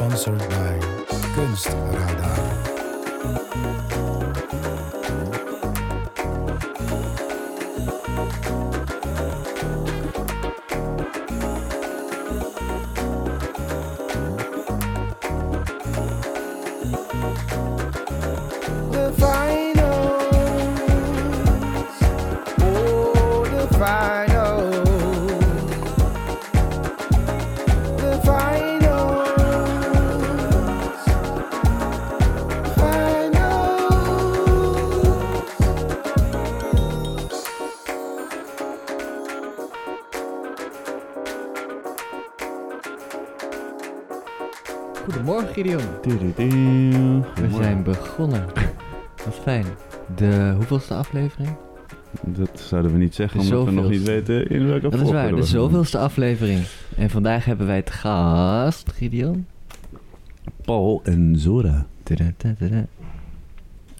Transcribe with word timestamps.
Sponsored 0.00 0.38
by 0.48 0.78
Kunstradar. 1.36 2.70
Gideon. 45.62 47.22
We 47.34 47.48
zijn 47.56 47.82
begonnen. 47.82 48.44
Wat 49.24 49.34
fijn. 49.42 49.64
De 50.16 50.52
hoeveelste 50.56 50.94
aflevering? 50.94 51.50
Dat 52.24 52.60
zouden 52.60 52.92
we 52.92 52.98
niet 52.98 53.14
zeggen, 53.14 53.40
omdat 53.40 53.64
we 53.64 53.70
nog 53.70 53.88
niet 53.88 54.02
weten 54.02 54.48
in 54.48 54.66
welke 54.66 54.88
Dat 54.88 55.00
is 55.00 55.10
waar, 55.10 55.34
de 55.34 55.42
zoveelste 55.42 55.98
aflevering. 55.98 56.62
En 56.96 57.10
vandaag 57.10 57.44
hebben 57.44 57.66
wij 57.66 57.76
het 57.76 57.90
gast, 57.90 58.92
Gideon. 58.92 59.46
Paul 60.64 61.00
en 61.04 61.34
Zora. 61.38 61.86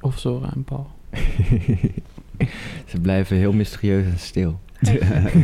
Of 0.01 0.19
Zora 0.19 0.53
en 0.55 0.65
Paul. 0.65 0.87
Ze 2.91 3.01
blijven 3.03 3.37
heel 3.37 3.53
mysterieus 3.53 4.05
en 4.05 4.19
stil. 4.19 4.61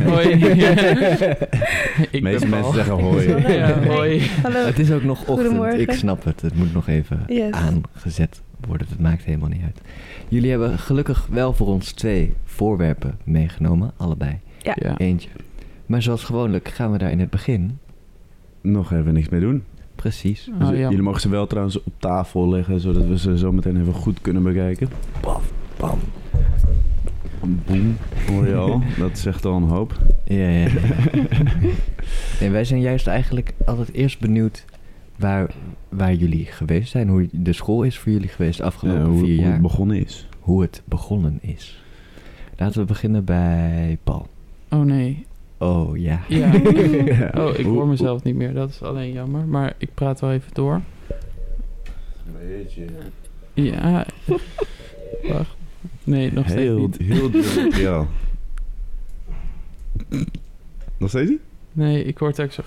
Hoi. 0.05 0.27
ik 0.33 2.11
De 2.11 2.21
meeste 2.21 2.47
mensen 2.47 2.73
zeggen 2.73 2.93
hoi. 3.03 3.27
Ja, 3.53 3.83
hoi. 3.95 4.21
Hallo. 4.43 4.65
Het 4.65 4.79
is 4.79 4.91
ook 4.91 5.03
nog 5.03 5.27
ochtend, 5.27 5.79
ik 5.79 5.91
snap 5.91 6.23
het. 6.23 6.41
Het 6.41 6.55
moet 6.55 6.73
nog 6.73 6.87
even 6.87 7.23
Yes. 7.27 7.51
aangezet 7.51 8.41
worden. 8.67 8.87
Het 8.89 8.99
maakt 8.99 9.23
helemaal 9.23 9.49
niet 9.49 9.63
uit. 9.63 9.81
Jullie 10.27 10.49
hebben 10.49 10.79
gelukkig 10.79 11.27
wel 11.31 11.53
voor 11.53 11.67
ons 11.67 11.91
twee 11.91 12.33
voorwerpen 12.43 13.17
meegenomen, 13.23 13.91
allebei. 13.97 14.39
Ja. 14.61 14.75
Ja. 14.79 14.97
Eentje. 14.97 15.29
Maar 15.85 16.01
zoals 16.01 16.23
gewoonlijk 16.23 16.67
gaan 16.67 16.91
we 16.91 16.97
daar 16.97 17.11
in 17.11 17.19
het 17.19 17.29
begin. 17.29 17.77
Nog 18.61 18.93
even 18.93 19.13
niks 19.13 19.29
mee 19.29 19.39
doen. 19.39 19.63
Precies. 19.95 20.49
Oh, 20.61 20.69
Dus. 20.69 20.77
Jullie 20.79 21.01
mogen 21.01 21.21
ze 21.21 21.29
wel 21.29 21.47
trouwens 21.47 21.83
op 21.83 21.93
tafel 21.97 22.49
leggen, 22.49 22.79
zodat 22.79 23.05
we 23.05 23.17
ze 23.17 23.37
zo 23.37 23.51
meteen 23.51 23.81
even 23.81 23.93
goed 23.93 24.21
kunnen 24.21 24.43
bekijken. 24.43 24.87
Paf, 25.19 25.51
pam. 25.77 25.99
Boom, 27.39 27.97
hoor 28.29 28.47
je 28.47 28.55
al. 28.55 28.81
Dat 28.99 29.17
zegt 29.19 29.45
al 29.45 29.55
een 29.55 29.63
hoop. 29.63 29.93
Ja, 30.25 30.47
ja. 30.49 30.67
en 32.41 32.51
wij 32.51 32.63
zijn 32.63 32.81
juist 32.81 33.07
eigenlijk 33.07 33.53
altijd 33.65 33.91
eerst 33.93 34.19
benieuwd 34.19 34.65
waar, 35.15 35.49
waar 35.89 36.13
jullie 36.13 36.45
geweest 36.45 36.91
zijn. 36.91 37.07
Hoe 37.09 37.27
de 37.31 37.53
school 37.53 37.83
is 37.83 37.97
voor 37.99 38.11
jullie 38.11 38.27
geweest 38.29 38.57
de 38.57 38.63
afgelopen 38.63 39.05
hoe, 39.05 39.19
vier 39.25 39.35
hoe 39.35 39.43
jaar. 39.43 39.51
het 39.53 39.61
begonnen 39.61 39.97
is. 40.05 40.27
hoe 40.39 40.61
het 40.61 40.81
begonnen 40.85 41.37
is. 41.41 41.83
Laten 42.57 42.79
we 42.81 42.85
beginnen 42.85 43.23
bij 43.25 43.97
Paul. 44.03 44.27
Oh 44.69 44.81
nee. 44.81 45.25
Oh 45.57 45.97
ja. 45.97 46.19
Ja. 46.27 46.51
Oh, 47.43 47.57
ik 47.57 47.65
Hoe- 47.65 47.73
hoor 47.75 47.87
mezelf 47.87 48.23
niet 48.23 48.35
meer. 48.35 48.53
Dat 48.53 48.69
is 48.69 48.81
alleen 48.81 49.11
jammer. 49.11 49.45
Maar 49.45 49.73
ik 49.77 49.89
praat 49.93 50.19
wel 50.19 50.31
even 50.31 50.53
door. 50.53 50.81
Ja. 53.53 54.05
Wacht. 55.27 55.55
Nee, 56.07 56.33
nog 56.33 56.45
steeds 56.45 56.61
Heel, 56.61 56.77
niet. 56.79 56.97
heel 56.97 57.29
druk, 57.29 57.73
ja. 57.87 58.05
Nog 60.97 61.09
steeds 61.09 61.29
niet? 61.29 61.39
Nee, 61.71 62.03
ik 62.03 62.17
hoor 62.17 62.27
het 62.27 62.41
ook 62.41 62.51
zo. 62.51 62.61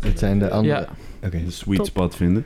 Dit 0.00 0.18
zijn 0.18 0.38
de 0.38 0.50
andere. 0.50 0.74
Ja. 0.74 0.88
Oké. 1.26 1.36
Een 1.36 1.52
sweet 1.52 1.76
Top. 1.76 1.86
spot 1.86 2.16
vinden. 2.16 2.44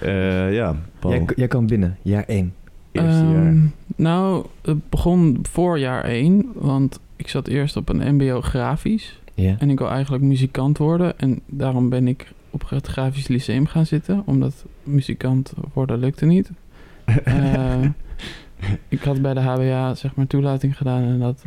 Eh, 0.00 0.54
ja, 0.54 0.76
Paul. 0.98 1.14
Jij, 1.14 1.26
jij 1.36 1.48
kan 1.48 1.66
binnen, 1.66 1.96
jaar 2.02 2.24
1. 2.26 2.54
Eerste 2.92 3.10
Ehm, 3.20 3.32
jaar. 3.32 3.54
Nou, 3.96 4.46
het 4.62 4.88
begon 4.90 5.38
voor 5.42 5.78
jaar 5.78 6.04
1. 6.04 6.50
Want 6.54 6.98
ik 7.16 7.28
zat 7.28 7.48
eerst 7.48 7.76
op 7.76 7.88
een 7.88 8.14
mbo 8.14 8.40
grafisch. 8.40 9.20
Ja. 9.34 9.56
En 9.58 9.70
ik 9.70 9.78
wil 9.78 9.90
eigenlijk 9.90 10.24
muzikant 10.24 10.78
worden. 10.78 11.18
En 11.18 11.40
daarom 11.46 11.88
ben 11.88 12.08
ik 12.08 12.32
op 12.50 12.64
het 12.68 12.86
grafisch 12.86 13.28
lyceum 13.28 13.66
gaan 13.66 13.86
zitten. 13.86 14.22
Omdat 14.26 14.64
muzikant 14.82 15.52
worden 15.72 15.98
lukte 15.98 16.24
niet. 16.26 16.50
Eh, 17.24 17.82
ik 18.88 19.02
had 19.02 19.22
bij 19.22 19.34
de 19.34 19.40
HBA 19.40 19.94
zeg 19.94 20.14
maar 20.14 20.26
toelating 20.26 20.76
gedaan. 20.76 21.02
En 21.02 21.18
dat, 21.18 21.44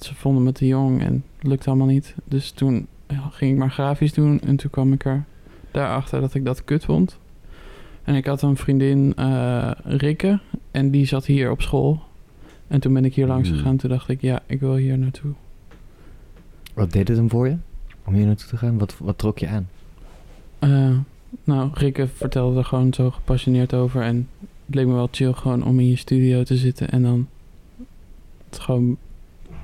ze 0.00 0.14
vonden 0.14 0.42
me 0.42 0.52
te 0.52 0.66
jong 0.66 1.00
en 1.02 1.24
het 1.38 1.46
lukte 1.46 1.68
allemaal 1.68 1.86
niet. 1.86 2.14
Dus 2.24 2.50
toen 2.50 2.86
ja, 3.08 3.28
ging 3.30 3.52
ik 3.52 3.58
maar 3.58 3.70
grafisch 3.70 4.12
doen. 4.12 4.40
En 4.40 4.56
toen 4.56 4.70
kwam 4.70 4.92
ik 4.92 5.04
er 5.04 5.24
daarachter 5.70 6.20
dat 6.20 6.34
ik 6.34 6.44
dat 6.44 6.64
kut 6.64 6.84
vond. 6.84 7.18
En 8.04 8.14
ik 8.14 8.26
had 8.26 8.42
een 8.42 8.56
vriendin, 8.56 9.12
eh, 9.16 9.70
Rikke. 9.84 10.40
En 10.70 10.90
die 10.90 11.06
zat 11.06 11.26
hier 11.26 11.50
op 11.50 11.62
school. 11.62 12.02
En 12.68 12.80
toen 12.80 12.92
ben 12.92 13.04
ik 13.04 13.14
hier 13.14 13.26
langs 13.26 13.48
Hmm. 13.48 13.56
gegaan. 13.56 13.76
Toen 13.76 13.90
dacht 13.90 14.08
ik, 14.08 14.20
ja, 14.20 14.40
ik 14.46 14.60
wil 14.60 14.74
hier 14.74 14.98
naartoe. 14.98 15.32
Wat 16.74 16.92
deed 16.92 17.08
het 17.08 17.16
hem 17.16 17.30
voor 17.30 17.48
je? 17.48 17.56
Om 18.04 18.14
hier 18.14 18.26
naartoe 18.26 18.48
te 18.48 18.56
gaan? 18.56 18.78
Wat, 18.78 18.96
wat 18.98 19.18
trok 19.18 19.38
je 19.38 19.48
aan? 19.48 19.68
Eh, 20.58 20.96
nou, 21.44 21.70
Rikke 21.74 22.08
vertelde 22.08 22.58
er 22.58 22.64
gewoon 22.64 22.94
zo 22.94 23.10
gepassioneerd 23.10 23.74
over. 23.74 24.02
En 24.02 24.28
het 24.70 24.78
leek 24.78 24.86
me 24.86 24.92
wel 24.92 25.08
chill 25.10 25.32
gewoon 25.32 25.64
om 25.64 25.80
in 25.80 25.88
je 25.88 25.96
studio 25.96 26.42
te 26.42 26.56
zitten. 26.56 26.90
En 26.90 27.02
dan 27.02 27.26
gewoon 28.50 28.96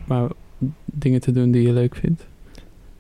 maar 0.07 0.31
dingen 0.85 1.21
te 1.21 1.33
doen 1.33 1.51
die 1.51 1.63
je 1.63 1.73
leuk 1.73 1.97
vindt. 1.97 2.27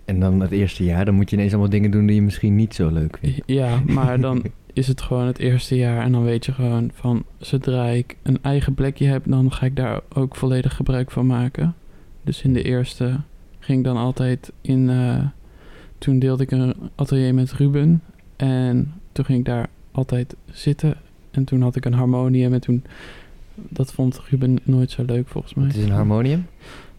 En 0.04 0.20
dan 0.20 0.40
het 0.40 0.50
eerste 0.50 0.84
jaar, 0.84 1.04
dan 1.04 1.14
moet 1.14 1.30
je 1.30 1.36
ineens 1.36 1.52
allemaal 1.52 1.70
dingen 1.70 1.90
doen 1.90 2.06
die 2.06 2.14
je 2.14 2.22
misschien 2.22 2.54
niet 2.54 2.74
zo 2.74 2.88
leuk 2.90 3.18
vindt. 3.20 3.40
Ja, 3.46 3.80
maar 3.86 4.20
dan 4.26 4.42
is 4.72 4.86
het 4.88 5.00
gewoon 5.00 5.26
het 5.26 5.38
eerste 5.38 5.76
jaar. 5.76 6.02
En 6.02 6.12
dan 6.12 6.24
weet 6.24 6.44
je 6.46 6.52
gewoon 6.52 6.90
van 6.94 7.24
zodra 7.38 7.86
ik 7.86 8.16
een 8.22 8.38
eigen 8.42 8.74
plekje 8.74 9.06
heb, 9.06 9.22
dan 9.26 9.52
ga 9.52 9.66
ik 9.66 9.76
daar 9.76 10.00
ook 10.14 10.36
volledig 10.36 10.76
gebruik 10.76 11.10
van 11.10 11.26
maken. 11.26 11.74
Dus 12.22 12.42
in 12.42 12.52
de 12.52 12.62
eerste 12.62 13.20
ging 13.58 13.78
ik 13.78 13.84
dan 13.84 13.96
altijd 13.96 14.52
in. 14.60 14.90
eh, 14.90 15.24
toen 15.98 16.18
deelde 16.18 16.42
ik 16.42 16.50
een 16.50 16.74
atelier 16.94 17.34
met 17.34 17.52
Ruben. 17.52 18.02
En 18.36 18.92
toen 19.12 19.24
ging 19.24 19.38
ik 19.38 19.44
daar 19.44 19.68
altijd 19.90 20.36
zitten. 20.50 20.96
En 21.36 21.44
toen 21.44 21.62
had 21.62 21.76
ik 21.76 21.84
een 21.84 21.94
harmonium. 21.94 22.52
En 22.52 22.60
toen. 22.60 22.84
Dat 23.54 23.92
vond 23.92 24.20
Ruben 24.30 24.58
nooit 24.62 24.90
zo 24.90 25.02
leuk 25.06 25.28
volgens 25.28 25.54
mij. 25.54 25.66
Het 25.66 25.76
is 25.76 25.84
een 25.84 25.90
harmonium. 25.90 26.46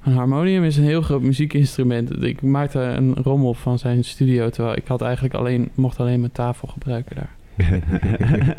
Een 0.03 0.14
harmonium 0.14 0.64
is 0.64 0.78
een 0.78 0.84
heel 0.84 1.02
groot 1.02 1.22
muziekinstrument. 1.22 2.24
Ik 2.24 2.42
maakte 2.42 2.80
een 2.80 3.14
rommel 3.16 3.53
van 3.53 3.80
zijn 3.80 4.03
studio. 4.03 4.50
Terwijl 4.50 4.76
ik 4.78 4.88
had 4.88 5.02
eigenlijk 5.02 5.34
alleen, 5.34 5.70
mocht 5.76 6.00
alleen 6.00 6.20
mijn 6.20 6.31
tafel 6.31 6.68
gebruiken 6.68 7.16
daar. 7.16 7.36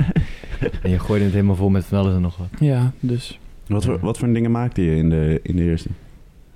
En 0.83 0.91
je 0.91 0.99
gooide 0.99 1.25
het 1.25 1.34
helemaal 1.34 1.56
vol 1.56 1.69
met 1.69 1.84
van 1.84 1.99
alles 1.99 2.15
en 2.15 2.21
nog 2.21 2.37
wat. 2.37 2.49
Ja, 2.61 2.93
dus 3.00 3.38
wat, 3.67 3.84
voor, 3.84 3.99
wat 4.00 4.19
voor 4.19 4.33
dingen 4.33 4.50
maakte 4.50 4.83
je 4.84 4.97
in 4.97 5.11
de, 5.11 5.41
in 5.43 5.56
de 5.56 5.62
eerste? 5.62 5.88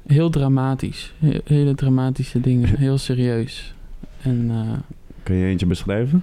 heel 0.07 0.31
dramatisch. 0.31 1.15
He- 1.19 1.41
hele 1.45 1.75
dramatische 1.75 2.41
dingen. 2.41 2.69
Heel 2.79 2.99
serieus. 2.99 3.75
En 4.23 4.47
eh, 4.51 4.79
Kan 5.23 5.37
je 5.37 5.47
eentje 5.47 5.67
beschrijven? 5.67 6.23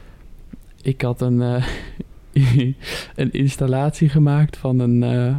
ik 0.82 1.02
had 1.02 1.22
een, 1.22 1.42
eh, 1.42 1.66
een 3.16 3.32
installatie 3.32 4.10
gemaakt 4.10 4.58
van 4.58 4.80
een 4.80 5.04
eh, 5.04 5.36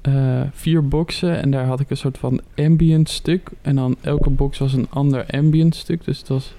eh, 0.00 0.46
vier 0.52 0.88
boxen. 0.88 1.42
En 1.42 1.50
daar 1.50 1.66
had 1.66 1.80
ik 1.80 1.90
een 1.90 1.96
soort 1.96 2.18
van 2.18 2.40
ambient 2.56 3.08
stuk. 3.08 3.50
En 3.62 3.76
dan 3.76 3.96
elke 4.00 4.30
box 4.30 4.58
was 4.58 4.72
een 4.72 4.90
ander 4.90 5.26
ambient 5.30 5.74
stuk. 5.74 6.04
Dus 6.04 6.18
het 6.18 6.28
was 6.28 6.54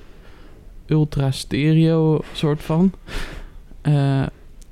ultra 0.85 1.31
stereo 1.31 2.19
soort 2.33 2.63
van. 2.63 2.91
Eh, 3.81 4.25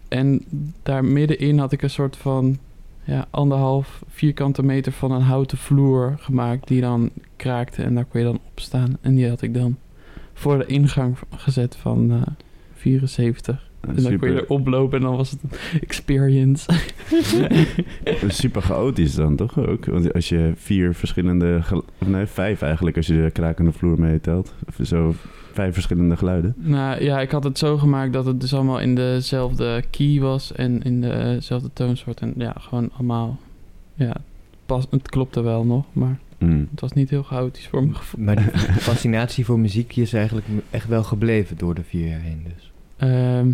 en 0.08 0.46
daar 0.84 1.06
middenin 1.06 1.60
had 1.60 1.72
ik 1.72 1.82
een 1.82 1.90
soort 1.90 2.18
van 2.18 2.58
ja, 3.04 3.28
anderhalf 3.30 4.04
vierkante 4.08 4.64
meter 4.64 4.92
van 4.92 5.12
een 5.12 5.22
houten 5.22 5.58
vloer 5.58 6.16
gemaakt. 6.20 6.68
Die 6.68 6.82
dan 6.82 7.10
kraakte 7.36 7.84
en 7.84 7.96
daar 7.96 8.06
kon 8.06 8.20
je 8.20 8.26
dan 8.26 8.40
op 8.52 8.60
staan. 8.60 8.98
En 9.02 9.16
die 9.16 9.30
had 9.30 9.42
ik 9.42 9.54
dan 9.54 9.78
voor 10.34 10.58
de 10.58 10.66
ingang 10.66 11.18
gezet 11.36 11.76
van 11.76 12.12
eh 12.12 12.22
74. 12.76 13.70
En 13.88 14.04
dan 14.04 14.18
kon 14.18 14.32
je 14.32 14.44
erop 14.44 14.68
lopen 14.68 14.98
en 14.98 15.04
dan 15.04 15.16
was 15.16 15.32
het 15.32 15.40
een 15.44 15.80
experience. 15.82 16.72
super 18.28 18.62
chaotisch 18.62 19.16
dan 19.16 19.36
toch 19.36 19.60
ook? 19.68 19.86
Want 19.86 20.14
als 20.14 20.30
je 20.30 20.52
vier 20.56 20.94
verschillende, 20.94 21.62
nee 22.06 22.26
vijf 22.26 22.62
eigenlijk, 22.62 22.98
als 22.98 23.08
je 23.08 23.24
de 23.24 23.32
krakende 23.32 23.72
vloer 23.72 24.00
meetelt. 24.00 24.54
Of 24.68 24.88
Zo 24.88 25.16
vijf 25.52 25.74
verschillende 25.74 26.18
geluiden. 26.18 26.54
nou 26.58 27.04
ja, 27.04 27.20
ik 27.20 27.32
had 27.32 27.44
het 27.44 27.58
zo 27.58 27.78
gemaakt 27.78 28.14
dat 28.14 28.26
het 28.26 28.42
dus 28.42 28.54
allemaal 28.54 28.80
in 28.80 28.96
dezelfde 28.96 29.84
key 29.90 30.20
was 30.20 30.54
en 30.54 30.84
in 30.84 31.02
dezelfde 31.02 31.70
toonsoort. 31.74 32.22
En 32.22 32.34
ja, 32.38 32.56
gewoon 32.60 32.90
allemaal, 32.94 33.40
ja, 33.94 34.16
pas, 34.66 34.88
het 34.90 35.10
klopte 35.10 35.42
wel 35.42 35.66
nog, 35.66 35.86
maar 35.94 36.20
Mm. 36.38 36.68
Het 36.72 36.82
was 36.82 36.92
niet 36.92 37.10
heel 37.10 37.24
chaotisch 37.24 37.68
voor 37.68 37.82
mijn 37.82 37.96
gevoel. 37.96 38.24
Maar 38.24 38.36
die 38.36 38.46
fascinatie 38.90 39.46
voor 39.46 39.60
muziek 39.60 39.96
is 39.96 40.14
eigenlijk 40.14 40.46
echt 40.72 40.88
wel 40.88 41.04
gebleven 41.04 41.58
door 41.58 41.76
de 41.76 41.84
vier 41.84 42.08
jaar 42.08 42.20
heen 42.20 42.46
dus. 42.56 42.72
Ehm, 42.98 43.52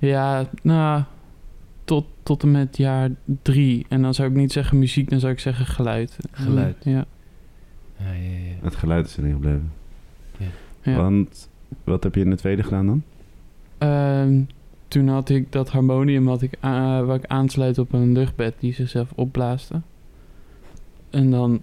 ja, 0.00 0.48
nou, 0.62 1.02
tot, 1.84 2.04
tot 2.22 2.42
en 2.42 2.50
met 2.50 2.76
jaar 2.76 3.10
drie. 3.42 3.86
En 3.88 4.02
dan 4.02 4.14
zou 4.14 4.28
ik 4.28 4.34
niet 4.34 4.52
zeggen 4.52 4.78
muziek, 4.78 5.10
dan 5.10 5.20
zou 5.20 5.32
ik 5.32 5.38
zeggen 5.38 5.66
geluid. 5.66 6.18
Geluid. 6.30 6.76
Ja. 6.84 7.04
Ja, 7.96 8.12
ja, 8.12 8.38
ja. 8.38 8.54
Het 8.62 8.76
geluid 8.76 9.06
is 9.06 9.16
erin 9.16 9.32
gebleven. 9.32 9.72
ja. 10.82 10.96
Want, 10.96 11.48
wat 11.84 12.02
heb 12.02 12.14
je 12.14 12.20
in 12.20 12.30
de 12.30 12.36
tweede 12.36 12.62
gedaan 12.62 12.86
dan? 12.86 13.02
Ehm, 13.78 14.42
toen 14.88 15.08
had 15.08 15.28
ik 15.28 15.52
dat 15.52 15.70
harmonium 15.70 16.28
had 16.28 16.42
ik, 16.42 16.58
waar 16.60 17.14
ik 17.14 17.26
aansluit 17.26 17.78
op 17.78 17.92
een 17.92 18.12
luchtbed 18.12 18.54
die 18.58 18.74
zichzelf 18.74 19.12
opblaasde. 19.14 19.80
En 21.10 21.30
dan 21.30 21.60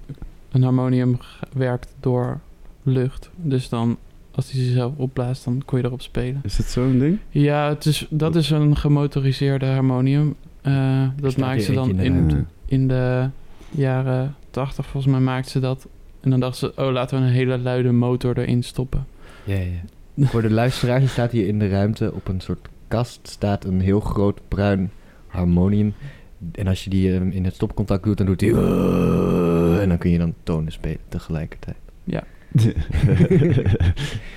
een 0.52 0.64
harmonium 0.64 1.18
werkt 1.54 1.96
door 2.00 2.40
lucht. 2.84 3.30
Dus 3.36 3.70
dan, 3.70 3.98
als 4.38 4.52
die 4.52 4.64
zichzelf 4.64 4.94
opblaast, 4.96 5.44
dan 5.44 5.62
kon 5.66 5.80
je 5.80 5.86
erop 5.86 6.02
spelen. 6.02 6.42
Is 6.44 6.58
het 6.58 6.66
zo'n 6.66 7.00
ding? 7.00 7.20
Ja, 7.30 7.70
het 7.70 7.86
is, 7.86 8.08
dat 8.10 8.36
is 8.36 8.50
een 8.50 8.76
gemotoriseerde 8.76 9.66
harmonium. 9.66 10.36
Eh, 10.62 11.08
dat 11.22 11.32
staat 11.32 11.46
maakten 11.46 11.66
ze 11.66 11.74
dan 11.74 12.00
in 12.00 12.28
de 12.28 12.44
in, 12.66 12.88
de 12.88 13.30
jaren 13.70 14.36
80 14.50 14.86
volgens 14.86 15.14
mij 15.14 15.22
maakten 15.22 15.52
ze 15.52 15.60
dat. 15.60 15.88
En 16.22 16.30
dan 16.30 16.40
dachten 16.40 16.74
ze, 16.76 16.82
oh 16.82 16.92
laten 16.92 17.20
we 17.20 17.26
een 17.26 17.32
hele 17.32 17.58
luide 17.58 17.92
motor 17.92 18.38
erin 18.38 18.64
stoppen. 18.64 19.06
Ja, 19.44 19.56
ja. 19.56 20.26
Voor 20.26 20.42
de 20.42 20.50
luisteraars, 20.50 21.04
er 21.04 21.10
staat 21.10 21.32
hier 21.32 21.48
in 21.48 21.60
de 21.60 21.68
ruimte 21.68 22.14
op 22.14 22.28
een 22.28 22.42
soort 22.42 22.68
kast 22.88 23.28
staat 23.28 23.66
een 23.66 23.82
heel 23.82 24.00
groot 24.00 24.42
bruin 24.48 24.92
harmonium. 25.28 25.94
En 26.52 26.68
als 26.68 26.84
je 26.84 26.90
die 26.90 27.14
eh, 27.14 27.22
in 27.22 27.46
het 27.46 27.56
stopcontact 27.56 28.04
doet, 28.04 28.18
dan 28.18 28.26
doet 28.26 28.42
hij... 28.42 28.50
en 29.82 29.90
dan 29.90 29.98
kun 29.98 30.10
je 30.10 30.18
dan 30.18 30.34
tonen 30.44 30.72
spelen 30.72 31.00
tegelijkertijd. 31.10 31.78
ja. 32.04 32.24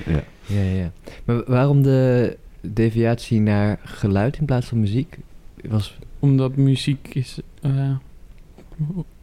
Ja, 0.07 0.23
ja, 0.47 0.61
ja. 0.63 0.93
Maar 1.25 1.37
wa- 1.37 1.43
waarom 1.47 1.83
de 1.83 2.37
deviatie 2.61 3.41
naar 3.41 3.79
geluid 3.85 4.37
in 4.39 4.45
plaats 4.45 4.67
van 4.67 4.81
muziek? 4.81 5.19
Was, 5.69 5.99
Omdat 6.19 6.57
muziek 6.57 7.09
is, 7.15 7.39
eh, 7.63 7.91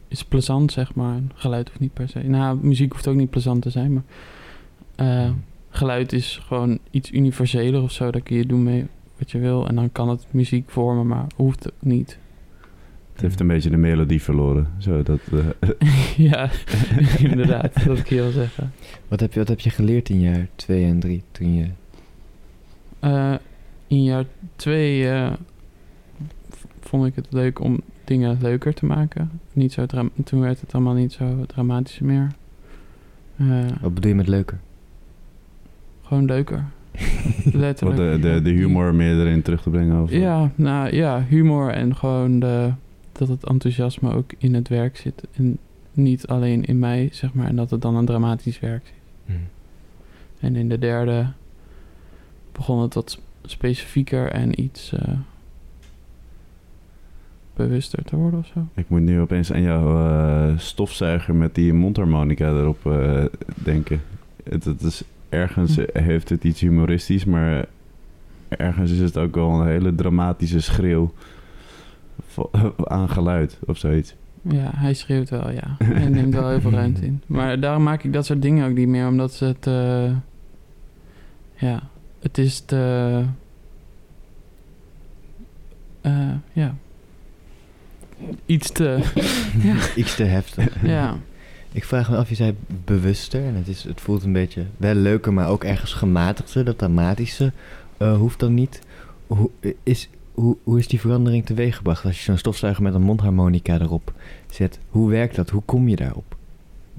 is 0.08 0.24
plezant, 0.24 0.72
zeg 0.72 0.94
maar. 0.94 1.20
Geluid 1.34 1.68
hoeft 1.68 1.80
niet 1.80 1.92
per 1.92 2.08
se. 2.08 2.18
Nou, 2.18 2.58
muziek 2.62 2.92
hoeft 2.92 3.06
ook 3.08 3.16
niet 3.16 3.30
plezant 3.30 3.62
te 3.62 3.70
zijn, 3.70 3.92
maar 3.92 4.02
eh, 4.96 5.30
geluid 5.70 6.12
is 6.12 6.40
gewoon 6.46 6.78
iets 6.90 7.12
universeler 7.12 7.82
of 7.82 7.92
zo. 7.92 8.10
Daar 8.10 8.20
kun 8.22 8.36
je 8.36 8.46
doen 8.46 8.62
mee 8.62 8.86
wat 9.18 9.30
je 9.30 9.38
wil. 9.38 9.68
En 9.68 9.74
dan 9.74 9.92
kan 9.92 10.08
het 10.08 10.26
muziek 10.30 10.70
vormen, 10.70 11.06
maar 11.06 11.26
hoeft 11.36 11.64
het 11.64 11.72
niet. 11.80 12.18
Het 13.18 13.26
heeft 13.26 13.40
een 13.40 13.46
beetje 13.46 13.70
de 13.70 13.76
melodie 13.76 14.22
verloren. 14.22 14.66
Zo, 14.78 15.02
dat, 15.02 15.20
eh, 15.60 15.68
ja, 16.30 16.50
inderdaad. 17.30 17.84
Dat 17.84 18.02
kun 18.02 18.16
je 18.16 18.22
wel 18.22 18.30
zeggen. 18.30 18.72
wat, 19.08 19.20
heb 19.20 19.32
je, 19.32 19.38
wat 19.38 19.48
heb 19.48 19.60
je 19.60 19.70
geleerd 19.70 20.08
in 20.08 20.20
jaar 20.20 20.46
2 20.56 20.84
en 20.84 20.98
3 20.98 21.22
toen 21.32 21.54
je... 21.54 21.66
Eh, 23.00 23.34
in 23.86 24.04
jaar 24.04 24.24
twee 24.56 25.08
eh, 25.08 25.32
v- 26.50 26.64
vond 26.80 27.06
ik 27.06 27.14
het 27.14 27.26
leuk 27.30 27.60
om 27.60 27.80
dingen 28.04 28.38
leuker 28.40 28.74
te 28.74 28.86
maken. 28.86 29.30
Niet 29.52 29.72
zo 29.72 29.86
toen 30.24 30.40
werd 30.40 30.60
het 30.60 30.72
allemaal 30.74 30.94
niet 30.94 31.12
zo 31.12 31.44
dramatisch 31.46 31.98
meer. 31.98 32.28
Eh, 33.36 33.46
Wat 33.80 33.94
bedoel 33.94 34.10
je 34.10 34.16
met 34.16 34.28
leuker? 34.28 34.58
gewoon 36.02 36.24
leuker. 36.24 36.64
wat 37.44 37.54
Letterlijk. 37.54 37.96
de, 37.96 38.18
de, 38.32 38.42
de 38.42 38.50
humor 38.50 38.94
meer 38.94 39.20
erin 39.20 39.42
terug 39.42 39.62
te 39.62 39.70
brengen. 39.70 40.02
Of, 40.02 40.10
Ja, 40.10 40.50
nou 40.54 40.94
ja, 40.94 41.24
humor 41.28 41.70
en 41.70 41.96
gewoon 41.96 42.38
de, 42.38 42.70
dat 43.18 43.28
het 43.28 43.44
enthousiasme 43.44 44.12
ook 44.14 44.32
in 44.38 44.54
het 44.54 44.68
werk 44.68 44.96
zit. 44.96 45.22
En 45.32 45.58
niet 45.92 46.26
alleen 46.26 46.64
in 46.64 46.78
mij, 46.78 47.08
zeg 47.12 47.34
maar. 47.34 47.46
En 47.46 47.56
dat 47.56 47.70
het 47.70 47.82
dan 47.82 47.96
een 47.96 48.06
dramatisch 48.06 48.60
werk 48.60 48.84
zit. 48.84 48.94
Hm. 49.26 49.32
En 50.40 50.56
in 50.56 50.68
de 50.68 50.78
derde 50.78 51.26
begon 52.52 52.82
het 52.82 52.94
wat 52.94 53.20
specifieker 53.44 54.30
en 54.30 54.60
iets 54.60 54.92
eh, 54.92 55.14
bewuster 57.54 58.04
te 58.04 58.16
worden 58.16 58.40
of 58.40 58.46
zo. 58.46 58.66
Ik 58.74 58.88
moet 58.88 59.00
nu 59.00 59.20
opeens 59.20 59.52
aan 59.52 59.62
jouw 59.62 60.06
eh, 60.06 60.58
stofzuiger 60.58 61.34
met 61.34 61.54
die 61.54 61.72
mondharmonica 61.72 62.48
erop 62.48 62.86
eh, 62.86 63.24
denken. 63.54 64.00
Het, 64.42 64.64
het 64.64 64.82
is, 64.82 65.02
ergens 65.28 65.76
Hm. 65.76 65.84
heeft 65.92 66.28
het 66.28 66.44
iets 66.44 66.60
humoristisch, 66.60 67.24
maar 67.24 67.66
ergens 68.48 68.90
is 68.90 69.00
het 69.00 69.16
ook 69.16 69.34
wel 69.34 69.50
een 69.50 69.66
hele 69.66 69.94
dramatische 69.94 70.60
schreeuw 70.60 71.12
aan 72.84 73.08
geluid 73.08 73.58
of 73.66 73.78
zoiets. 73.78 74.14
Ja, 74.42 74.70
hij 74.74 74.94
schreeuwt 74.94 75.30
wel, 75.30 75.50
ja. 75.50 75.76
Hij 75.84 76.08
neemt 76.08 76.34
wel 76.34 76.48
heel 76.48 76.60
veel 76.60 76.70
ruimte 76.80 77.04
in. 77.04 77.22
Maar 77.26 77.60
daarom 77.60 77.82
maak 77.82 78.02
ik 78.02 78.12
dat 78.12 78.26
soort 78.26 78.42
dingen 78.42 78.68
ook 78.68 78.76
niet 78.76 78.88
meer, 78.88 79.06
omdat 79.06 79.32
ze 79.32 79.44
het... 79.44 79.66
eh, 79.66 80.10
ja, 81.54 81.82
het 82.20 82.38
is 82.38 82.60
te... 82.60 83.22
eh, 86.00 86.30
ja. 86.52 86.74
Iets 88.46 88.72
te... 88.72 88.98
ja. 89.62 89.76
Iets 89.96 90.16
te 90.16 90.24
heftig. 90.24 90.82
ja. 90.82 91.16
Ik 91.72 91.84
vraag 91.84 92.10
me 92.10 92.16
af, 92.16 92.28
je 92.28 92.34
zei 92.34 92.56
bewuster. 92.84 93.44
En 93.44 93.54
het, 93.54 93.68
is, 93.68 93.82
het 93.84 94.00
voelt 94.00 94.22
een 94.22 94.32
beetje 94.32 94.64
wel 94.76 94.94
leuker, 94.94 95.32
maar 95.32 95.48
ook 95.48 95.64
ergens 95.64 95.92
gematigder. 95.92 96.64
Dat 96.64 96.78
dramatische 96.78 97.52
eh, 97.96 98.16
hoeft 98.16 98.38
dan 98.38 98.54
niet. 98.54 98.80
Hoe 99.26 99.50
is, 99.82 100.08
hoe, 100.40 100.56
hoe 100.62 100.78
is 100.78 100.88
die 100.88 101.00
verandering 101.00 101.46
teweeggebracht? 101.46 102.04
Als 102.04 102.16
je 102.16 102.22
zo'n 102.22 102.36
stofzuiger 102.36 102.82
met 102.82 102.94
een 102.94 103.02
mondharmonica 103.02 103.80
erop 103.80 104.12
zet. 104.50 104.78
Hoe 104.88 105.10
werkt 105.10 105.36
dat? 105.36 105.50
Hoe 105.50 105.62
kom 105.64 105.88
je 105.88 105.96
daarop? 105.96 106.36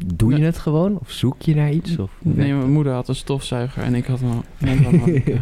Doe 0.06 0.38
je 0.38 0.44
het 0.44 0.58
gewoon? 0.58 1.00
Of 1.00 1.12
zoek 1.12 1.42
je 1.42 1.56
naar 1.56 1.72
iets? 1.72 1.98
Of 1.98 2.12
Nee, 2.22 2.54
mijn 2.54 2.72
moeder 2.72 2.94
had 2.94 3.08
een 3.08 3.16
stofzuiger 3.16 3.84
en 3.84 3.96
ik 3.96 4.06
had 4.06 4.22
een 4.22 4.42
mondharmonica. 4.58 5.40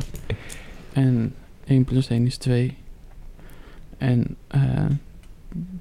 en 0.93 1.33
1 1.65 1.83
plus 1.83 2.09
1 2.09 2.25
is 2.25 2.37
2. 2.37 2.75
En 3.97 4.35
eh, 4.47 4.85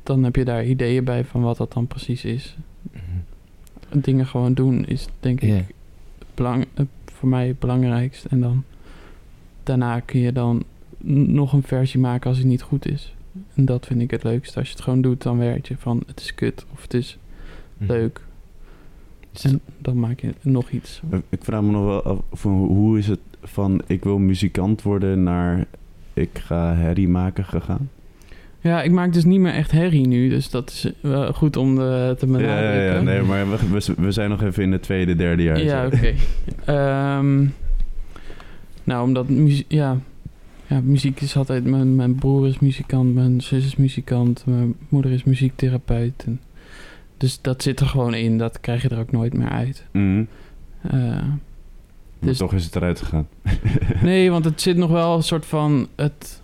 dan 0.03 0.25
heb 0.25 0.37
je 0.37 0.45
daar 0.45 0.65
ideeën 0.65 1.05
bij 1.05 1.25
van 1.25 1.41
wat 1.41 1.57
dat 1.57 1.73
dan 1.73 1.87
precies 1.87 2.25
is. 2.25 2.57
dat? 3.91 4.05
Dingen 4.05 4.27
gewoon 4.27 4.55
doen 4.55 4.87
is 4.87 5.07
denk 5.21 5.41
ik 5.41 5.65
belang, 6.35 6.67
het 6.75 6.89
voor 7.05 7.29
mij 7.29 7.47
het 7.47 7.59
belangrijkst. 7.59 8.25
En 8.25 8.41
dan 8.41 8.65
daarna 9.63 10.01
kun 10.01 10.21
je 10.21 10.33
dan 10.33 10.65
nog 11.15 11.53
een 11.53 11.63
versie 11.63 12.01
maken 12.01 12.29
als 12.29 12.39
het 12.39 12.47
niet 12.47 12.63
goed 12.63 12.87
is. 12.89 13.15
En 13.55 13.65
dat 13.65 13.87
vind 13.87 14.01
ik 14.01 14.11
het 14.11 14.23
leukste. 14.25 14.59
Als 14.59 14.69
je 14.69 14.75
het 14.75 14.83
gewoon 14.83 15.01
doet, 15.03 15.23
dan 15.23 15.39
weet 15.39 15.69
je 15.69 15.75
van 15.79 16.03
het 16.07 16.21
is 16.21 16.35
kut 16.35 16.65
of 16.73 16.83
het 16.83 16.95
is 16.95 17.19
Mhm. 17.79 17.93
leuk. 17.93 18.21
Dus- 19.33 19.45
En 19.45 19.61
dan 19.79 20.01
maak 20.01 20.21
je 20.21 20.35
nog 20.43 20.71
iets. 20.71 21.01
Ik 21.29 21.45
vraag 21.45 21.63
me 21.63 21.71
nog 21.71 21.85
wel 21.85 22.03
af, 22.03 22.19
van 22.33 22.53
hoe 22.53 22.99
is 22.99 23.07
het 23.09 23.19
van 23.43 23.81
ik 23.87 24.05
wil 24.05 24.19
muzikant 24.19 24.83
worden 24.83 25.23
naar 25.23 25.65
ik 26.15 26.31
ga 26.33 26.75
herrie 26.75 27.09
maken 27.09 27.45
gegaan? 27.45 27.91
Ja, 28.61 28.83
ik 28.83 28.91
maak 28.91 29.13
dus 29.13 29.25
niet 29.25 29.41
meer 29.41 29.53
echt 29.53 29.71
herrie 29.71 30.07
nu. 30.07 30.29
Dus 30.29 30.51
dat 30.51 30.71
is 30.71 30.93
wel 31.01 31.33
goed 31.33 31.57
om 31.57 31.75
de, 31.75 32.15
te 32.19 32.27
benadrukken. 32.27 32.83
ja, 32.85 32.95
ja, 32.95 33.01
nee, 33.01 33.23
maar 33.23 33.51
we, 33.51 33.95
we, 33.97 34.11
zijn 34.13 34.31
nog 34.31 34.43
even 34.43 34.63
in 34.63 34.73
het 34.73 34.83
tweede, 34.83 35.17
derde 35.17 35.43
jaar. 35.43 35.63
Ja, 35.63 35.87
oké. 35.87 36.15
Ehm, 36.65 37.47
nou, 38.85 39.05
omdat 39.07 39.29
muziek... 39.29 39.65
Ja, 39.69 39.99
ja, 40.69 40.81
muziek 40.81 41.21
is 41.21 41.37
altijd... 41.37 41.65
Mijn, 41.65 41.95
mijn 41.97 42.15
broer 42.15 42.47
is 42.47 42.59
muzikant, 42.59 43.15
mijn 43.15 43.41
zus 43.41 43.65
is 43.65 43.77
muzikant, 43.77 44.43
mijn 44.47 44.75
moeder 44.89 45.11
is 45.13 45.25
muziektherapeut. 45.25 46.25
En, 46.27 46.41
dus 47.17 47.41
dat 47.41 47.63
zit 47.63 47.81
er 47.81 47.87
gewoon 47.87 48.15
in. 48.15 48.39
Dat 48.39 48.61
krijg 48.61 48.83
je 48.83 48.89
er 48.89 48.99
ook 48.99 49.13
nooit 49.13 49.35
meer 49.35 49.49
uit. 49.49 49.85
Maar 52.21 52.29
Dus- 52.29 52.39
toch 52.39 52.53
is 52.53 52.65
het 52.65 52.77
eruit 52.77 53.01
gegaan. 53.01 53.29
nee, 54.03 54.31
want 54.31 54.45
het 54.45 54.61
zit 54.61 54.77
nog 54.77 54.91
wel 54.91 55.17
een 55.17 55.23
soort 55.23 55.47
van... 55.47 55.89
Het, 55.95 56.43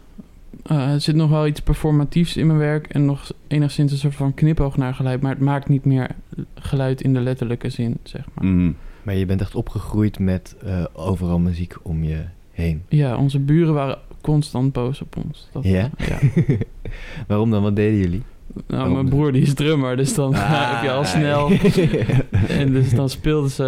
eh, 0.63 0.93
er 0.93 1.01
zit 1.01 1.15
nog 1.15 1.31
wel 1.31 1.47
iets 1.47 1.61
performatiefs 1.61 2.37
in 2.37 2.47
mijn 2.47 2.59
werk... 2.59 2.87
en 2.87 3.05
nog 3.05 3.33
enigszins 3.47 3.93
een 3.93 3.99
soort 3.99 4.15
van 4.15 4.35
knipoog 4.35 4.77
naar 4.77 4.95
geluid... 4.95 5.21
maar 5.21 5.31
het 5.31 5.41
maakt 5.41 5.69
niet 5.69 5.85
meer 5.85 6.11
geluid 6.55 7.01
in 7.01 7.15
de 7.15 7.21
letterlijke 7.21 7.71
zin, 7.71 7.97
zeg 8.03 8.25
maar. 8.35 8.45
Mhm. 8.45 8.73
Maar 9.03 9.15
je 9.15 9.27
bent 9.27 9.41
echt 9.41 9.55
opgegroeid 9.55 10.19
met 10.19 10.57
eh, 10.65 10.85
overal 10.93 11.39
muziek 11.39 11.77
om 11.83 12.05
je 12.05 12.25
heen. 12.51 12.83
Ja, 12.89 13.17
onze 13.17 13.39
buren 13.39 13.75
waren 13.75 13.99
constant 14.23 14.73
boos 14.73 15.01
op 15.03 15.17
ons. 15.27 15.49
Dat, 15.53 15.65
Ja? 15.65 15.91
ja. 15.97 16.19
Waarom 17.29 17.51
dan? 17.51 17.63
Wat 17.63 17.77
deden 17.77 17.99
jullie? 17.99 18.23
Nou, 18.67 18.93
mijn 18.93 19.09
broer 19.09 19.33
die 19.33 19.43
is 19.43 19.55
drummer, 19.55 19.97
dus 19.97 20.15
dan 20.15 20.35
heb 20.37 20.83
je 20.83 20.91
al 20.91 20.99
Ah. 21.01 21.05
snel... 21.07 21.51
en 22.61 22.73
dus 22.73 22.91
dan 22.95 23.09
speelden 23.11 23.51
ze, 23.51 23.65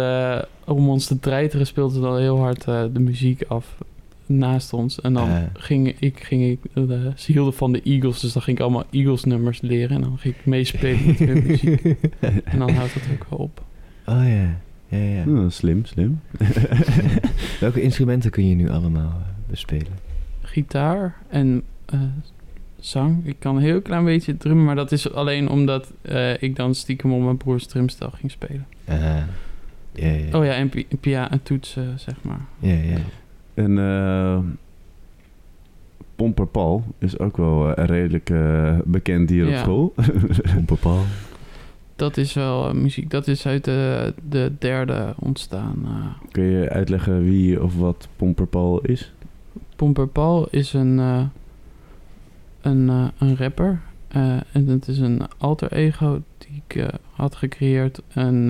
eh, 0.65 0.73
om 0.73 0.89
ons 0.89 1.05
te 1.05 1.19
treiteren, 1.19 1.65
speelden 1.67 1.95
ze 1.95 2.01
dan 2.01 2.17
heel 2.17 2.37
hard 2.39 2.65
eh, 2.67 2.83
de 2.93 2.99
muziek 2.99 3.43
af 3.47 3.77
naast 4.25 4.73
ons. 4.73 5.01
En 5.01 5.13
dan 5.13 5.29
Ah. 5.29 5.37
ging 5.53 5.95
ik, 5.99 6.19
ging 6.23 6.43
ik 6.43 6.59
de, 6.73 7.11
ze 7.15 7.31
hielden 7.31 7.53
van 7.53 7.71
de 7.71 7.81
Eagles, 7.83 8.19
dus 8.19 8.33
dan 8.33 8.41
ging 8.41 8.57
ik 8.57 8.63
allemaal 8.63 8.83
Eagles 8.91 9.23
nummers 9.23 9.61
leren. 9.61 9.95
En 9.95 10.01
dan 10.01 10.17
ging 10.17 10.35
ik 10.35 10.45
meespelen 10.45 11.05
met 11.05 11.19
hun 11.19 11.43
muziek. 11.47 11.81
En 12.43 12.59
dan 12.59 12.69
houdt 12.71 12.93
het 12.93 13.03
ook 13.13 13.25
wel 13.29 13.39
op. 13.39 13.63
Oh 14.05 14.23
ja, 14.27 14.57
ja, 14.97 15.03
ja. 15.15 15.25
Nou, 15.25 15.49
slim, 15.51 15.85
slim. 15.85 16.19
Welke 17.59 17.81
instrumenten 17.81 18.31
kun 18.31 18.47
je 18.47 18.55
nu 18.55 18.69
allemaal 18.69 19.21
bespelen? 19.49 20.03
Gitaar 20.55 21.15
en 21.29 21.63
eh, 21.85 21.99
zang. 22.79 23.25
Ik 23.25 23.35
kan 23.39 23.55
een 23.55 23.61
heel 23.61 23.81
klein 23.81 24.05
beetje 24.05 24.37
drummen, 24.37 24.65
maar 24.65 24.75
dat 24.75 24.91
is 24.91 25.11
alleen 25.13 25.49
omdat 25.49 25.93
eh, 26.01 26.41
ik 26.41 26.55
dan 26.55 26.75
stiekem 26.75 27.13
op 27.13 27.21
mijn 27.21 27.37
broers 27.37 27.65
drumstel 27.67 28.09
ging 28.11 28.31
spelen. 28.31 28.65
Ja, 28.87 29.25
ja. 29.93 30.37
Oh 30.37 30.45
ja, 30.45 30.51
en, 30.53 30.69
pi- 30.69 30.87
pia 30.99 31.31
en 31.31 31.43
toetsen, 31.43 31.99
zeg 31.99 32.15
maar. 32.21 32.41
Ja, 32.59 32.73
ja. 32.73 32.97
En 33.53 33.77
eh 33.79 34.39
Pomper 36.15 36.47
Paul 36.47 36.83
is 36.97 37.19
ook 37.19 37.37
wel 37.37 37.73
eh, 37.75 37.85
redelijk 37.85 38.29
eh, 38.29 38.77
bekend 38.85 39.29
hier 39.29 39.47
op 39.47 39.55
school. 39.55 39.93
Pomperpaal. 40.55 41.03
Dat 41.95 42.17
is 42.17 42.33
wel 42.33 42.67
eh, 42.67 42.73
muziek. 42.73 43.09
Dat 43.09 43.27
is 43.27 43.45
uit 43.47 43.63
de, 43.63 44.13
de 44.29 44.51
derde 44.59 45.13
ontstaan. 45.19 45.75
eh. 45.85 46.29
Kun 46.31 46.43
je 46.43 46.69
uitleggen 46.69 47.23
wie 47.23 47.63
of 47.63 47.75
wat 47.77 48.07
Pomper 48.15 48.47
Paul 48.47 48.81
is? 48.81 49.13
Pomper 49.75 50.07
Paul 50.07 50.47
is 50.49 50.73
een, 50.73 50.99
eh, 50.99 51.25
een, 52.61 52.89
eh, 52.89 53.07
een 53.17 53.37
rapper. 53.37 53.81
Eh, 54.07 54.37
en 54.51 54.67
het 54.67 54.87
is 54.87 54.97
een 54.97 55.21
alter 55.37 55.71
ego 55.71 56.21
die 56.37 56.61
ik 56.67 56.89
had 57.11 57.35
gecreëerd. 57.35 58.01
En 58.07 58.49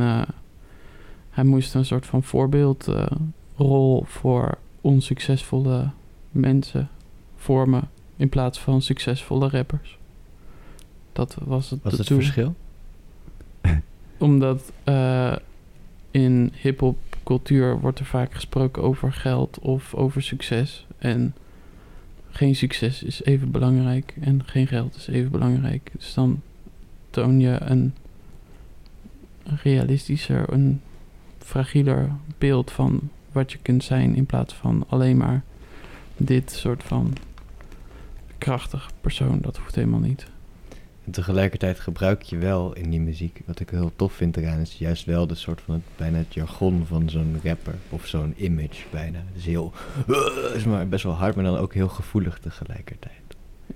hij 1.29 1.43
moest 1.43 1.73
een 1.73 1.85
soort 1.85 2.05
van 2.05 2.23
voorbeeldrol 2.23 4.03
voor 4.05 4.57
onsuccesvolle 4.81 5.89
mensen 6.31 6.89
vormen. 7.35 7.89
In 8.15 8.29
plaats 8.29 8.59
van 8.59 8.81
succesvolle 8.81 9.49
rappers. 9.49 9.97
Dat 11.11 11.37
was 11.45 11.69
het 11.69 11.83
Wat 11.83 11.91
is 11.91 11.97
het 11.97 12.07
verschil? 12.07 12.55
Omdat 14.17 14.71
in 16.11 16.53
hip-hop 16.61 16.97
cultuur 17.25 17.79
wordt 17.79 17.99
er 17.99 18.05
vaak 18.05 18.33
gesproken 18.33 18.83
over 18.83 19.13
geld 19.13 19.59
of 19.59 19.93
over 19.93 20.21
succes. 20.21 20.85
En 20.97 21.35
geen 22.29 22.55
succes 22.55 23.03
is 23.03 23.23
even 23.23 23.51
belangrijk 23.51 24.13
en 24.21 24.41
geen 24.45 24.67
geld 24.67 24.95
is 24.95 25.07
even 25.07 25.31
belangrijk. 25.31 25.89
Dus 25.93 26.13
dan 26.13 26.41
toon 27.09 27.39
je 27.39 27.57
een 27.59 27.93
realistischer, 29.43 30.53
een 30.53 30.81
fragieler 31.37 32.09
beeld 32.37 32.71
van 32.71 33.09
wat 33.31 33.51
je 33.51 33.57
kunt 33.61 33.83
zijn. 33.83 34.15
In 34.15 34.25
plaats 34.25 34.53
van 34.53 34.85
alleen 34.87 35.17
maar 35.17 35.43
dit 36.17 36.51
soort 36.51 36.83
van 36.83 37.13
krachtig 38.37 38.91
persoon. 39.01 39.39
Dat 39.41 39.57
hoeft 39.57 39.75
helemaal 39.75 39.99
niet. 39.99 40.25
En 41.05 41.11
tegelijkertijd 41.11 41.79
gebruik 41.79 42.21
je 42.21 42.37
wel 42.37 42.73
in 42.73 42.89
die 42.89 42.99
muziek, 42.99 43.41
wat 43.45 43.59
ik 43.59 43.69
heel 43.69 43.91
tof 43.95 44.13
vind 44.13 44.37
eraan, 44.37 44.59
is 44.59 44.77
juist 44.77 45.05
wel 45.05 45.27
de 45.27 45.35
soort 45.35 45.61
van 45.61 45.73
het, 45.73 45.83
bijna 45.95 46.17
het 46.17 46.33
jargon 46.33 46.85
van 46.87 47.09
zo'n 47.09 47.39
rapper 47.43 47.75
of 47.89 48.05
zo'n 48.05 48.33
image 48.37 48.83
bijna. 48.91 49.17
Het 49.17 49.37
is 49.37 49.45
heel, 49.45 49.73
is 50.55 50.63
maar 50.65 50.87
best 50.87 51.03
wel 51.03 51.13
hard, 51.13 51.35
maar 51.35 51.43
dan 51.43 51.57
ook 51.57 51.73
heel 51.73 51.89
gevoelig 51.89 52.39
tegelijkertijd. 52.39 53.13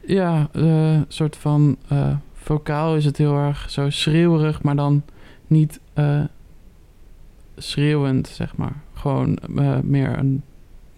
Ja, 0.06 0.50
een 0.52 1.06
soort 1.08 1.38
van 1.38 1.78
eh 1.88 2.16
vocaal 2.50 2.96
is 2.96 3.06
het 3.06 3.18
heel 3.18 3.38
erg 3.38 3.70
zo 3.70 3.90
schreeuwerig, 3.90 4.62
maar 4.62 4.76
dan 4.76 5.04
niet 5.48 5.80
eh, 5.94 6.24
schreeuwend, 7.58 8.28
zeg 8.28 8.56
maar. 8.56 8.76
Gewoon 8.94 9.38
eh, 9.38 9.80
meer 9.80 10.18
een 10.18 10.44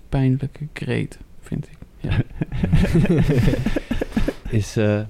pijnlijke 0.09 0.67
kreet, 0.73 1.19
vind 1.41 1.67
ik. 1.67 1.77
Ja. 1.97 2.21
is, 4.59 4.77
eh, 4.77 5.01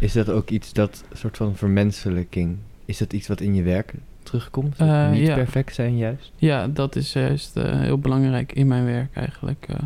is 0.00 0.12
dat 0.12 0.28
ook 0.28 0.50
iets 0.50 0.72
dat 0.72 1.04
soort 1.12 1.36
van 1.36 1.56
vermenselijking, 1.56 2.56
is 2.84 2.98
dat 2.98 3.12
iets 3.12 3.28
wat 3.28 3.40
in 3.40 3.54
je 3.54 3.62
werk 3.62 3.94
terugkomt? 4.22 4.76
Eh, 4.78 5.10
niet 5.10 5.26
ja. 5.26 5.34
perfect 5.34 5.74
zijn 5.74 5.96
juist? 5.96 6.32
ja, 6.36 6.68
dat 6.68 6.96
is 6.96 7.12
juist 7.12 7.56
eh, 7.56 7.80
heel 7.80 7.98
belangrijk 7.98 8.52
in 8.52 8.66
mijn 8.66 8.84
werk 8.84 9.16
eigenlijk. 9.16 9.66
eh, 9.68 9.76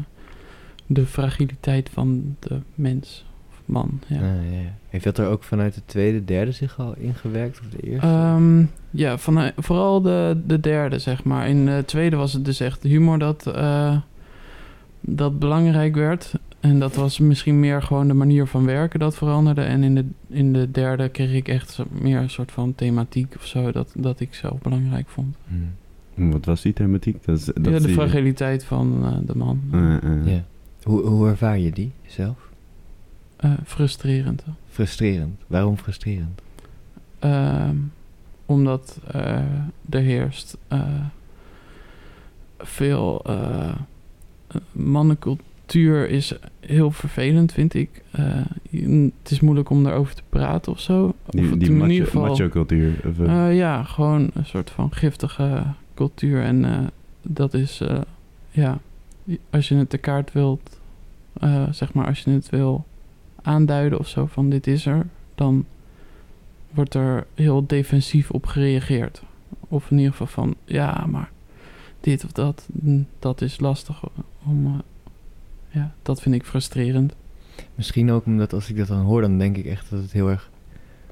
de 0.86 1.06
fragiliteit 1.06 1.90
van 1.92 2.36
de 2.38 2.60
mens 2.74 3.24
of 3.50 3.62
man. 3.64 4.00
Ja. 4.06 4.16
Ah, 4.16 4.22
ja, 4.22 4.58
ja. 4.58 4.72
Heeft 4.88 5.04
dat 5.04 5.18
er 5.18 5.26
ook 5.26 5.42
vanuit 5.42 5.74
de 5.74 5.82
tweede, 5.84 6.24
derde 6.24 6.52
zich 6.52 6.78
al 6.78 6.94
ingewerkt 6.96 7.60
of 7.60 7.66
de 7.68 7.90
eerste? 7.90 8.06
Ehm, 8.06 8.64
ja, 8.90 9.18
van, 9.18 9.50
vooral 9.56 10.02
de, 10.02 10.40
de 10.46 10.60
derde, 10.60 10.98
zeg 10.98 11.24
maar. 11.24 11.48
In 11.48 11.66
de 11.66 11.82
tweede 11.86 12.16
was 12.16 12.32
het 12.32 12.44
dus 12.44 12.60
echt 12.60 12.82
humor 12.82 13.18
dat, 13.18 13.50
dat 15.00 15.38
belangrijk 15.38 15.94
werd. 15.94 16.32
En 16.64 16.78
dat 16.78 16.94
was 16.94 17.18
misschien 17.18 17.60
meer 17.60 17.82
gewoon 17.82 18.08
de 18.08 18.14
manier 18.14 18.46
van 18.46 18.64
werken 18.64 18.98
dat 19.00 19.16
veranderde. 19.16 19.60
En 19.60 19.82
in 19.82 19.94
de, 19.94 20.04
in 20.28 20.52
de 20.52 20.70
derde 20.70 21.08
kreeg 21.08 21.32
ik 21.32 21.48
echt 21.48 21.82
meer 21.90 22.18
een 22.18 22.30
soort 22.30 22.52
van 22.52 22.74
thematiek 22.74 23.34
of 23.36 23.46
zo, 23.46 23.72
dat, 23.72 23.92
dat 23.96 24.20
ik 24.20 24.34
zelf 24.34 24.58
belangrijk 24.58 25.08
vond. 25.08 25.36
Hmm. 26.14 26.30
Wat 26.30 26.44
was 26.44 26.62
die 26.62 26.72
thematiek? 26.72 27.24
Dat 27.24 27.38
is, 27.38 27.44
dat 27.44 27.56
ja, 27.56 27.78
de 27.78 27.88
je. 27.88 27.94
fragiliteit 27.94 28.64
van 28.64 29.04
eh, 29.04 29.16
de 29.26 29.36
man. 29.36 29.60
Ja. 30.24 30.44
Hoe, 30.82 31.06
hoe 31.06 31.28
ervaar 31.28 31.58
je 31.58 31.70
die 31.70 31.92
zelf? 32.06 32.48
Eh, 33.36 33.52
frustrerend. 33.64 34.44
Frustrerend. 34.68 35.40
Waarom 35.46 35.76
frustrerend? 35.76 36.42
Ehm, 37.18 37.76
omdat 38.46 38.98
eh, 39.10 39.36
er 39.90 40.00
heerst 40.00 40.56
eh, 40.68 40.80
veel 42.58 43.24
eh, 43.24 43.74
mannencultuur 45.64 46.08
is 46.08 46.34
heel 46.60 46.90
vervelend, 46.90 47.52
vind 47.52 47.74
ik. 47.74 48.02
Eh, 48.10 48.24
het 49.22 49.30
is 49.30 49.40
moeilijk 49.40 49.70
om 49.70 49.84
daarover 49.84 50.14
te 50.14 50.22
praten 50.28 50.72
of 50.72 50.80
zo. 50.80 51.06
of 51.06 51.14
Die, 51.26 51.50
het 51.50 51.60
die 51.60 51.68
in 51.68 51.76
macho, 51.76 51.90
ieder 51.90 52.06
geval, 52.06 52.26
macho 52.26 52.48
cultuur. 52.48 53.00
Of, 53.08 53.18
eh, 53.20 53.48
eh, 53.48 53.56
ja, 53.56 53.82
gewoon 53.82 54.30
een 54.34 54.46
soort 54.46 54.70
van 54.70 54.92
giftige 54.92 55.62
cultuur. 55.94 56.42
En 56.42 56.90
dat 57.22 57.54
is, 57.54 57.82
ja, 58.50 58.78
als 59.50 59.68
je 59.68 59.74
het 59.74 59.90
te 59.90 59.98
kaart 59.98 60.32
wilt, 60.32 60.80
zeg 61.70 61.92
maar, 61.92 62.06
als 62.06 62.20
je 62.20 62.30
het 62.30 62.50
wil 62.50 62.84
aanduiden 63.42 63.98
of 63.98 64.08
zo 64.08 64.26
van 64.26 64.50
dit 64.50 64.66
is 64.66 64.86
er, 64.86 65.06
dan 65.34 65.64
wordt 66.70 66.94
er 66.94 67.26
heel 67.34 67.66
defensief 67.66 68.30
op 68.30 68.46
gereageerd. 68.46 69.22
Of 69.68 69.90
in 69.90 69.96
ieder 69.96 70.12
geval 70.12 70.26
van, 70.26 70.54
ja, 70.64 71.06
maar 71.10 71.30
dit 72.00 72.24
of 72.24 72.32
dat, 72.32 72.68
mm, 72.72 73.06
dat 73.18 73.40
is 73.40 73.60
lastig 73.60 74.02
om, 74.44 74.82
ja, 75.74 75.94
dat 76.02 76.22
vind 76.22 76.34
ik 76.34 76.44
frustrerend. 76.44 77.14
Misschien 77.74 78.10
ook 78.10 78.26
omdat 78.26 78.52
als 78.52 78.70
ik 78.70 78.76
dat 78.76 78.86
dan 78.86 79.00
hoor, 79.00 79.20
dan 79.20 79.38
denk 79.38 79.56
ik 79.56 79.66
echt 79.66 79.90
dat 79.90 80.00
het 80.02 80.12
heel 80.12 80.28
erg 80.30 80.50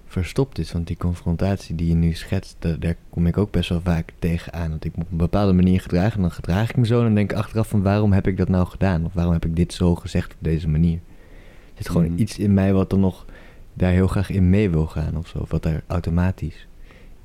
verstopt 0.07 0.59
is. 0.59 0.73
Want 0.73 0.87
die 0.87 0.97
confrontatie 0.97 1.75
die 1.75 1.89
je 1.89 1.95
nu 1.95 2.13
schetst, 2.13 2.57
da- 2.59 2.77
daar 2.77 2.95
kom 3.11 3.27
ik 3.27 3.39
ook 3.39 3.51
best 3.51 3.69
wel 3.69 3.81
vaak 3.81 4.13
tegenaan. 4.19 4.71
Dat 4.71 4.85
ik 4.85 4.97
me 4.97 5.03
op 5.03 5.11
een 5.11 5.17
bepaalde 5.17 5.53
manier 5.53 5.81
gedraag 5.81 6.15
en 6.15 6.21
dan 6.21 6.31
gedraag 6.31 6.71
ik 6.71 6.77
me 6.77 6.87
zo 6.87 6.99
en 6.99 7.05
dan 7.05 7.15
denk 7.15 7.31
ik 7.33 7.37
achteraf 7.39 7.69
van 7.69 7.83
waarom 7.83 8.13
heb 8.13 8.27
ik 8.27 8.37
dat 8.37 8.49
nou 8.49 8.67
gedaan? 8.67 9.05
Of 9.05 9.13
waarom 9.13 9.33
heb 9.33 9.45
ik 9.45 9.57
dit 9.57 9.73
zo 9.73 9.95
gezegd 9.95 10.33
op 10.33 10.39
deze 10.41 10.69
manier? 10.69 10.99
Er 11.75 11.79
zit 11.79 11.89
gewoon 11.89 12.11
Mhm. 12.11 12.19
iets 12.21 12.39
in 12.39 12.55
mij 12.55 12.73
wat 12.73 12.91
dan 12.91 13.01
nog 13.01 13.27
daar 13.75 13.93
heel 13.93 14.07
graag 14.09 14.31
in 14.31 14.51
mee 14.51 14.71
wil 14.71 14.87
gaan 14.87 15.17
of 15.17 15.29
zo. 15.29 15.39
Of 15.39 15.51
wat 15.51 15.63
daar 15.63 15.83
automatisch 15.87 16.67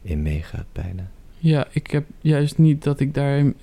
in 0.02 0.22
meegaat 0.22 0.66
bijna. 0.72 1.10
Ja, 1.40 1.68
ik 1.72 1.88
heb 1.88 2.06
juist 2.22 2.58
niet 2.58 2.84
dat 2.84 3.00
ik 3.00 3.14
daarin 3.14 3.56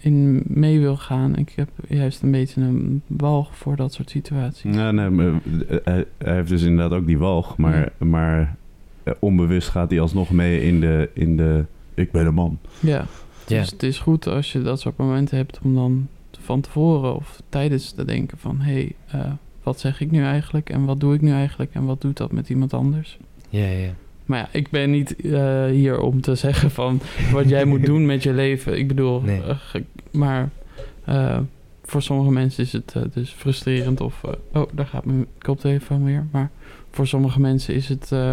mee 0.46 0.80
wil 0.80 0.96
gaan. 0.96 1.36
Ik 1.36 1.52
heb 1.56 1.68
juist 1.88 2.22
een 2.22 2.30
beetje 2.30 2.60
een 2.60 3.02
walg 3.06 3.56
voor 3.56 3.76
dat 3.76 3.92
soort 3.92 4.10
situaties. 4.10 4.74
Ja, 4.74 4.90
nee, 4.90 5.10
maar, 5.10 5.26
eh, 5.26 5.76
hij, 5.84 6.04
hij 6.18 6.34
heeft 6.34 6.48
dus 6.48 6.62
inderdaad 6.62 6.98
ook 6.98 7.06
die 7.06 7.18
walg, 7.18 7.56
maar, 7.56 7.92
maar 7.98 8.56
eh, 9.02 9.14
onbewust 9.18 9.68
gaat 9.68 9.90
hij 9.90 10.00
alsnog 10.00 10.30
mee 10.30 10.62
in 10.62 10.80
de, 10.80 11.10
in 11.12 11.36
de 11.36 11.64
ik 11.94 12.12
ben 12.12 12.26
een 12.26 12.34
man. 12.34 12.58
Ja. 12.80 13.06
Ja. 13.46 13.60
Dus 13.60 13.70
het 13.70 13.82
is 13.82 13.98
goed 13.98 14.26
als 14.26 14.52
je 14.52 14.62
dat 14.62 14.80
soort 14.80 14.96
momenten 14.96 15.36
hebt 15.36 15.60
om 15.62 15.74
dan 15.74 16.08
van 16.40 16.60
tevoren 16.60 17.14
of 17.14 17.42
tijdens 17.48 17.92
te 17.92 18.04
denken 18.04 18.38
van... 18.38 18.60
hé, 18.60 18.72
hey, 18.72 18.94
eh, 19.06 19.32
wat 19.62 19.80
zeg 19.80 20.00
ik 20.00 20.10
nu 20.10 20.22
eigenlijk 20.22 20.70
en 20.70 20.84
wat 20.84 21.00
doe 21.00 21.14
ik 21.14 21.20
nu 21.20 21.30
eigenlijk 21.30 21.74
en 21.74 21.84
wat 21.84 22.00
doet 22.00 22.16
dat 22.16 22.32
met 22.32 22.48
iemand 22.48 22.74
anders? 22.74 23.18
Ja, 23.48 23.66
ja. 23.66 23.90
Maar 24.26 24.38
ja, 24.38 24.48
ik 24.52 24.70
ben 24.70 24.90
niet 24.90 25.16
eh, 25.16 25.64
hier 25.66 26.00
om 26.00 26.20
te 26.20 26.34
zeggen 26.44 26.70
van 26.70 27.00
wat 27.32 27.48
jij 27.48 27.64
moet 27.64 27.84
doen 27.86 28.06
met 28.06 28.22
je 28.22 28.32
leven. 28.32 28.78
Ik 28.78 28.88
bedoel, 28.88 29.20
Nee. 29.20 29.42
eh, 29.42 29.56
maar 30.12 30.48
eh, 31.04 31.38
voor 31.84 32.02
sommige 32.02 32.30
mensen 32.30 32.64
is 32.64 32.72
het 32.72 32.94
dus 33.12 33.30
frustrerend 33.30 34.00
of... 34.00 34.24
eh, 34.24 34.60
oh, 34.60 34.68
daar 34.72 34.86
gaat 34.86 35.04
mijn 35.04 35.26
koptelefoon 35.38 36.04
weer. 36.04 36.26
Maar 36.30 36.50
voor 36.90 37.06
sommige 37.06 37.40
mensen 37.40 37.74
is 37.74 37.88
het 37.88 38.12
eh, 38.12 38.32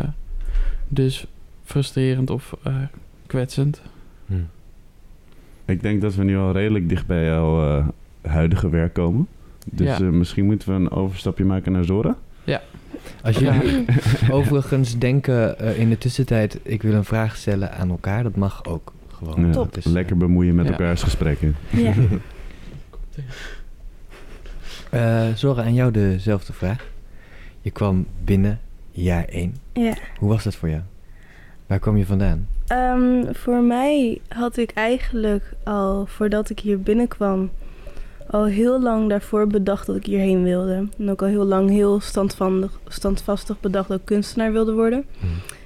dus 0.87 1.25
frustrerend 1.63 2.29
of 2.29 2.55
eh, 2.63 2.75
kwetsend. 3.27 3.81
Hm. 4.25 4.33
Ik 5.65 5.81
denk 5.81 6.01
dat 6.01 6.15
we 6.15 6.23
nu 6.23 6.37
al 6.37 6.51
redelijk 6.51 6.89
dicht 6.89 7.07
bij 7.07 7.25
jouw 7.25 7.77
eh, 7.77 7.87
huidige 8.21 8.69
werk 8.69 8.93
komen. 8.93 9.27
Dus 9.65 9.87
Ja. 9.87 9.95
eh, 10.05 10.09
misschien 10.11 10.45
moeten 10.45 10.69
we 10.69 10.73
een 10.75 10.89
overstapje 10.91 11.45
maken 11.45 11.71
naar 11.71 11.83
Zora. 11.83 12.17
Als 13.23 13.37
Ja. 13.37 13.53
jullie 13.55 13.85
overigens 14.31 14.97
denken 14.97 15.59
eh, 15.59 15.79
in 15.79 15.89
de 15.89 15.97
tussentijd, 15.97 16.59
ik 16.63 16.81
wil 16.81 16.93
een 16.93 17.03
vraag 17.03 17.35
stellen 17.35 17.71
aan 17.73 17.89
elkaar, 17.89 18.23
dat 18.23 18.35
mag 18.35 18.65
ook 18.65 18.93
gewoon. 19.13 19.45
Ja, 19.45 19.51
Dat 19.51 19.77
is, 19.77 19.85
eh, 19.85 19.91
lekker 19.91 20.17
bemoeien 20.17 20.55
met 20.55 20.65
Ja. 20.65 20.71
elkaars 20.71 21.03
gesprekken. 21.03 21.55
Ja. 21.69 21.93
Eh 24.89 25.27
Zora, 25.35 25.63
aan 25.63 25.73
jou 25.73 25.91
dezelfde 25.91 26.53
vraag. 26.53 26.85
Je 27.61 27.71
kwam 27.71 28.05
binnen 28.23 28.59
jaar 28.91 29.25
1. 29.29 29.55
ja. 29.73 29.93
Hoe 30.17 30.29
was 30.29 30.43
dat 30.43 30.55
voor 30.55 30.69
jou? 30.69 30.81
Waar 31.67 31.79
kwam 31.79 31.97
je 31.97 32.05
vandaan? 32.05 32.47
Ehm, 32.67 33.33
voor 33.33 33.61
mij 33.63 34.21
had 34.27 34.57
ik 34.57 34.71
eigenlijk 34.71 35.43
al, 35.63 36.05
voordat 36.05 36.49
ik 36.49 36.59
hier 36.59 36.81
binnenkwam, 36.81 37.49
al 38.31 38.45
heel 38.45 38.81
lang 38.81 39.09
daarvoor 39.09 39.47
bedacht 39.47 39.85
dat 39.85 39.95
ik 39.95 40.05
hierheen 40.05 40.43
wilde. 40.43 40.87
En 40.97 41.09
ook 41.09 41.21
al 41.21 41.27
heel 41.27 41.45
lang 41.45 41.69
heel 41.69 41.99
standvastig, 41.99 42.79
standvastig 42.87 43.59
bedacht 43.59 43.87
dat 43.87 43.99
ik 43.99 44.05
kunstenaar 44.05 44.51
wilde 44.51 44.73
worden. 44.73 45.05
Hm. 45.19 45.25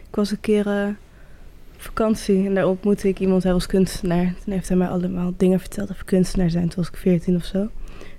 Ik 0.10 0.16
was 0.16 0.32
een 0.32 0.40
keer 0.40 0.68
eh, 0.68 0.88
op 1.76 1.82
vakantie 1.82 2.46
en 2.46 2.54
daar 2.54 2.68
ontmoette 2.68 3.08
ik 3.08 3.20
iemand, 3.20 3.44
hij 3.44 3.54
was 3.54 3.66
kunstenaar. 3.66 4.34
Toen 4.44 4.54
heeft 4.54 4.68
hij 4.68 4.78
mij 4.78 4.88
allemaal 4.88 5.34
dingen 5.38 5.60
verteld 5.60 5.92
over 5.92 6.06
kunstenaar 6.06 6.50
zijn. 6.50 6.68
Toen 6.68 6.84
was 6.84 6.88
ik 6.88 6.98
14 6.98 7.36
of 7.36 7.46
zo. 7.46 7.70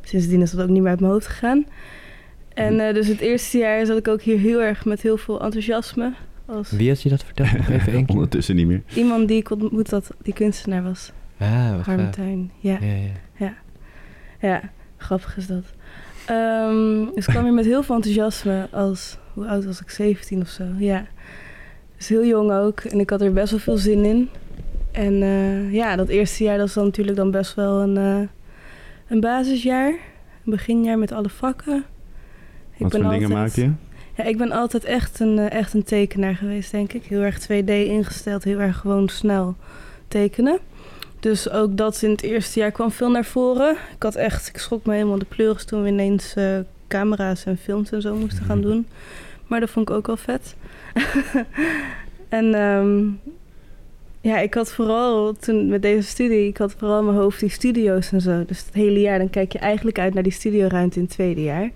Sindsdien 0.03 0.43
is 0.43 0.51
dat 0.51 0.63
ook 0.63 0.69
niet 0.69 0.83
meer 0.83 0.91
uit 0.91 1.01
mijn 1.01 1.13
hoofd 1.13 1.27
gegaan. 1.27 1.67
En 2.55 2.81
eh, 2.81 2.95
dus 2.95 3.07
het 3.07 3.21
eerste 3.21 3.59
jaar 3.59 3.87
zat 3.87 3.99
ik 3.99 4.09
ook 4.09 4.23
hier 4.23 4.39
heel 4.39 4.63
erg 4.63 4.85
met 4.85 5.03
heel 5.03 5.17
veel 5.17 5.43
enthousiasme. 5.43 6.13
Als 6.47 6.71
Wie 6.71 6.89
had 6.89 7.03
je 7.03 7.09
dat 7.09 7.25
verteld? 7.25 7.53
Nog 7.53 7.69
even 7.69 7.93
één 7.97 8.05
keer. 8.07 8.15
Ondertussen 8.15 8.57
niet 8.57 8.67
meer. 8.67 8.83
iemand 8.95 9.29
die 9.29 9.37
ik 9.37 9.51
ontmoet 9.51 9.91
had, 9.91 10.11
die 10.23 10.35
kunstenaar 10.35 10.83
was. 10.83 11.13
Ah, 11.39 11.77
wat 11.77 11.87
Harm. 11.87 12.11
Tuin, 12.11 12.51
ja. 12.59 12.79
Ja, 12.81 12.95
ja. 12.95 13.11
Ja, 13.39 13.55
grappig 14.97 15.37
is 15.37 15.47
dat. 15.47 15.65
Ehm, 16.27 17.05
dus 17.15 17.27
ik 17.27 17.33
kwam 17.33 17.45
hier 17.45 17.53
met 17.53 17.65
heel 17.65 17.83
veel 17.83 17.95
enthousiasme 17.95 18.69
als... 18.71 19.19
Hoe 19.33 19.47
oud 19.47 19.65
was 19.65 19.81
ik? 19.81 19.91
17 19.91 20.41
of 20.41 20.49
zo, 20.49 20.65
ja. 20.79 21.07
Dus 21.97 22.09
heel 22.09 22.25
jong 22.25 22.53
ook. 22.53 22.81
En 22.81 23.01
ik 23.01 23.11
had 23.11 23.21
er 23.21 23.33
best 23.33 23.51
wel 23.51 23.61
veel 23.61 23.77
zin 23.77 24.05
in. 24.05 24.29
En 24.93 25.23
eh, 25.23 25.73
ja, 25.73 25.97
dat 25.97 26.09
eerste 26.09 26.45
jaar 26.45 26.59
dat 26.59 26.67
is 26.67 26.73
dan 26.73 26.85
natuurlijk 26.85 27.17
dan 27.17 27.31
best 27.31 27.55
wel 27.55 27.81
een, 27.81 27.97
eh, 27.97 28.29
een 29.09 29.21
basisjaar. 29.21 29.89
Een 29.89 30.53
beginjaar 30.53 30.99
met 30.99 31.13
alle 31.13 31.29
vakken. 31.29 31.85
Ik 32.77 32.83
Wat 32.83 33.01
voor 33.01 33.11
dingen 33.11 33.31
maak 33.31 33.51
je? 33.51 33.73
Ja, 34.17 34.25
ik 34.25 34.39
ben 34.39 34.53
altijd 34.53 34.85
echt 34.85 35.21
een, 35.21 35.39
eh, 35.39 35.51
echt 35.59 35.75
een 35.75 35.85
tekenaar 35.85 36.35
geweest, 36.35 36.71
denk 36.71 36.93
ik. 36.93 37.05
Heel 37.05 37.21
erg 37.21 37.39
2D 37.39 37.69
ingesteld, 37.69 38.45
heel 38.45 38.61
erg 38.61 38.77
gewoon 38.77 39.09
snel 39.09 39.57
tekenen. 40.09 40.59
Dus 41.21 41.51
ook 41.51 41.77
dat 41.77 42.03
in 42.03 42.11
het 42.11 42.23
eerste 42.23 42.59
jaar 42.59 42.71
kwam 42.71 42.91
veel 42.91 43.11
naar 43.11 43.25
voren. 43.25 43.77
Ik 43.95 44.03
had 44.03 44.15
echt, 44.15 44.49
ik 44.49 44.59
schrok 44.59 44.87
me 44.87 44.93
helemaal 44.93 45.19
de 45.19 45.25
pleuris 45.25 45.65
toen 45.65 45.83
we 45.83 45.89
ineens 45.89 46.35
eh, 46.35 46.59
camera's 46.89 47.45
en 47.45 47.59
films 47.59 47.91
en 47.91 48.01
zo 48.01 48.15
moesten 48.17 48.45
gaan 48.45 48.61
doen. 48.61 48.87
Maar 49.47 49.61
dat 49.61 49.71
vond 49.71 49.89
ik 49.89 49.95
ook 49.95 50.07
wel 50.07 50.17
vet. 50.17 50.55
en 52.29 52.55
ehm, 52.55 53.05
ja, 54.21 54.39
ik 54.39 54.55
had 54.55 54.73
vooral 54.73 55.33
toen 55.33 55.69
met 55.69 55.83
deze 55.83 56.09
studie, 56.09 56.47
ik 56.47 56.57
had 56.57 56.75
vooral 56.79 56.99
in 56.99 57.05
mijn 57.05 57.17
hoofd 57.17 57.41
die 57.41 57.49
studio's 57.49 58.13
en 58.13 58.21
zo. 58.21 58.45
Dus 58.47 58.59
het 58.59 58.75
hele 58.75 59.01
jaar, 59.01 59.19
dan 59.19 59.31
kijk 59.31 59.53
je 59.53 59.59
eigenlijk 59.59 59.99
uit 59.99 60.15
naar 60.15 60.23
die 60.23 60.33
studioruimte 60.33 60.97
in 60.97 61.05
het 61.05 61.13
tweede 61.13 61.43
jaar. 61.43 61.71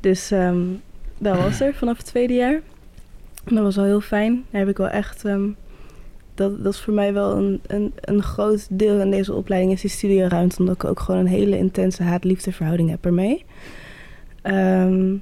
Dus 0.00 0.30
ehm, 0.30 0.60
dat 1.18 1.36
was 1.36 1.60
er 1.64 1.74
vanaf 1.74 1.96
het 1.96 2.06
tweede 2.06 2.34
jaar. 2.34 2.60
En 3.44 3.54
dat 3.54 3.64
was 3.64 3.76
wel 3.76 3.84
heel 3.84 4.00
fijn. 4.00 4.44
Daar 4.50 4.60
heb 4.60 4.70
ik 4.70 4.76
wel 4.76 4.88
echt. 4.88 5.24
ehm, 5.24 5.48
dat, 6.36 6.64
dat 6.64 6.72
is 6.72 6.80
voor 6.80 6.94
mij 6.94 7.12
wel 7.12 7.36
een, 7.36 7.60
een, 7.66 7.92
een 8.00 8.22
groot 8.22 8.66
deel 8.70 9.00
in 9.00 9.10
deze 9.10 9.34
opleiding, 9.34 9.72
is 9.72 9.80
die 9.80 9.90
studioruimte. 9.90 10.58
Omdat 10.58 10.74
ik 10.74 10.84
ook 10.84 11.00
gewoon 11.00 11.20
een 11.20 11.26
hele 11.26 11.58
intense 11.58 12.02
haat-liefde 12.02 12.52
verhouding 12.52 12.90
heb 12.90 13.04
ermee. 13.04 13.44
Ehm, 14.42 15.16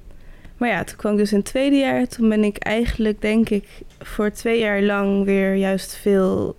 maar 0.56 0.68
ja, 0.68 0.84
toen 0.84 0.96
kwam 0.96 1.12
ik 1.12 1.18
dus 1.18 1.32
in 1.32 1.38
het 1.38 1.46
tweede 1.46 1.76
jaar. 1.76 2.06
Toen 2.06 2.28
ben 2.28 2.44
ik 2.44 2.56
eigenlijk, 2.56 3.20
denk 3.20 3.48
ik, 3.48 3.68
voor 3.98 4.30
twee 4.30 4.58
jaar 4.58 4.82
lang 4.82 5.24
weer 5.24 5.54
juist 5.54 5.94
veel 5.94 6.56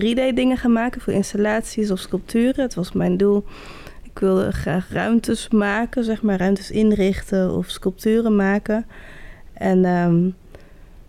3D-dingen 0.00 0.56
gaan 0.56 0.72
maken. 0.72 1.00
Voor 1.00 1.12
installaties 1.12 1.90
of 1.90 1.98
sculpturen. 1.98 2.64
Het 2.64 2.74
was 2.74 2.92
mijn 2.92 3.16
doel. 3.16 3.44
Ik 4.02 4.18
wilde 4.18 4.52
graag 4.52 4.92
ruimtes 4.92 5.48
maken, 5.48 6.04
zeg 6.04 6.22
maar, 6.22 6.38
ruimtes 6.38 6.70
inrichten 6.70 7.50
of 7.50 7.66
sculpturen 7.66 8.36
maken. 8.36 8.86
En 9.52 9.84
ehm, 9.84 10.28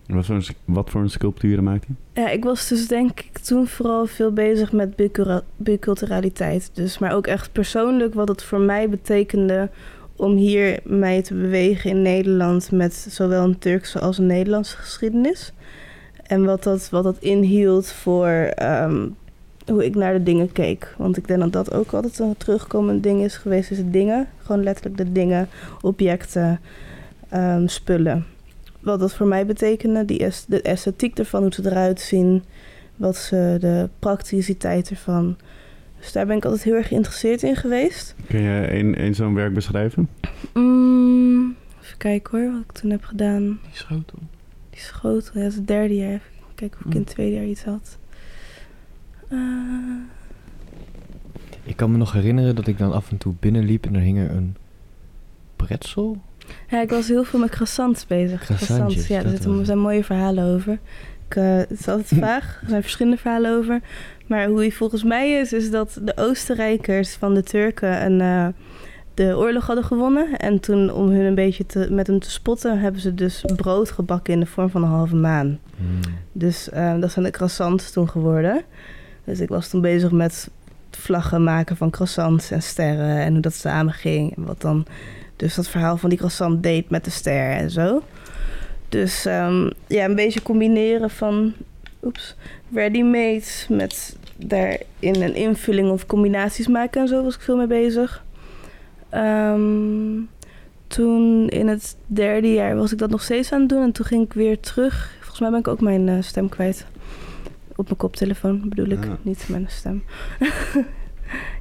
Wat 0.07 0.25
voor, 0.25 0.47
wat 0.65 0.89
voor 0.89 1.01
een 1.01 1.09
sculpturen 1.09 1.63
maakt 1.63 1.85
hij? 1.87 2.23
ja, 2.23 2.29
ik 2.29 2.43
was 2.43 2.67
dus 2.67 2.87
denk 2.87 3.19
ik 3.19 3.37
toen 3.37 3.67
vooral 3.67 4.05
veel 4.05 4.31
bezig 4.31 4.71
met 4.71 4.95
biculturaliteit. 5.55 6.69
Dus, 6.73 6.97
maar 6.97 7.13
ook 7.13 7.27
echt 7.27 7.51
persoonlijk 7.51 8.13
wat 8.13 8.27
het 8.27 8.43
voor 8.43 8.59
mij 8.59 8.89
betekende 8.89 9.69
om 10.15 10.35
hier 10.35 10.79
mij 10.83 11.21
te 11.21 11.33
bewegen 11.33 11.89
in 11.89 12.01
Nederland 12.01 12.71
met 12.71 12.93
zowel 13.09 13.43
een 13.43 13.59
Turkse 13.59 13.99
als 13.99 14.17
een 14.17 14.25
Nederlandse 14.25 14.77
geschiedenis. 14.77 15.53
En 16.23 16.45
wat 16.45 16.63
dat, 16.63 16.89
wat 16.89 17.03
dat 17.03 17.17
inhield 17.19 17.91
voor 17.91 18.27
ehm, 18.27 19.07
hoe 19.65 19.85
ik 19.85 19.95
naar 19.95 20.13
de 20.13 20.23
dingen 20.23 20.51
keek. 20.51 20.93
Want 20.97 21.17
ik 21.17 21.27
denk 21.27 21.39
dat 21.39 21.53
dat 21.53 21.73
ook 21.73 21.93
altijd 21.93 22.19
een 22.19 22.37
terugkomend 22.37 23.03
ding 23.03 23.23
is 23.23 23.37
geweest. 23.37 23.71
Is 23.71 23.77
het 23.77 23.93
dingen, 23.93 24.27
gewoon 24.43 24.63
letterlijk 24.63 24.97
de 24.97 25.11
dingen, 25.11 25.49
objecten, 25.81 26.59
ehm, 27.29 27.67
spullen. 27.67 28.25
Wat 28.85 28.99
dat 28.99 29.13
voor 29.13 29.27
mij 29.27 29.45
betekende, 29.45 30.05
die 30.05 30.19
es- 30.25 30.45
de 30.47 30.61
esthetiek 30.61 31.17
ervan, 31.19 31.41
hoe 31.41 31.53
ze 31.53 31.65
eruit 31.69 31.99
zien, 31.99 32.43
wat 32.95 33.15
ze, 33.17 33.57
de 33.59 33.89
prakticiteit 33.99 34.89
ervan. 34.89 35.37
Dus 35.99 36.11
daar 36.11 36.25
ben 36.25 36.37
ik 36.37 36.45
altijd 36.45 36.63
heel 36.63 36.73
erg 36.73 36.87
geïnteresseerd 36.87 37.43
in 37.43 37.55
geweest. 37.55 38.15
Kun 38.27 38.41
je 38.41 38.59
één 38.65 38.95
één 38.95 39.15
zo'n 39.15 39.33
werk 39.33 39.53
beschrijven? 39.53 40.09
Mm, 40.53 41.55
even 41.81 41.97
kijken 41.97 42.39
hoor, 42.39 42.51
wat 42.51 42.61
ik 42.61 42.71
toen 42.71 42.89
heb 42.91 43.03
gedaan. 43.03 43.43
Die 43.43 43.71
schotel. 43.71 44.19
Die 44.69 44.79
schotel, 44.79 45.31
ja, 45.33 45.41
dat 45.41 45.51
is 45.51 45.55
het 45.55 45.67
derde 45.67 45.95
jaar. 45.95 46.09
Even 46.11 46.55
kijken 46.55 46.79
of 46.79 46.85
ik 46.85 46.93
in 46.93 46.99
het 46.99 47.09
tweede 47.09 47.35
jaar 47.35 47.45
iets 47.45 47.63
had. 47.63 47.97
Eh, 49.29 49.37
Ik 51.63 51.75
kan 51.75 51.91
me 51.91 51.97
nog 51.97 52.11
herinneren 52.11 52.55
dat 52.55 52.67
ik 52.67 52.77
dan 52.77 52.91
af 52.93 53.11
en 53.11 53.17
toe 53.17 53.33
binnenliep 53.39 53.85
en 53.85 53.95
er 53.95 54.01
hing 54.01 54.17
er 54.17 54.31
een 54.31 54.55
pretzel. 55.55 56.21
Ja, 56.69 56.81
ik 56.81 56.89
was 56.89 57.07
heel 57.07 57.23
veel 57.23 57.39
met 57.39 57.49
croissants 57.49 58.07
bezig. 58.07 58.43
Croissantjes, 58.43 59.07
ja, 59.07 59.23
er 59.23 59.65
zijn 59.65 59.79
mooie 59.79 60.03
verhalen 60.03 60.43
over. 60.43 60.79
Ik, 61.27 61.35
eh, 61.35 61.57
het 61.57 61.79
is 61.79 61.87
altijd 61.87 62.21
vaag, 62.25 62.59
er 62.61 62.69
zijn 62.69 62.81
verschillende 62.81 63.17
verhalen 63.17 63.57
over. 63.57 63.81
Maar 64.27 64.47
hoe 64.47 64.59
hij 64.59 64.71
volgens 64.71 65.03
mij 65.03 65.31
is, 65.31 65.53
is 65.53 65.71
dat 65.71 65.99
de 66.01 66.17
Oostenrijkers 66.17 67.13
van 67.13 67.33
de 67.33 67.43
Turken 67.43 68.05
een, 68.05 68.21
eh, 68.21 68.47
de 69.13 69.37
oorlog 69.37 69.65
hadden 69.65 69.85
gewonnen. 69.85 70.37
En 70.37 70.59
toen, 70.59 70.91
om 70.91 71.09
hun 71.09 71.25
een 71.25 71.35
beetje 71.35 71.65
te, 71.65 71.87
met 71.91 72.07
hem 72.07 72.19
te 72.19 72.31
spotten, 72.31 72.79
hebben 72.79 73.01
ze 73.01 73.13
dus 73.13 73.43
brood 73.55 73.91
gebakken 73.91 74.33
in 74.33 74.39
de 74.39 74.45
vorm 74.45 74.69
van 74.69 74.83
een 74.83 74.89
halve 74.89 75.15
maan. 75.15 75.59
Hmm. 75.77 75.99
Dus 76.31 76.69
eh, 76.69 76.99
dat 76.99 77.11
zijn 77.11 77.25
de 77.25 77.31
croissants 77.31 77.91
toen 77.91 78.09
geworden. 78.09 78.63
Dus 79.23 79.39
ik 79.39 79.49
was 79.49 79.69
toen 79.69 79.81
bezig 79.81 80.11
met 80.11 80.49
vlaggen 80.91 81.43
maken 81.43 81.77
van 81.77 81.89
croissants 81.89 82.51
en 82.51 82.61
sterren 82.61 83.17
en 83.17 83.31
hoe 83.31 83.41
dat 83.41 83.53
samen 83.53 83.93
ging. 83.93 84.35
En 84.35 84.45
wat 84.45 84.61
dan 84.61 84.85
dus 85.35 85.55
dat 85.55 85.67
verhaal 85.67 85.97
van 85.97 86.09
die 86.09 86.17
croissant 86.17 86.63
deed 86.63 86.89
met 86.89 87.03
de 87.05 87.09
ster 87.11 87.51
en 87.51 87.69
zo. 87.69 88.01
Dus 88.89 89.25
ehm, 89.25 89.69
ja, 89.87 90.05
een 90.05 90.15
beetje 90.15 90.41
combineren 90.41 91.09
van 91.09 91.53
oeps, 92.03 92.35
ready-made 92.73 93.43
met 93.69 94.17
daarin 94.35 95.21
een 95.21 95.35
invulling 95.35 95.89
of 95.89 96.05
combinaties 96.05 96.67
maken 96.67 97.01
en 97.01 97.07
zo 97.07 97.23
was 97.23 97.35
ik 97.35 97.41
veel 97.41 97.57
mee 97.57 97.67
bezig. 97.67 98.23
Ehm, 99.09 100.19
toen 100.87 101.49
in 101.49 101.67
het 101.67 101.95
derde 102.05 102.53
jaar 102.53 102.75
was 102.75 102.91
ik 102.91 102.97
dat 102.97 103.09
nog 103.09 103.21
steeds 103.23 103.51
aan 103.51 103.59
het 103.59 103.69
doen 103.69 103.81
en 103.81 103.91
toen 103.91 104.05
ging 104.05 104.23
ik 104.25 104.33
weer 104.33 104.59
terug. 104.59 105.13
Volgens 105.19 105.39
mij 105.39 105.49
ben 105.49 105.59
ik 105.59 105.67
ook 105.67 105.81
mijn 105.81 106.09
eh, 106.09 106.15
stem 106.19 106.49
kwijt. 106.49 106.85
Op 107.75 107.85
mijn 107.85 107.97
koptelefoon 107.97 108.69
bedoel 108.69 108.89
ik, 108.89 109.05
Ah. 109.05 109.11
niet 109.21 109.45
mijn 109.49 109.65
stem. 109.69 110.03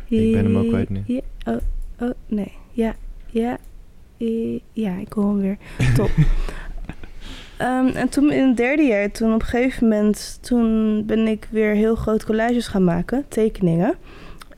Ik 0.09 0.33
ben 0.33 0.45
hem 0.45 0.57
ook 0.57 0.69
kwijt 0.69 0.89
nu. 0.91 1.03
Ja, 1.17 1.21
oh, 1.47 1.57
oh, 2.01 2.11
nee. 2.27 2.53
Ja, 2.73 2.95
ja, 3.35 3.59
eh, 4.19 4.61
ja, 4.73 4.97
ik 4.97 5.13
hoor 5.13 5.29
hem 5.29 5.41
weer. 5.41 5.57
Top. 5.95 6.11
Ehm, 7.57 7.87
en 7.87 8.09
toen 8.09 8.33
in 8.33 8.49
het 8.49 8.57
derde 8.57 8.83
jaar, 8.83 9.11
toen 9.11 9.35
op 9.35 9.41
een 9.41 9.47
gegeven 9.47 9.89
moment, 9.89 10.39
toen 10.41 11.03
ben 11.07 11.27
ik 11.27 11.49
weer 11.51 11.75
heel 11.75 11.95
groot 11.95 12.25
collages 12.25 12.67
gaan 12.67 12.85
maken, 12.85 13.25
tekeningen. 13.29 13.95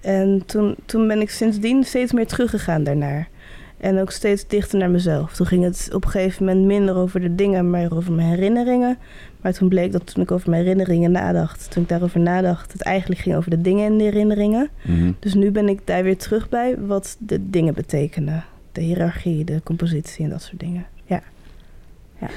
En 0.01 0.43
toen, 0.47 0.75
toen 0.85 1.09
ben 1.09 1.21
ik 1.21 1.31
sindsdien 1.31 1.85
steeds 1.85 2.13
meer 2.13 2.27
teruggegaan 2.27 2.85
daarnaar. 2.85 3.29
En 3.77 4.01
ook 4.01 4.11
steeds 4.11 4.47
dichter 4.47 4.79
naar 4.79 4.91
mezelf. 4.91 5.33
Toen 5.33 5.47
ging 5.47 5.65
het 5.65 5.89
op 5.93 6.05
een 6.05 6.11
gegeven 6.11 6.45
moment 6.45 6.67
minder 6.67 6.97
over 6.97 7.21
de 7.21 7.35
dingen, 7.35 7.71
maar 7.71 7.93
over 7.93 8.13
mijn 8.13 8.29
herinneringen. 8.29 8.99
Maar 9.41 9.53
toen 9.53 9.69
bleek 9.69 9.93
dat 9.93 10.15
toen 10.15 10.23
ik 10.23 10.31
over 10.31 10.51
mijn 10.51 10.63
herinneringen 10.63 11.11
nadacht, 11.11 11.71
toen 11.71 11.83
ik 11.83 11.89
daarover 11.89 12.21
nadacht, 12.21 12.73
het 12.73 12.83
eigenlijk 12.83 13.21
ging 13.21 13.37
over 13.37 13.51
de 13.51 13.61
dingen 13.61 13.87
en 13.87 13.99
de 13.99 14.05
herinneringen. 14.05 14.69
Mhm. 14.83 15.13
Dus 15.19 15.35
nu 15.35 15.51
ben 15.51 15.69
ik 15.69 15.81
daar 15.85 16.03
weer 16.03 16.19
terug 16.19 16.49
bij 16.49 16.79
wat 16.79 17.17
de 17.19 17.51
dingen 17.51 17.75
betekenen. 17.75 18.45
De 18.77 18.83
hiërarchie, 18.83 19.45
de 19.45 19.61
compositie 19.65 20.25
en 20.25 20.31
dat 20.31 20.43
soort 20.43 20.61
dingen. 20.61 20.87
Ja. 21.05 21.23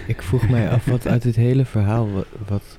Ik 0.08 0.22
vroeg 0.22 0.50
mij 0.50 0.70
af 0.70 0.86
wat 0.86 1.08
uit 1.08 1.22
dit 1.22 1.36
hele 1.36 1.66
verhaal 1.66 2.12
wat, 2.12 2.26
wat 2.48 2.78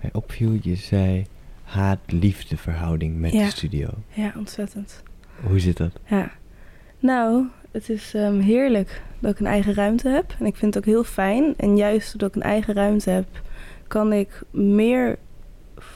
mij 0.00 0.10
opviel. 0.12 0.58
Je 0.62 0.74
zei 0.74 1.26
haat-liefde 1.62 2.56
verhouding 2.56 3.18
met 3.20 3.32
Ja. 3.32 3.44
de 3.44 3.50
studio. 3.50 3.88
Ja, 4.08 4.32
ontzettend. 4.36 5.02
Hoe 5.46 5.58
zit 5.58 5.76
dat? 5.76 5.90
Ja. 6.06 6.30
Nou, 6.98 7.46
het 7.70 7.88
is 7.88 8.14
ehm, 8.14 8.38
heerlijk 8.38 9.02
dat 9.18 9.30
ik 9.32 9.38
een 9.40 9.46
eigen 9.46 9.74
ruimte 9.74 10.08
heb. 10.08 10.34
En 10.38 10.46
ik 10.46 10.56
vind 10.56 10.74
het 10.74 10.84
ook 10.84 10.92
heel 10.92 11.04
fijn. 11.04 11.54
En 11.56 11.76
juist 11.76 12.10
doordat 12.10 12.28
ik 12.28 12.34
een 12.42 12.50
eigen 12.50 12.74
ruimte 12.74 13.10
heb, 13.10 13.26
kan 13.88 14.12
ik 14.12 14.42
meer 14.50 15.18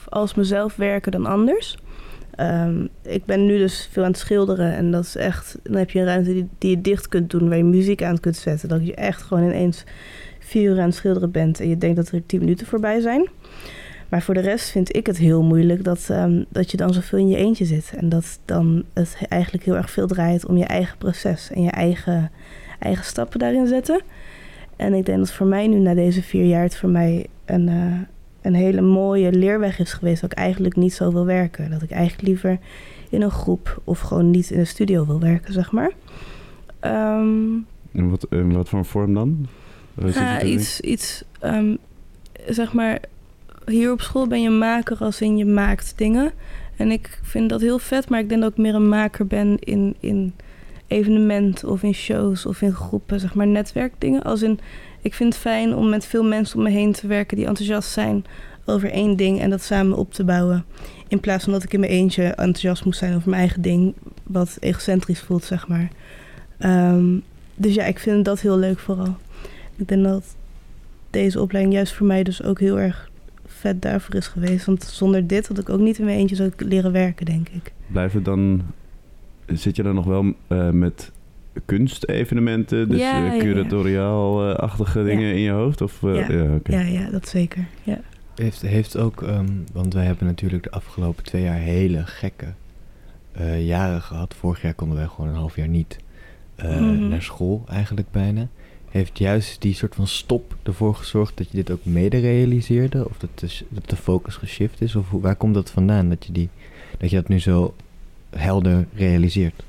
als 0.08 0.34
mezelf 0.34 0.76
werken 0.76 1.12
dan 1.12 1.26
anders. 1.26 1.78
Ehm, 2.38 2.86
ik 3.02 3.24
ben 3.24 3.46
nu 3.46 3.58
dus 3.58 3.88
veel 3.90 4.04
aan 4.04 4.10
het 4.10 4.18
schilderen. 4.18 4.72
En 4.72 4.90
dat 4.90 5.04
is 5.04 5.16
echt. 5.16 5.58
Dan 5.62 5.76
heb 5.76 5.90
je 5.90 5.98
een 5.98 6.04
ruimte 6.04 6.32
die, 6.32 6.48
die 6.58 6.70
je 6.70 6.80
dicht 6.80 7.08
kunt 7.08 7.30
doen, 7.30 7.48
waar 7.48 7.56
je 7.56 7.64
muziek 7.64 8.02
aan 8.02 8.20
kunt 8.20 8.36
zetten. 8.36 8.68
Dat 8.68 8.86
je 8.86 8.94
echt 8.94 9.22
gewoon 9.22 9.44
ineens 9.44 9.84
vier 10.38 10.70
uur 10.70 10.78
aan 10.78 10.86
het 10.86 10.94
schilderen 10.94 11.30
bent. 11.30 11.60
En 11.60 11.68
je 11.68 11.78
denkt 11.78 11.96
dat 11.96 12.08
er 12.08 12.26
tien 12.26 12.40
minuten 12.40 12.66
voorbij 12.66 13.00
zijn. 13.00 13.28
Maar 14.08 14.22
voor 14.22 14.34
de 14.34 14.40
rest 14.40 14.68
vind 14.68 14.96
ik 14.96 15.06
het 15.06 15.18
heel 15.18 15.42
moeilijk 15.42 15.84
dat, 15.84 16.06
ehm, 16.10 16.44
dat 16.48 16.70
je 16.70 16.76
dan 16.76 16.92
zoveel 16.92 17.18
in 17.18 17.28
je 17.28 17.36
eentje 17.36 17.64
zit. 17.64 17.92
En 17.96 18.08
dat 18.08 18.38
dan 18.44 18.84
het 18.92 19.16
eigenlijk 19.28 19.64
heel 19.64 19.76
erg 19.76 19.90
veel 19.90 20.06
draait 20.06 20.46
om 20.46 20.56
je 20.56 20.64
eigen 20.64 20.98
proces 20.98 21.50
en 21.50 21.62
je 21.62 21.70
eigen, 21.70 22.30
eigen 22.78 23.04
stappen 23.04 23.38
daarin 23.38 23.66
zetten. 23.66 24.00
En 24.76 24.94
ik 24.94 25.06
denk 25.06 25.18
dat 25.18 25.32
voor 25.32 25.46
mij 25.46 25.66
nu 25.66 25.78
na 25.78 25.94
deze 25.94 26.22
vier 26.22 26.44
jaar 26.44 26.62
het 26.62 26.76
voor 26.76 26.88
mij 26.88 27.26
een, 27.44 27.68
eh, 27.68 28.17
een 28.42 28.54
hele 28.54 28.80
mooie 28.80 29.32
leerweg 29.32 29.78
is 29.78 29.92
geweest. 29.92 30.20
Dat 30.20 30.32
ik 30.32 30.38
eigenlijk 30.38 30.76
niet 30.76 30.94
zo 30.94 31.12
wil 31.12 31.24
werken. 31.26 31.70
Dat 31.70 31.82
ik 31.82 31.90
eigenlijk 31.90 32.28
liever 32.28 32.58
in 33.08 33.22
een 33.22 33.30
groep 33.30 33.80
of 33.84 34.00
gewoon 34.00 34.30
niet 34.30 34.50
in 34.50 34.58
een 34.58 34.66
studio 34.66 35.06
wil 35.06 35.20
werken, 35.20 35.52
zeg 35.52 35.72
maar. 35.72 35.90
Ehm, 36.80 37.52
En 37.92 38.10
wat, 38.10 38.26
in 38.30 38.52
wat 38.52 38.68
voor 38.68 38.78
een 38.78 38.84
vorm 38.84 39.14
dan? 39.14 39.46
Ja, 40.12 40.42
iets, 40.42 40.80
iets 40.80 41.24
ehm, 41.40 41.76
zeg 42.46 42.72
maar, 42.72 43.00
hier 43.66 43.92
op 43.92 44.00
school 44.00 44.26
ben 44.26 44.42
je 44.42 44.50
maker 44.50 44.96
als 44.98 45.20
in 45.20 45.36
je 45.36 45.44
maakt 45.44 45.92
dingen. 45.96 46.32
En 46.76 46.90
ik 46.90 47.20
vind 47.22 47.48
dat 47.48 47.60
heel 47.60 47.78
vet, 47.78 48.08
maar 48.08 48.20
ik 48.20 48.28
denk 48.28 48.40
dat 48.40 48.50
ik 48.50 48.56
meer 48.56 48.74
een 48.74 48.88
maker 48.88 49.26
ben 49.26 49.58
in, 49.58 49.96
in 50.00 50.34
evenementen 50.86 51.68
of 51.68 51.82
in 51.82 51.94
shows 51.94 52.46
of 52.46 52.62
in 52.62 52.72
groepen, 52.72 53.20
zeg 53.20 53.34
maar 53.34 53.46
netwerkdingen. 53.46 54.22
Als 54.22 54.42
in, 54.42 54.60
ik 55.00 55.14
vind 55.14 55.32
het 55.32 55.42
fijn 55.42 55.74
om 55.74 55.88
met 55.88 56.06
veel 56.06 56.24
mensen 56.24 56.56
om 56.56 56.62
me 56.62 56.70
heen 56.70 56.92
te 56.92 57.06
werken 57.06 57.36
die 57.36 57.46
enthousiast 57.46 57.90
zijn 57.90 58.24
over 58.64 58.90
één 58.90 59.16
ding 59.16 59.40
en 59.40 59.50
dat 59.50 59.62
samen 59.62 59.96
op 59.96 60.12
te 60.12 60.24
bouwen. 60.24 60.64
In 61.08 61.20
plaats 61.20 61.44
van 61.44 61.52
dat 61.52 61.62
ik 61.62 61.72
in 61.72 61.80
mijn 61.80 61.92
eentje 61.92 62.24
enthousiast 62.24 62.84
moet 62.84 62.96
zijn 62.96 63.14
over 63.14 63.28
mijn 63.28 63.40
eigen 63.40 63.62
ding, 63.62 63.94
wat 64.22 64.56
egocentrisch 64.60 65.20
voelt, 65.20 65.44
zeg 65.44 65.68
maar. 65.68 65.88
Ehm, 66.58 67.18
dus 67.54 67.74
ja, 67.74 67.84
ik 67.84 67.98
vind 67.98 68.24
dat 68.24 68.40
heel 68.40 68.58
leuk 68.58 68.78
vooral. 68.78 69.16
Ik 69.76 69.88
denk 69.88 70.04
dat 70.04 70.36
deze 71.10 71.40
opleiding 71.40 71.74
juist 71.74 71.92
voor 71.92 72.06
mij 72.06 72.22
dus 72.22 72.42
ook 72.42 72.60
heel 72.60 72.80
erg 72.80 73.10
vet 73.46 73.82
daarvoor 73.82 74.14
is 74.14 74.26
geweest. 74.26 74.66
Want 74.66 74.84
zonder 74.84 75.26
dit 75.26 75.48
had 75.48 75.58
ik 75.58 75.68
ook 75.68 75.80
niet 75.80 75.98
in 75.98 76.04
mijn 76.04 76.18
eentje 76.18 76.36
zo 76.36 76.50
leren 76.56 76.92
werken, 76.92 77.26
denk 77.26 77.48
ik. 77.48 77.72
Blijven 77.86 78.22
dan... 78.22 78.62
Zit 79.46 79.76
je 79.76 79.82
dan 79.82 79.94
nog 79.94 80.04
wel 80.04 80.34
eh, 80.46 80.70
met 80.70 81.12
kunstevenementen? 81.64 82.88
Dus 82.88 82.98
Ja, 83.00 83.26
eh, 83.26 83.36
ja, 83.36 83.42
curatoriaal-achtige 83.42 85.04
dingen 85.04 85.32
in 85.34 85.40
je 85.40 85.50
hoofd? 85.50 85.80
Of, 85.80 86.02
eh, 86.02 86.14
Ja. 86.28 86.32
ja, 86.42 86.54
oké. 86.54 86.72
Ja, 86.72 86.80
ja, 86.80 87.10
dat 87.10 87.28
zeker. 87.28 87.64
Ja. 87.82 88.00
Heeft, 88.34 88.60
heeft 88.62 88.96
ook, 88.96 89.22
ehm, 89.22 89.46
want 89.72 89.94
wij 89.94 90.04
hebben 90.04 90.26
natuurlijk 90.26 90.62
de 90.62 90.70
afgelopen 90.70 91.24
twee 91.24 91.42
jaar 91.42 91.58
hele 91.58 92.06
gekke 92.06 92.46
eh, 93.32 93.66
jaren 93.66 94.02
gehad. 94.02 94.34
Vorig 94.34 94.62
jaar 94.62 94.74
konden 94.74 94.96
wij 94.96 95.06
gewoon 95.06 95.30
een 95.30 95.36
half 95.36 95.56
jaar 95.56 95.68
niet 95.68 95.98
eh, 96.56 96.80
Mhm. 96.80 97.08
naar 97.08 97.22
school, 97.22 97.64
eigenlijk 97.68 98.10
bijna. 98.10 98.48
Heeft 98.90 99.18
juist 99.18 99.62
die 99.62 99.74
soort 99.74 99.94
van 99.94 100.06
stop 100.06 100.56
ervoor 100.62 100.94
gezorgd 100.94 101.36
dat 101.36 101.50
je 101.50 101.56
dit 101.56 101.70
ook 101.70 101.84
mede 101.84 102.18
realiseerde? 102.18 103.08
Of 103.08 103.18
dat 103.18 103.30
de, 103.38 103.58
dat 103.68 103.88
de 103.90 103.96
focus 103.96 104.36
geshift 104.36 104.80
is? 104.80 104.96
Of 104.96 105.08
hoe, 105.10 105.20
waar 105.20 105.36
komt 105.36 105.54
dat 105.54 105.70
vandaan 105.70 106.08
dat 106.08 106.26
je, 106.26 106.32
die, 106.32 106.48
dat 106.98 107.10
je 107.10 107.16
dat 107.16 107.28
nu 107.28 107.38
zo 107.40 107.74
helder 108.30 108.86
realiseert? 108.94 109.62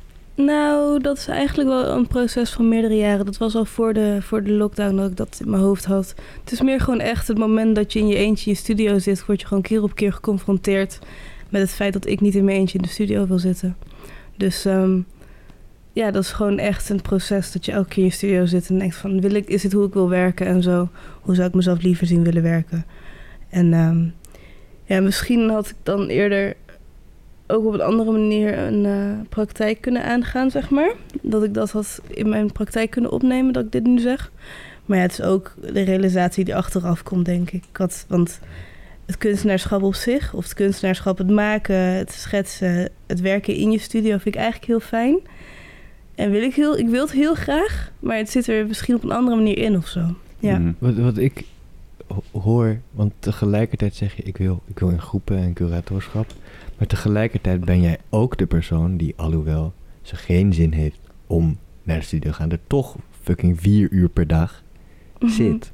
Nou, 0.45 1.01
dat 1.01 1.17
is 1.17 1.27
eigenlijk 1.27 1.69
wel 1.69 1.87
een 1.87 2.07
proces 2.07 2.49
van 2.49 2.67
meerdere 2.67 2.95
jaren. 2.95 3.25
Dat 3.25 3.37
was 3.37 3.55
al 3.55 3.65
voor 3.65 3.93
de, 3.93 4.17
voor 4.21 4.43
de 4.43 4.51
lockdown 4.51 4.95
dat 4.95 5.09
ik 5.09 5.17
dat 5.17 5.39
in 5.43 5.49
mijn 5.49 5.63
hoofd 5.63 5.85
had. 5.85 6.15
Het 6.43 6.51
is 6.51 6.61
meer 6.61 6.79
gewoon 6.79 6.99
echt 6.99 7.27
het 7.27 7.37
moment 7.37 7.75
dat 7.75 7.93
je 7.93 7.99
in 7.99 8.07
je 8.07 8.15
eentje 8.15 8.45
in 8.45 8.51
je 8.51 8.57
studio 8.57 8.99
zit... 8.99 9.25
word 9.25 9.41
je 9.41 9.47
gewoon 9.47 9.63
keer 9.63 9.83
op 9.83 9.95
keer 9.95 10.13
geconfronteerd 10.13 10.99
met 11.49 11.61
het 11.61 11.71
feit 11.71 11.93
dat 11.93 12.05
ik 12.05 12.21
niet 12.21 12.35
in 12.35 12.43
mijn 12.43 12.57
eentje 12.57 12.77
in 12.77 12.83
de 12.83 12.89
studio 12.89 13.27
wil 13.27 13.39
zitten. 13.39 13.77
Dus 14.37 14.65
ehm, 14.65 14.99
ja, 15.93 16.11
dat 16.11 16.23
is 16.23 16.31
gewoon 16.31 16.57
echt 16.57 16.89
een 16.89 17.01
proces 17.01 17.51
dat 17.51 17.65
je 17.65 17.71
elke 17.71 17.89
keer 17.89 18.03
in 18.03 18.09
je 18.09 18.15
studio 18.15 18.45
zit... 18.45 18.69
en 18.69 18.79
denkt 18.79 18.95
van, 18.95 19.21
wil 19.21 19.33
ik, 19.33 19.47
is 19.47 19.61
dit 19.61 19.73
hoe 19.73 19.87
ik 19.87 19.93
wil 19.93 20.09
werken 20.09 20.47
en 20.47 20.63
zo? 20.63 20.89
Hoe 21.21 21.35
zou 21.35 21.47
ik 21.47 21.53
mezelf 21.53 21.81
liever 21.81 22.07
zien 22.07 22.23
willen 22.23 22.43
werken? 22.43 22.85
En 23.49 23.73
ehm, 23.73 24.05
ja, 24.85 25.01
misschien 25.01 25.49
had 25.49 25.69
ik 25.69 25.75
dan 25.83 26.07
eerder 26.07 26.55
ook 27.51 27.65
op 27.65 27.73
een 27.73 27.81
andere 27.81 28.11
manier 28.11 28.57
een 28.57 28.85
eh, 28.85 29.29
praktijk 29.29 29.81
kunnen 29.81 30.03
aangaan, 30.03 30.51
zeg 30.51 30.69
maar. 30.69 30.93
Dat 31.21 31.43
ik 31.43 31.53
dat 31.53 31.71
had 31.71 32.01
in 32.07 32.29
mijn 32.29 32.51
praktijk 32.51 32.89
kunnen 32.89 33.11
opnemen, 33.11 33.53
dat 33.53 33.65
ik 33.65 33.71
dit 33.71 33.83
nu 33.83 33.99
zeg. 33.99 34.31
Maar 34.85 34.97
ja, 34.97 35.03
het 35.03 35.11
is 35.11 35.21
ook 35.21 35.53
de 35.73 35.81
realisatie 35.81 36.45
die 36.45 36.55
achteraf 36.55 37.03
komt, 37.03 37.25
denk 37.25 37.51
ik. 37.51 37.63
ik 37.71 37.77
had, 37.77 38.05
want 38.07 38.39
het 39.05 39.17
kunstenaarschap 39.17 39.81
op 39.83 39.95
zich, 39.95 40.33
of 40.33 40.43
het 40.43 40.53
kunstenaarschap, 40.53 41.17
het 41.17 41.29
maken, 41.29 41.75
het 41.75 42.11
schetsen, 42.11 42.89
het 43.07 43.21
werken 43.21 43.55
in 43.55 43.71
je 43.71 43.79
studio, 43.79 44.11
vind 44.11 44.35
ik 44.35 44.35
eigenlijk 44.35 44.65
heel 44.65 44.79
fijn. 44.79 45.17
En 46.15 46.31
wil 46.31 46.41
ik, 46.41 46.55
heel, 46.55 46.77
ik 46.77 46.87
wil 46.87 47.01
het 47.01 47.11
heel 47.11 47.35
graag, 47.35 47.91
maar 47.99 48.17
het 48.17 48.29
zit 48.29 48.47
er 48.47 48.67
misschien 48.67 48.95
op 48.95 49.03
een 49.03 49.11
andere 49.11 49.35
manier 49.37 49.57
in 49.57 49.77
of 49.77 49.87
zo. 49.87 50.01
Ja. 50.39 50.57
Mhm. 50.57 50.71
Wat, 50.77 50.93
wat 50.95 51.17
ik 51.17 51.43
ho- 52.07 52.39
hoor, 52.39 52.79
want 52.91 53.13
tegelijkertijd 53.19 53.95
zeg 53.95 54.15
je 54.15 54.23
ik 54.23 54.37
wil, 54.37 54.61
ik 54.67 54.79
wil 54.79 54.89
in 54.89 55.01
groepen 55.01 55.37
en 55.37 55.53
curatorschap. 55.53 56.25
Maar 56.79 56.87
tegelijkertijd 56.87 57.65
ben 57.65 57.81
jij 57.81 57.97
ook 58.09 58.37
de 58.37 58.45
persoon 58.45 58.97
die, 58.97 59.13
alhoewel 59.17 59.73
ze 60.01 60.15
geen 60.15 60.53
zin 60.53 60.71
heeft 60.71 60.99
om 61.27 61.57
naar 61.83 61.97
de 61.97 62.03
studio 62.05 62.31
te 62.31 62.35
gaan, 62.37 62.51
er 62.51 62.59
toch 62.67 62.95
fucking 63.21 63.61
vier 63.61 63.89
uur 63.91 64.09
per 64.09 64.27
dag 64.27 64.63
Mhm. 65.19 65.31
zit. 65.31 65.71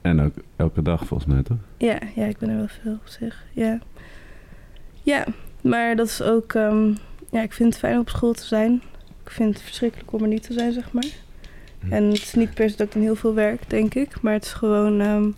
En 0.00 0.20
ook 0.20 0.32
elke 0.56 0.82
dag 0.82 1.06
volgens 1.06 1.32
mij, 1.34 1.42
toch? 1.42 1.56
Ja, 1.76 1.98
ja, 2.14 2.24
ik 2.26 2.38
ben 2.38 2.48
er 2.48 2.56
wel 2.56 2.68
veel 2.82 2.92
op 2.92 3.06
zich. 3.08 3.44
Ja, 3.52 3.78
ja 5.02 5.24
maar 5.60 5.96
dat 5.96 6.06
is 6.06 6.22
ook... 6.22 6.52
ehm, 6.54 6.92
ja, 7.30 7.42
ik 7.42 7.52
vind 7.52 7.68
het 7.72 7.78
fijn 7.78 7.94
om 7.94 8.00
op 8.00 8.08
school 8.08 8.32
te 8.32 8.44
zijn. 8.46 8.82
Ik 9.24 9.30
vind 9.30 9.54
het 9.54 9.62
verschrikkelijk 9.62 10.12
om 10.12 10.22
er 10.22 10.28
niet 10.28 10.42
te 10.42 10.52
zijn, 10.52 10.72
zeg 10.72 10.92
maar. 10.92 11.06
Hm. 11.80 11.92
En 11.92 12.04
het 12.04 12.12
is 12.22 12.34
niet 12.34 12.54
per 12.54 12.70
se 12.70 12.76
dat 12.76 12.86
ik 12.86 12.92
dan 12.92 13.02
heel 13.02 13.14
veel 13.16 13.34
werk, 13.34 13.70
denk 13.70 13.94
ik. 13.94 14.20
Maar 14.20 14.32
het 14.32 14.44
is 14.44 14.52
gewoon... 14.52 15.00
ehm, 15.00 15.30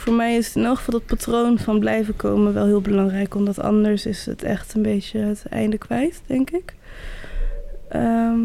voor 0.00 0.12
mij 0.12 0.36
is 0.36 0.56
in 0.56 0.64
elk 0.64 0.76
geval 0.76 0.98
dat 0.98 1.06
patroon 1.06 1.58
van 1.58 1.78
blijven 1.78 2.16
komen 2.16 2.52
wel 2.54 2.66
heel 2.66 2.80
belangrijk. 2.80 3.34
Omdat 3.34 3.60
anders 3.60 4.06
is 4.06 4.26
het 4.26 4.42
echt 4.42 4.74
een 4.74 4.82
beetje 4.82 5.18
het 5.18 5.44
einde 5.48 5.78
kwijt, 5.78 6.22
denk 6.26 6.50
ik. 6.50 6.74
Ehm, 7.88 8.40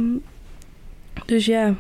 dus 1.25 1.45
ja, 1.45 1.75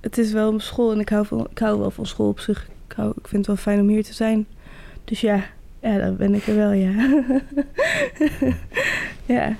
het 0.00 0.18
is 0.18 0.32
wel 0.32 0.60
school 0.60 0.92
en 0.92 1.00
ik 1.00 1.08
hou, 1.08 1.26
van, 1.26 1.46
ik 1.50 1.58
hou 1.58 1.78
wel 1.78 1.90
van 1.90 2.06
school 2.06 2.28
op 2.28 2.40
zich. 2.40 2.68
Ik, 2.88 2.96
hou, 2.96 3.10
ik 3.10 3.28
vind 3.28 3.46
het 3.46 3.46
wel 3.46 3.64
fijn 3.64 3.80
om 3.80 3.88
hier 3.88 4.04
te 4.04 4.14
zijn. 4.14 4.46
Dus 5.04 5.20
ja, 5.20 5.44
ja 5.80 5.98
dan 5.98 6.16
ben 6.16 6.34
ik 6.34 6.46
er 6.46 6.56
wel, 6.56 6.72
ja. 6.72 7.22
ja. 9.34 9.56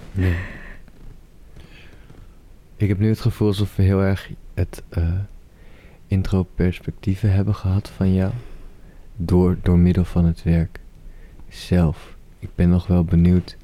Ik 2.76 2.88
heb 2.88 2.98
nu 2.98 3.08
het 3.08 3.20
gevoel 3.20 3.48
alsof 3.48 3.76
we 3.76 3.82
heel 3.82 4.00
erg 4.00 4.30
het 4.54 4.82
eh 4.88 5.12
intro-perspectieven 6.06 7.32
hebben 7.32 7.54
gehad 7.54 7.88
van 7.96 8.14
jou. 8.14 8.32
Door, 9.16 9.56
door 9.62 9.78
middel 9.78 10.04
van 10.04 10.24
het 10.24 10.42
werk 10.42 10.80
zelf. 11.48 12.16
Ik 12.38 12.48
ben 12.54 12.68
nog 12.68 12.86
wel 12.86 13.04
benieuwd. 13.04 13.56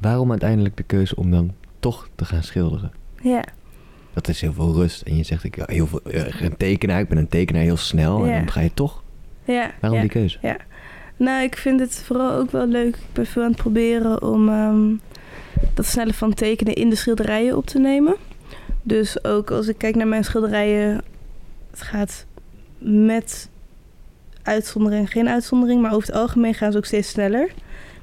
Waarom 0.00 0.30
uiteindelijk 0.30 0.76
de 0.76 0.82
keuze 0.82 1.16
om 1.16 1.30
dan 1.30 1.52
toch 1.78 2.08
te 2.14 2.24
gaan 2.24 2.42
schilderen? 2.42 2.92
Ja, 3.22 3.44
Dat 4.12 4.28
is 4.28 4.40
heel 4.40 4.52
veel 4.52 4.72
rust. 4.72 5.02
En 5.02 5.16
je 5.16 5.22
zegt, 5.22 5.44
ik, 5.44 5.54
heel 5.66 5.86
veel, 5.86 6.00
een 6.04 6.56
tekenaar, 6.56 7.00
ik 7.00 7.08
ben 7.08 7.18
een 7.18 7.28
tekenaar 7.28 7.62
heel 7.62 7.76
snel. 7.76 8.26
Ja. 8.26 8.32
En 8.32 8.38
dan 8.38 8.52
ga 8.52 8.60
je 8.60 8.74
toch. 8.74 9.02
ja. 9.44 9.70
Waarom 9.80 9.98
ja. 9.98 10.04
die 10.04 10.14
keuze? 10.14 10.58
Nou, 11.16 11.42
ik 11.42 11.56
vind 11.56 11.80
het 11.80 11.94
vooral 11.94 12.32
ook 12.32 12.50
wel 12.50 12.66
leuk. 12.66 12.96
Ik 12.96 13.12
ben 13.12 13.26
veel 13.26 13.42
aan 13.42 13.48
het 13.48 13.56
proberen 13.56 14.22
om 14.22 14.48
ehm, 14.48 14.94
dat 15.74 15.86
snelle 15.86 16.14
van 16.14 16.34
tekenen 16.34 16.74
in 16.74 16.90
de 16.90 16.96
schilderijen 16.96 17.56
op 17.56 17.66
te 17.66 17.78
nemen. 17.78 18.16
Dus 18.82 19.24
ook 19.24 19.50
als 19.50 19.68
ik 19.68 19.78
kijk 19.78 19.94
naar 19.94 20.06
mijn 20.06 20.24
schilderijen, 20.24 21.02
het 21.70 21.82
gaat 21.82 22.26
met 22.78 23.48
uitzondering, 24.42 25.10
geen 25.10 25.28
uitzondering, 25.28 25.82
maar 25.82 25.94
over 25.94 26.06
het 26.06 26.16
algemeen 26.16 26.54
gaan 26.54 26.72
ze 26.72 26.78
ook 26.78 26.84
steeds 26.84 27.08
sneller. 27.08 27.46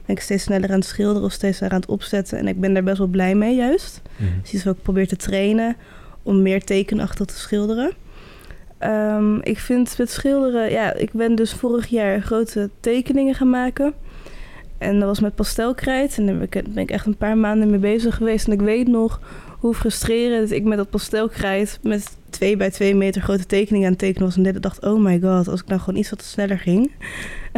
Ben 0.06 0.16
ik 0.16 0.22
steeds 0.22 0.44
sneller 0.44 0.70
aan 0.70 0.80
het 0.80 0.88
schilderen 0.88 1.24
of 1.24 1.32
steeds 1.32 1.58
sneller 1.58 1.74
aan 1.74 1.82
het 1.82 1.90
opzetten. 1.90 2.38
En 2.38 2.48
ik 2.48 2.60
ben 2.60 2.74
daar 2.74 2.84
best 2.84 2.98
wel 2.98 3.08
blij 3.08 3.36
mee, 3.36 3.56
juist. 3.56 4.02
Mhm. 4.16 4.30
Dus 4.42 4.52
iets 4.52 4.64
wat 4.64 4.76
ik 4.76 4.82
probeer 4.82 5.08
te 5.08 5.16
trainen 5.16 5.76
om 6.24 6.42
meer 6.42 6.64
tekenachtig 6.64 7.26
te 7.26 7.40
schilderen. 7.40 7.92
Ehm, 8.78 9.36
ik 9.36 9.60
vind 9.60 9.98
met 9.98 10.12
schilderen, 10.12 10.72
ja, 10.72 10.94
ik 10.94 11.12
ben 11.12 11.36
dus 11.36 11.54
vorig 11.54 11.88
jaar 11.88 12.22
grote 12.22 12.70
tekeningen 12.80 13.36
gaan 13.36 13.50
maken. 13.50 13.94
En 14.78 15.00
dat 15.00 15.08
was 15.08 15.20
met 15.20 15.36
pastelkrijt. 15.36 16.18
En 16.18 16.26
daar 16.26 16.36
ben 16.36 16.48
ik, 16.50 16.74
ben 16.74 16.84
ik 16.84 16.92
echt 16.92 17.06
een 17.06 17.18
paar 17.18 17.38
maanden 17.38 17.70
mee 17.70 17.80
bezig 17.80 18.16
geweest. 18.16 18.46
En 18.46 18.54
ik 18.54 18.62
weet 18.62 18.88
nog 18.88 19.22
hoe 19.60 19.74
frustrerend 19.74 20.52
ik 20.52 20.64
met 20.64 20.78
dat 20.78 20.90
pastelkrijt 20.90 21.80
met 21.82 22.18
twee 22.30 22.58
bij 22.58 22.70
twee 22.70 22.96
meter 22.96 23.22
grote 23.22 23.46
tekeningen 23.46 23.86
aan 23.86 23.92
het 23.92 24.02
tekenen 24.02 24.28
was. 24.28 24.38
En 24.38 24.46
ik 24.46 24.62
dacht, 24.62 24.86
oh 24.86 25.00
my 25.04 25.20
god, 25.20 25.48
als 25.48 25.62
ik 25.62 25.68
nou 25.68 25.80
gewoon 25.80 26.00
iets 26.00 26.10
wat 26.10 26.24
sneller 26.24 26.60
ging. 26.60 26.92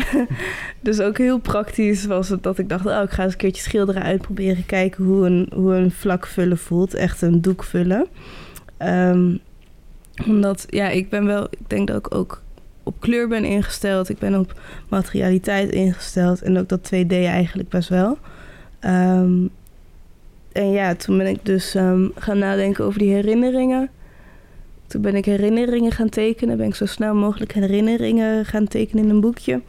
dus 0.81 0.99
ook 0.99 1.17
heel 1.17 1.39
praktisch 1.39 2.05
was 2.05 2.29
het 2.29 2.43
dat 2.43 2.57
ik 2.57 2.69
dacht, 2.69 2.85
oh, 2.85 3.01
ik 3.03 3.09
ga 3.09 3.23
eens 3.23 3.31
een 3.31 3.37
keertje 3.37 3.61
schilderen 3.61 4.03
uitproberen. 4.03 4.65
Kijken 4.65 5.03
hoe 5.03 5.25
een, 5.25 5.51
hoe 5.53 5.75
een 5.75 5.91
vlak 5.91 6.27
vullen 6.27 6.57
voelt. 6.57 6.93
Echt 6.93 7.21
een 7.21 7.41
doek 7.41 7.63
vullen. 7.63 8.07
Ehm, 8.77 9.37
omdat, 10.27 10.65
ja, 10.69 10.89
ik 10.89 11.09
ben 11.09 11.25
wel, 11.25 11.47
ik 11.49 11.69
denk 11.69 11.87
dat 11.87 11.97
ik 11.97 12.15
ook 12.15 12.41
op 12.83 12.99
kleur 12.99 13.27
ben 13.27 13.45
ingesteld. 13.45 14.09
Ik 14.09 14.19
ben 14.19 14.39
op 14.39 14.59
materialiteit 14.89 15.71
ingesteld. 15.71 16.41
En 16.41 16.57
ook 16.57 16.69
dat 16.69 16.91
2D 16.93 17.11
eigenlijk 17.11 17.69
best 17.69 17.89
wel. 17.89 18.17
Ehm, 18.79 19.47
en 20.51 20.71
ja, 20.71 20.95
toen 20.95 21.17
ben 21.17 21.27
ik 21.27 21.39
dus 21.45 21.75
ehm, 21.75 22.07
gaan 22.15 22.37
nadenken 22.37 22.85
over 22.85 22.99
die 22.99 23.13
herinneringen. 23.13 23.89
Toen 24.91 25.01
ben 25.01 25.15
ik 25.15 25.25
herinneringen 25.25 25.91
gaan 25.91 26.09
tekenen. 26.09 26.57
Ben 26.57 26.67
ik 26.67 26.75
zo 26.75 26.85
snel 26.85 27.15
mogelijk 27.15 27.53
herinneringen 27.53 28.45
gaan 28.45 28.67
tekenen 28.67 29.03
in 29.03 29.09
een 29.09 29.21
boekje. 29.21 29.61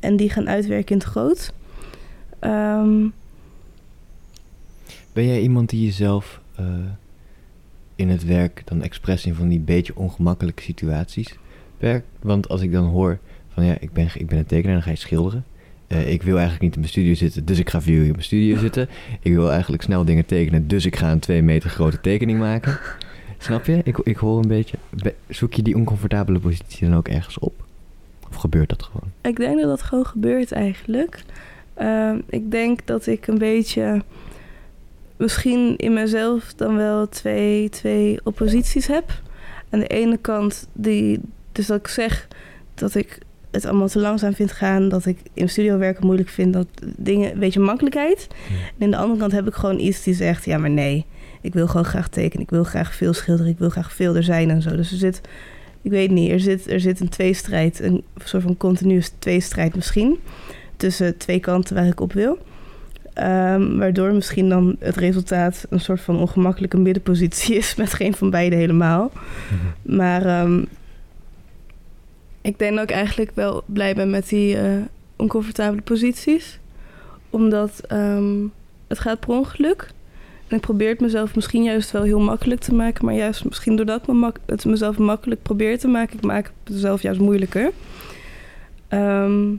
en 0.00 0.16
die 0.16 0.30
gaan 0.30 0.48
uitwerken 0.48 0.90
in 0.90 0.98
het 0.98 1.06
groot. 1.06 1.52
Ehm, 2.38 3.06
Ben 5.12 5.26
jij 5.26 5.40
iemand 5.40 5.70
die 5.70 5.84
jezelf 5.84 6.40
eh, 6.56 6.66
in 7.96 8.08
het 8.08 8.24
werk 8.24 8.62
dan 8.64 8.82
expres 8.82 9.26
in 9.26 9.34
van 9.34 9.48
die 9.48 9.58
beetje 9.58 9.96
ongemakkelijke 9.96 10.62
situaties 10.62 11.38
werkt? 11.78 12.06
Want 12.20 12.48
als 12.48 12.60
ik 12.60 12.72
dan 12.72 12.84
hoor 12.84 13.18
van 13.48 13.64
ja, 13.64 13.76
ik 13.80 13.92
ben, 13.92 14.08
ik 14.14 14.26
ben 14.26 14.38
een 14.38 14.46
tekenaar, 14.46 14.74
dan 14.74 14.82
ga 14.82 14.90
je 14.90 14.96
schilderen. 14.96 15.44
Eh, 15.86 16.12
ik 16.12 16.22
wil 16.22 16.34
eigenlijk 16.34 16.62
niet 16.62 16.74
in 16.74 16.80
mijn 16.80 16.92
studio 16.92 17.14
zitten, 17.14 17.44
dus 17.44 17.58
ik 17.58 17.70
ga 17.70 17.78
jullie 17.78 18.04
in 18.04 18.10
mijn 18.10 18.22
studio 18.22 18.56
zitten. 18.66 18.88
Ik 19.20 19.32
wil 19.32 19.50
eigenlijk 19.50 19.82
snel 19.82 20.04
dingen 20.04 20.26
tekenen, 20.26 20.68
dus 20.68 20.86
ik 20.86 20.96
ga 20.96 21.10
een 21.10 21.18
twee 21.18 21.42
meter 21.42 21.70
grote 21.70 22.00
tekening 22.00 22.38
maken. 22.38 22.78
Snap 23.44 23.64
je? 23.64 23.80
Ik, 23.84 23.98
ik 23.98 24.16
hoor 24.16 24.38
een 24.38 24.48
beetje. 24.48 24.76
be- 24.90 25.14
Zoek 25.28 25.54
je 25.54 25.62
die 25.62 25.74
oncomfortabele 25.76 26.38
positie 26.38 26.88
dan 26.88 26.96
ook 26.96 27.08
ergens 27.08 27.38
op? 27.38 27.64
Of 28.30 28.36
gebeurt 28.36 28.68
dat 28.68 28.82
gewoon? 28.82 29.10
ik 29.22 29.36
denk 29.36 29.60
dat 29.60 29.68
dat 29.68 29.82
gewoon 29.82 30.06
gebeurt 30.06 30.52
eigenlijk. 30.52 31.22
Ehm, 31.74 32.20
ik 32.28 32.50
denk 32.50 32.86
dat 32.86 33.06
ik 33.06 33.26
een 33.26 33.38
beetje 33.38 34.02
misschien 35.16 35.76
in 35.76 35.92
mezelf 35.92 36.54
dan 36.54 36.76
wel 36.76 37.08
twee, 37.08 37.68
twee 37.68 38.20
opposities 38.24 38.86
heb. 38.86 39.20
Aan 39.70 39.78
de 39.80 39.86
ene 39.86 40.16
kant 40.16 40.66
die, 40.72 41.20
dus 41.52 41.66
dat 41.66 41.78
ik 41.78 41.88
zeg 41.88 42.28
dat 42.74 42.94
ik 42.94 43.18
het 43.54 43.64
allemaal 43.64 43.88
te 43.88 44.00
langzaam 44.00 44.34
vind 44.34 44.52
gaan, 44.52 44.88
dat 44.88 45.06
ik 45.06 45.18
in 45.34 45.48
studio 45.48 45.78
werken 45.78 46.06
moeilijk 46.06 46.28
vind, 46.28 46.52
dat 46.52 46.66
dingen 46.96 47.32
een 47.32 47.38
beetje 47.38 47.60
makkelijkheid. 47.60 48.26
En 48.78 48.84
aan 48.84 48.90
de 48.90 48.96
andere 48.96 49.18
kant 49.18 49.32
heb 49.32 49.46
ik 49.46 49.54
gewoon 49.54 49.78
iets 49.78 50.02
die 50.02 50.14
zegt, 50.14 50.44
ja 50.44 50.58
maar 50.58 50.70
nee, 50.70 51.06
ik 51.40 51.52
wil 51.52 51.66
gewoon 51.66 51.84
graag 51.84 52.08
tekenen, 52.08 52.42
ik 52.42 52.50
wil 52.50 52.64
graag 52.64 52.94
veel 52.94 53.12
schilderen, 53.12 53.52
ik 53.52 53.58
wil 53.58 53.70
graag 53.70 53.92
veel 53.92 54.16
er 54.16 54.22
zijn 54.22 54.50
en 54.50 54.62
zo. 54.62 54.76
Dus 54.76 54.90
er 54.90 54.96
zit, 54.96 55.20
ik 55.82 55.90
weet 55.90 56.10
niet, 56.10 56.30
er 56.30 56.40
zit, 56.40 56.70
er 56.70 56.80
zit 56.80 57.00
een 57.00 57.08
tweestrijd, 57.08 57.80
een 57.80 58.04
soort 58.24 58.42
van 58.42 58.56
continue 58.56 59.02
tweestrijd 59.18 59.74
misschien, 59.74 60.18
tussen 60.76 61.16
twee 61.16 61.40
kanten 61.40 61.74
waar 61.74 61.86
ik 61.86 62.00
op 62.00 62.12
wil. 62.12 62.38
Ehm, 63.14 63.76
waardoor 63.76 64.12
misschien 64.12 64.48
dan 64.48 64.76
het 64.78 64.96
resultaat 64.96 65.66
een 65.70 65.80
soort 65.80 66.00
van 66.00 66.18
ongemakkelijke 66.18 66.76
middenpositie 66.76 67.56
is 67.62 67.74
met 67.74 67.94
geen 67.94 68.14
van 68.14 68.30
beide 68.30 68.56
helemaal. 68.56 69.12
Maar 69.82 70.26
ehm, 70.26 70.62
ik 72.44 72.58
denk 72.58 72.74
dat 72.74 72.82
ik 72.82 72.90
eigenlijk 72.96 73.30
wel 73.34 73.62
blij 73.66 73.94
ben 73.94 74.10
met 74.10 74.28
die 74.28 74.56
eh, 74.58 74.72
oncomfortabele 75.16 75.82
posities. 75.82 76.58
Omdat 77.30 77.80
ehm, 77.88 78.34
het 78.88 78.98
gaat 78.98 79.20
per 79.20 79.28
ongeluk. 79.28 79.90
En 80.48 80.56
ik 80.56 80.62
probeer 80.62 80.88
het 80.88 81.00
mezelf 81.00 81.34
misschien 81.34 81.62
juist 81.62 81.90
wel 81.90 82.02
heel 82.02 82.20
makkelijk 82.20 82.60
te 82.60 82.74
maken. 82.74 83.04
Maar 83.04 83.14
juist 83.14 83.44
misschien 83.44 83.76
doordat 83.76 84.00
ik 84.00 84.06
me 84.06 84.14
mak- 84.14 84.38
het 84.46 84.64
mezelf 84.64 84.98
makkelijk 84.98 85.42
probeer 85.42 85.78
te 85.78 85.88
maken... 85.88 86.16
ik 86.16 86.24
maak 86.24 86.44
het 86.64 86.74
mezelf 86.74 87.02
juist 87.02 87.20
moeilijker. 87.20 87.70
Ehm, 88.88 89.50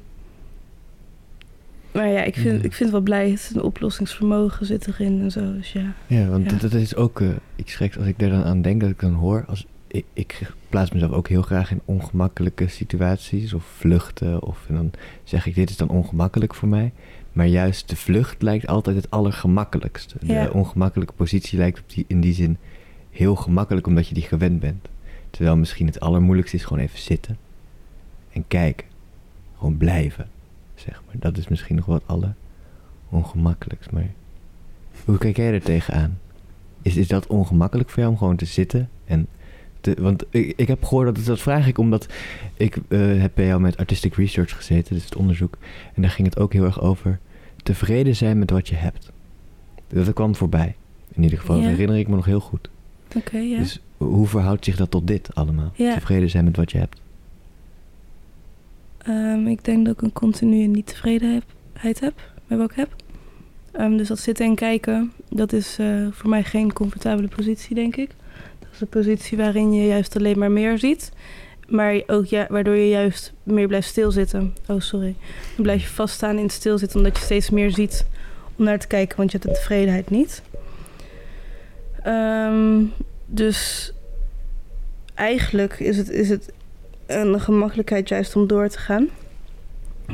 maar 1.91 2.07
ja, 2.07 2.23
ik 2.23 2.33
vind, 2.35 2.55
Mhm. 2.55 2.65
ik 2.65 2.73
vind 2.73 2.79
het 2.79 2.91
wel 2.91 3.01
blij. 3.01 3.29
Het 3.29 3.39
is 3.39 3.51
een 3.55 3.61
oplossingsvermogen 3.61 4.65
zit 4.65 4.87
erin 4.87 5.21
en 5.21 5.31
zo. 5.31 5.53
Dus 5.53 5.71
ja. 5.71 5.93
Ja, 6.07 6.27
want 6.27 6.43
Ja. 6.43 6.49
Dat, 6.57 6.61
dat 6.61 6.73
is 6.81 6.95
ook 6.95 7.21
eh, 7.21 7.27
iets 7.55 7.75
geks 7.75 7.97
als 7.97 8.05
ik 8.07 8.19
daar 8.19 8.29
dan 8.29 8.43
aan 8.43 8.61
denk, 8.61 8.81
dat 8.81 8.89
ik 8.89 8.99
dan 8.99 9.13
hoor. 9.13 9.43
Als, 9.47 9.65
ik, 9.95 10.05
ik 10.13 10.53
plaats 10.69 10.91
mezelf 10.91 11.11
ook 11.11 11.27
heel 11.27 11.41
graag 11.41 11.71
in 11.71 11.81
ongemakkelijke 11.85 12.67
situaties 12.67 13.53
of 13.53 13.63
vluchten. 13.63 14.43
Of 14.43 14.65
en 14.67 14.75
dan 14.75 14.91
zeg 15.23 15.45
ik, 15.45 15.55
dit 15.55 15.69
is 15.69 15.77
dan 15.77 15.89
ongemakkelijk 15.89 16.55
voor 16.55 16.67
mij. 16.67 16.91
Maar 17.33 17.45
juist 17.45 17.89
de 17.89 17.95
vlucht 17.95 18.41
lijkt 18.41 18.67
altijd 18.67 18.95
het 18.95 19.11
allergemakkelijkste. 19.11 20.15
Ja. 20.21 20.43
De 20.43 20.53
ongemakkelijke 20.53 21.13
positie 21.13 21.57
lijkt 21.57 21.79
op 21.79 21.89
die, 21.89 22.05
in 22.07 22.21
die 22.21 22.33
zin 22.33 22.57
heel 23.11 23.35
gemakkelijk, 23.35 23.87
omdat 23.87 24.07
je 24.07 24.13
die 24.13 24.23
gewend 24.23 24.59
bent. 24.59 24.87
Terwijl 25.29 25.57
misschien 25.57 25.85
het 25.85 25.99
allermoeilijkste 25.99 26.57
is 26.57 26.63
gewoon 26.63 26.83
even 26.83 26.99
zitten 26.99 27.37
en 28.31 28.47
kijken. 28.47 28.87
Gewoon 29.57 29.77
blijven, 29.77 30.29
zeg 30.75 31.01
maar. 31.05 31.15
Dat 31.19 31.37
is 31.37 31.47
misschien 31.47 31.75
nog 31.75 31.85
wat 31.85 32.03
aller 32.05 32.33
ongemakkelijkst. 33.09 33.91
Maar 33.91 34.11
hoe 35.05 35.17
kijk 35.17 35.37
jij 35.37 35.53
er 35.53 35.61
tegenaan? 35.61 36.19
Is, 36.81 36.95
is 36.95 37.07
dat 37.07 37.27
ongemakkelijk 37.27 37.89
voor 37.89 37.99
jou 37.99 38.11
om 38.11 38.17
gewoon 38.17 38.35
te 38.35 38.45
zitten? 38.45 38.89
En 39.05 39.27
te, 39.85 40.01
want 40.01 40.23
ik, 40.29 40.53
ik 40.55 40.67
heb 40.67 40.83
gehoord, 40.83 41.15
dat, 41.15 41.25
dat 41.25 41.39
vraag 41.39 41.67
ik 41.67 41.77
omdat 41.77 42.07
ik 42.57 42.77
eh, 42.87 42.99
heb 42.99 43.31
bij 43.33 43.45
jou 43.45 43.61
met 43.61 43.77
Artistic 43.77 44.15
Research 44.15 44.55
gezeten, 44.55 44.95
dus 44.95 45.03
het 45.03 45.15
onderzoek. 45.15 45.57
En 45.93 46.01
daar 46.01 46.11
ging 46.11 46.27
het 46.27 46.39
ook 46.39 46.53
heel 46.53 46.63
erg 46.63 46.81
over 46.81 47.19
tevreden 47.63 48.15
zijn 48.15 48.39
met 48.39 48.49
wat 48.49 48.67
je 48.67 48.75
hebt. 48.75 49.11
Dat 49.87 50.13
kwam 50.13 50.35
voorbij. 50.35 50.75
In 51.13 51.23
ieder 51.23 51.39
geval, 51.39 51.55
dat 51.55 51.65
herinner 51.65 51.97
ik 51.97 52.07
me 52.07 52.15
nog 52.15 52.25
heel 52.25 52.39
goed. 52.39 52.69
Oké, 53.15 53.37
ja. 53.37 53.57
Dus 53.57 53.81
hoe 53.97 54.27
verhoudt 54.27 54.65
zich 54.65 54.75
dat 54.75 54.91
tot 54.91 55.07
dit 55.07 55.35
allemaal? 55.35 55.71
Tevreden 55.75 56.29
zijn 56.29 56.43
met 56.43 56.55
wat 56.55 56.71
je 56.71 56.77
hebt. 56.77 57.01
Ehm, 58.97 59.47
ik 59.47 59.63
denk 59.63 59.85
dat 59.85 59.93
ik 59.93 60.01
een 60.01 60.13
continue 60.13 60.67
niet-tevredenheid 60.67 61.99
heb 61.99 62.31
met 62.47 62.57
wat 62.57 62.69
ik 62.69 62.75
heb. 62.75 62.95
Ehm, 63.71 63.97
dus 63.97 64.07
dat 64.07 64.19
zitten 64.19 64.45
en 64.45 64.55
kijken, 64.55 65.11
dat 65.29 65.53
is 65.53 65.77
eh, 65.79 66.07
voor 66.11 66.29
mij 66.29 66.43
geen 66.43 66.73
comfortabele 66.73 67.27
positie, 67.27 67.75
denk 67.75 67.95
ik. 67.95 68.09
Is 68.75 68.81
een 68.81 68.87
positie 68.87 69.37
waarin 69.37 69.73
je 69.73 69.87
juist 69.87 70.15
alleen 70.15 70.39
maar 70.39 70.51
meer 70.51 70.79
ziet. 70.79 71.11
Maar 71.67 72.01
ook 72.07 72.25
ja, 72.25 72.47
waardoor 72.49 72.75
je 72.75 72.89
juist 72.89 73.33
meer 73.43 73.67
blijft 73.67 73.87
stilzitten. 73.87 74.55
Oh, 74.67 74.79
sorry. 74.79 75.15
Dan 75.55 75.63
blijf 75.63 75.81
je 75.81 75.87
vaststaan 75.87 76.37
in 76.37 76.43
het 76.43 76.51
stilzitten 76.51 76.97
omdat 76.97 77.17
je 77.17 77.23
steeds 77.23 77.49
meer 77.49 77.71
ziet 77.71 78.05
om 78.55 78.65
naar 78.65 78.79
te 78.79 78.87
kijken, 78.87 79.17
want 79.17 79.31
je 79.31 79.37
hebt 79.37 79.49
de 79.49 79.57
tevredenheid 79.59 80.09
niet. 80.09 80.41
Ehm, 82.03 82.83
dus 83.25 83.91
eigenlijk 85.13 85.79
is 85.79 85.97
het, 85.97 86.09
is 86.09 86.29
het 86.29 86.53
een 87.05 87.39
gemakkelijkheid 87.39 88.09
juist 88.09 88.35
om 88.35 88.47
door 88.47 88.69
te 88.69 88.79
gaan. 88.79 89.09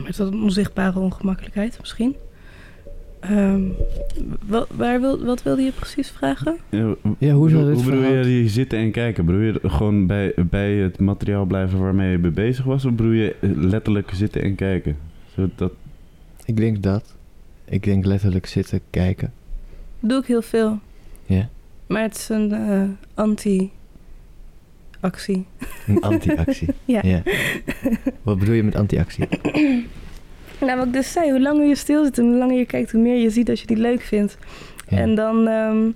Is 0.05 0.15
dat 0.15 0.31
een 0.31 0.41
onzichtbare 0.41 0.99
ongemakkelijkheid 0.99 1.77
misschien? 1.79 2.15
Ehm, 3.21 3.61
wat, 4.47 4.67
waar 4.75 5.01
wil, 5.01 5.23
wat 5.23 5.43
wilde 5.43 5.61
je 5.61 5.71
precies 5.71 6.09
vragen? 6.09 6.57
Ja, 6.69 6.95
Ja, 7.17 7.33
hoe 7.33 7.49
bedoel 7.49 8.03
je 8.03 8.23
die 8.23 8.49
zitten 8.49 8.79
en 8.79 8.91
kijken? 8.91 9.25
Bedoel 9.25 9.41
je 9.41 9.59
gewoon 9.63 10.07
bij, 10.07 10.33
bij 10.49 10.71
het 10.73 10.99
materiaal 10.99 11.45
blijven 11.45 11.79
waarmee 11.79 12.11
je 12.11 12.17
mee 12.17 12.31
bezig 12.31 12.65
was? 12.65 12.85
Of 12.85 12.91
bedoel 12.93 13.11
je 13.11 13.35
letterlijk 13.41 14.11
zitten 14.13 14.41
en 14.41 14.55
kijken? 14.55 14.97
Zo 15.35 15.49
dat, 15.55 15.71
Ik 16.45 16.57
denk 16.57 16.83
dat. 16.83 17.15
Ik 17.65 17.83
denk 17.83 18.05
letterlijk 18.05 18.45
zitten, 18.45 18.79
kijken. 18.89 19.33
Doe 19.99 20.19
ik 20.19 20.25
heel 20.25 20.41
veel. 20.41 20.79
Ja. 21.25 21.49
Maar 21.87 22.01
het 22.01 22.15
is 22.15 22.29
een 22.29 22.51
eh, 22.51 22.83
anti-actie. 23.13 23.71
Een 25.87 26.01
anti-actie. 26.01 26.67
Ja. 26.85 27.21
Wat 28.21 28.39
bedoel 28.39 28.55
je 28.55 28.63
met 28.63 28.75
anti-actie? 28.75 29.27
Nou, 30.61 30.77
wat 30.77 30.87
ik 30.87 30.93
dus 30.93 31.11
zei, 31.11 31.29
hoe 31.31 31.41
langer 31.41 31.67
je 31.67 31.75
stil 31.75 32.03
zit 32.03 32.17
en 32.17 32.25
hoe 32.25 32.35
langer 32.37 32.57
je 32.57 32.65
kijkt, 32.65 32.91
hoe 32.91 33.01
meer 33.01 33.15
je 33.21 33.29
ziet 33.29 33.45
dat 33.45 33.59
je 33.59 33.67
die 33.67 33.77
leuk 33.77 34.01
vindt. 34.01 34.37
Ja. 34.87 34.97
En 34.97 35.15
dan, 35.15 35.47
ehm, 35.47 35.89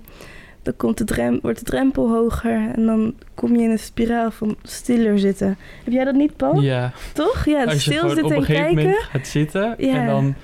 dan 0.62 0.76
komt 0.76 0.98
de 0.98 1.04
drem, 1.04 1.38
wordt 1.42 1.58
de 1.58 1.64
drempel 1.64 2.08
hoger 2.08 2.70
en 2.74 2.86
dan 2.86 3.14
kom 3.34 3.56
je 3.56 3.62
in 3.62 3.70
een 3.70 3.78
spiraal 3.78 4.30
van 4.30 4.56
stiller 4.62 5.18
zitten. 5.18 5.56
Heb 5.84 5.92
jij 5.92 6.04
dat 6.04 6.14
niet, 6.14 6.36
Paul? 6.36 6.60
Ja, 6.60 6.92
Toch? 7.12 7.44
Ja, 7.44 7.64
als 7.64 7.84
je 7.84 7.92
stil 7.92 8.02
op 8.04 8.08
zitten 8.14 8.30
een 8.30 8.36
en 8.36 8.42
gegeven 8.44 8.64
kijken. 8.64 8.82
moment 8.84 9.02
gaat 9.02 9.26
zitten 9.26 9.74
Ja. 9.78 9.94
en 9.94 10.06
dan... 10.06 10.34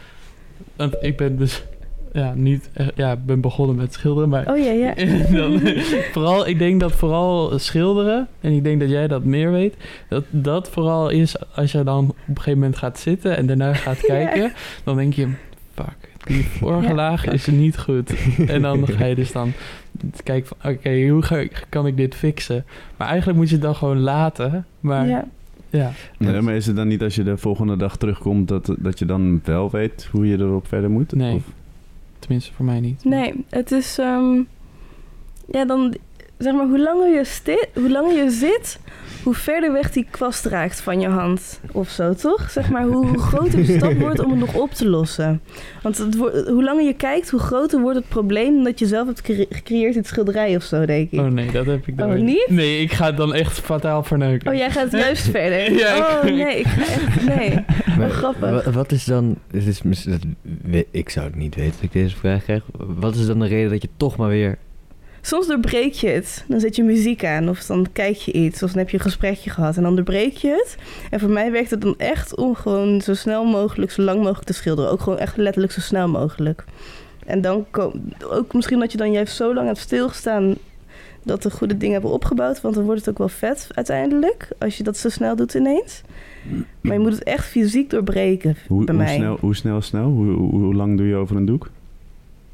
Want 0.77 0.97
ik 1.01 1.17
ben 1.17 1.37
dus 1.39 1.65
ja, 2.12 2.33
niet 2.35 2.70
echt, 2.72 2.92
ja, 2.94 3.12
ik 3.12 3.27
ben 3.27 3.40
begonnen 3.40 3.77
met 3.77 3.92
schilderen, 3.92 4.29
maar 4.29 4.48
Oh 4.51 4.59
ja, 4.59 4.70
ja. 4.70 4.94
Dan, 5.38 5.61
vooral, 6.12 6.46
ik 6.48 6.59
denk 6.59 6.81
dat 6.81 6.92
vooral 6.92 7.59
schilderen, 7.59 8.29
en 8.40 8.53
ik 8.53 8.64
denk 8.64 8.81
dat 8.81 8.90
jij 8.90 9.09
dat 9.09 9.25
meer 9.25 9.51
weet, 9.51 9.75
dat 10.09 10.25
dat 10.31 10.70
vooral 10.70 11.09
is 11.11 11.37
als 11.55 11.72
je 11.72 11.83
dan 11.85 12.05
op 12.09 12.16
een 12.29 12.37
gegeven 12.37 12.59
moment 12.59 12.77
gaat 12.77 12.98
zitten 12.98 13.37
en 13.37 13.46
daarna 13.46 13.75
gaat 13.75 14.01
kijken, 14.14 14.53
dan 14.85 14.96
denk 14.96 15.12
je, 15.14 15.29
fuck, 15.75 15.96
die 16.25 16.44
vorige 16.46 16.88
Ja. 16.88 16.94
laag 16.94 17.27
is 17.27 17.46
niet 17.46 17.79
goed. 17.79 18.14
En 18.46 18.62
dan 18.62 18.88
ga 18.88 19.05
je 19.05 19.14
dus 19.14 19.33
dan 19.33 19.53
kijken 20.25 20.57
van, 20.59 20.70
oké, 20.72 21.09
hoe 21.09 21.22
ga, 21.22 21.44
kan 21.68 21.87
ik 21.87 21.96
dit 21.96 22.14
fixen? 22.14 22.64
Maar 22.96 23.09
eigenlijk 23.09 23.38
moet 23.38 23.48
je 23.48 23.55
het 23.55 23.64
dan 23.64 23.75
gewoon 23.75 24.01
laten, 24.01 24.66
maar 24.81 25.09
ja. 25.09 25.25
ja. 25.70 25.90
Nee, 26.18 26.40
maar 26.40 26.55
is 26.55 26.66
het 26.66 26.77
dan 26.77 26.88
niet 26.88 27.03
als 27.03 27.14
je 27.14 27.22
de 27.22 27.37
volgende 27.37 27.77
dag 27.77 27.96
terugkomt 27.96 28.48
dat, 28.48 28.75
dat 28.79 28.98
je 28.98 29.05
dan 29.05 29.40
wel 29.44 29.70
weet 29.70 30.09
hoe 30.11 30.27
je 30.27 30.38
erop 30.38 30.68
verder 30.68 30.90
moet? 30.90 31.12
Nee. 31.14 31.35
Of- 31.35 31.42
tenminste 32.23 32.53
voor 32.53 32.65
mij 32.65 32.81
niet. 32.81 33.05
Nee, 33.05 33.45
het 33.49 33.73
is... 33.73 33.99
ehm, 33.99 34.43
ja, 35.47 35.65
dan... 35.65 35.95
Zeg 36.38 36.53
maar, 36.55 36.66
hoe 36.66 36.81
langer, 36.81 37.09
je 37.09 37.25
sti- 37.25 37.66
hoe 37.75 37.90
langer 37.90 38.25
je 38.25 38.31
zit, 38.31 38.79
hoe 39.23 39.35
verder 39.35 39.73
weg 39.73 39.90
die 39.92 40.07
kwast 40.11 40.45
raakt 40.45 40.81
van 40.81 41.01
je 41.01 41.09
hand. 41.09 41.61
Of 41.73 41.88
zo, 41.88 42.14
toch? 42.14 42.51
Zeg 42.51 42.71
maar, 42.71 42.83
hoe, 42.85 43.07
hoe 43.07 43.18
groter 43.18 43.66
de 43.66 43.77
stap 43.77 43.92
wordt 43.99 44.25
om 44.25 44.31
het 44.31 44.38
nog 44.38 44.55
op 44.55 44.71
te 44.71 44.88
lossen. 44.88 45.40
Want 45.83 45.99
het 45.99 46.16
wordt- 46.16 46.49
hoe 46.49 46.64
langer 46.64 46.85
je 46.85 46.92
kijkt, 46.95 47.31
hoe 47.31 47.40
groter 47.40 47.81
wordt 47.81 47.97
het 47.99 48.09
probleem... 48.09 48.64
dat 48.64 48.79
je 48.79 48.87
zelf 48.87 49.07
hebt 49.07 49.21
gecre- 49.25 49.47
gecreëerd 49.51 49.92
in 49.92 49.99
het 49.99 50.07
schilderij 50.07 50.57
of 50.57 50.62
zo, 50.62 50.87
denk 50.87 51.11
ik. 51.11 51.21
Oh 51.21 51.27
nee, 51.27 51.51
dat 51.51 51.66
heb 51.66 51.87
ik 51.87 52.01
Oh, 52.01 52.07
nooit. 52.07 52.23
niet? 52.23 52.47
Nee, 52.49 52.81
ik 52.81 52.92
ga 52.92 53.07
het 53.07 53.16
dan 53.16 53.35
echt 53.35 53.61
fataal 53.61 54.03
verneuken. 54.03 54.51
Oh, 54.51 54.57
jij 54.57 54.71
gaat 54.71 54.90
juist 55.07 55.29
verder? 55.29 55.73
Ja, 55.73 55.95
ik- 55.95 56.03
oh, 56.31 56.37
nee, 56.37 56.59
ik 56.59 56.66
ga 56.66 56.81
echt... 56.83 57.25
Nee. 57.37 57.64
Maar 57.99 58.11
grappig. 58.11 58.64
wa- 58.64 58.71
Wat 58.71 58.92
is 58.92 59.05
dan... 59.05 59.38
Het 59.51 59.66
is, 59.66 59.81
dat, 60.05 60.18
ik 60.90 61.09
zou 61.11 61.27
het 61.27 61.37
niet 61.37 61.55
weten 61.55 61.73
dat 61.73 61.83
ik 61.83 61.92
deze 61.92 62.16
vraag 62.16 62.42
krijg. 62.42 62.62
Wat 62.77 63.14
is 63.14 63.27
dan 63.27 63.38
de 63.38 63.47
reden 63.47 63.71
dat 63.71 63.83
je 63.83 63.88
toch 63.97 64.16
maar 64.16 64.29
weer 64.29 64.59
soms 65.23 65.47
doorbreek 65.47 65.93
je 65.93 66.09
het. 66.09 66.45
Dan 66.49 66.61
zet 66.61 66.77
je 66.77 66.83
muziek 66.83 67.25
aan 67.25 67.49
of 67.49 67.67
dan 67.67 67.87
kijk 67.93 68.17
je 68.17 68.33
iets 68.33 68.63
of 68.63 68.71
dan 68.71 68.79
heb 68.79 68.91
je 68.91 68.97
een 68.97 69.03
gesprekje 69.03 69.51
gehad 69.51 69.77
en 69.77 69.83
dan 69.83 69.95
doorbreek 69.95 70.37
je 70.37 70.49
het. 70.49 70.77
En 71.11 71.21
voor 71.21 71.31
mij 71.31 71.53
werkt 71.53 71.71
het 71.71 71.81
dan 71.81 71.95
echt 71.99 72.37
om 72.37 72.55
gewoon 72.55 73.01
zo 73.01 73.15
snel 73.15 73.45
mogelijk, 73.45 73.91
zo 73.91 74.03
lang 74.03 74.19
mogelijk 74.19 74.47
te 74.47 74.53
schilderen. 74.53 74.91
Ook 74.91 75.01
gewoon 75.01 75.19
echt 75.19 75.37
letterlijk 75.37 75.73
zo 75.73 75.81
snel 75.81 76.09
mogelijk. 76.09 76.65
En 77.27 77.41
dan 77.41 77.67
ook 78.31 78.55
misschien 78.55 78.79
dat 78.79 78.93
je 78.93 78.99
dan 78.99 79.13
juist 79.13 79.37
zo 79.37 79.55
lang 79.55 79.67
hebt 79.67 79.79
stilgestaan 79.79 80.55
dat 81.23 81.43
de 81.43 81.51
goede 81.51 81.77
dingen 81.77 81.93
hebben 81.93 82.11
opgebouwd. 82.11 82.61
Want 82.61 82.75
dan 82.75 82.85
wordt 82.85 83.01
het 83.01 83.09
ook 83.09 83.19
wel 83.19 83.29
vet 83.29 83.69
uiteindelijk, 83.75 84.49
als 84.59 84.77
je 84.77 84.83
dat 84.83 84.97
zo 84.97 85.09
snel 85.09 85.37
doet 85.37 85.55
ineens. 85.55 86.03
Maar 86.81 86.93
je 86.93 86.99
moet 86.99 87.13
het 87.13 87.23
echt 87.23 87.47
fysiek 87.47 87.91
doorbreken 87.91 88.57
Hoe, 88.67 88.85
bij 88.85 88.95
hoe 88.95 89.05
mij. 89.05 89.15
snel, 89.15 89.37
hoe 89.41 89.55
snel, 89.55 89.81
snel? 89.81 90.05
Hoe, 90.05 90.33
hoe, 90.33 90.61
hoe 90.61 90.75
lang 90.75 90.97
doe 90.97 91.07
je 91.07 91.15
over 91.15 91.37
een 91.37 91.45
doek? 91.45 91.71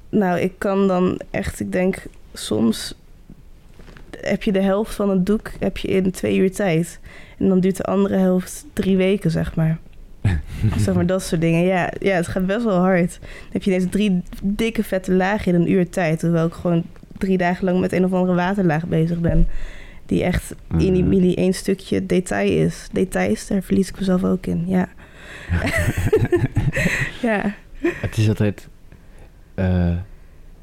Nou, 0.08 0.38
ik 0.38 0.52
kan 0.58 0.88
dan 0.88 1.20
echt, 1.30 1.60
ik 1.60 1.72
denk 1.72 2.02
soms 2.32 2.94
heb 4.20 4.42
je 4.42 4.52
de 4.52 4.62
helft 4.62 4.94
van 4.94 5.10
het 5.10 5.26
doek 5.26 5.50
heb 5.60 5.76
je 5.76 5.88
in 5.88 6.10
twee 6.10 6.36
uur 6.36 6.52
tijd. 6.52 7.00
En 7.38 7.48
dan 7.48 7.60
duurt 7.60 7.76
de 7.76 7.82
andere 7.82 8.16
helft 8.16 8.64
drie 8.72 8.96
weken, 8.96 9.30
zeg 9.30 9.54
maar. 9.54 9.78
zeg 10.84 10.94
maar 10.94 11.06
dat 11.06 11.22
soort 11.22 11.40
dingen. 11.40 11.62
Ja, 11.62 11.92
ja, 12.00 12.14
het 12.14 12.26
gaat 12.26 12.46
best 12.46 12.64
wel 12.64 12.78
hard. 12.78 13.18
Dan 13.20 13.28
heb 13.52 13.62
je 13.62 13.70
ineens 13.70 13.90
drie 13.90 14.22
dikke 14.42 14.84
vette 14.84 15.12
lagen 15.12 15.54
in 15.54 15.60
een 15.60 15.70
uur 15.70 15.90
tijd. 15.90 16.18
Terwijl 16.18 16.46
ik 16.46 16.52
gewoon 16.52 16.84
drie 17.18 17.38
dagen 17.38 17.64
lang 17.64 17.80
met 17.80 17.92
een 17.92 18.04
of 18.04 18.12
andere 18.12 18.34
waterlaag 18.34 18.86
bezig 18.86 19.18
ben. 19.18 19.48
Die 20.06 20.22
echt 20.22 20.54
in 20.78 20.92
die 20.92 21.04
milli 21.04 21.34
één 21.34 21.52
stukje 21.52 22.06
detail 22.06 22.66
is. 22.66 22.88
Details, 22.92 23.46
daar 23.46 23.62
verlies 23.62 23.88
ik 23.88 23.98
mezelf 23.98 24.24
ook 24.24 24.46
in, 24.46 24.64
ja. 24.66 24.88
ja. 27.28 27.54
Het 27.80 28.16
is 28.16 28.28
altijd... 28.28 28.68
eh, 29.54 29.96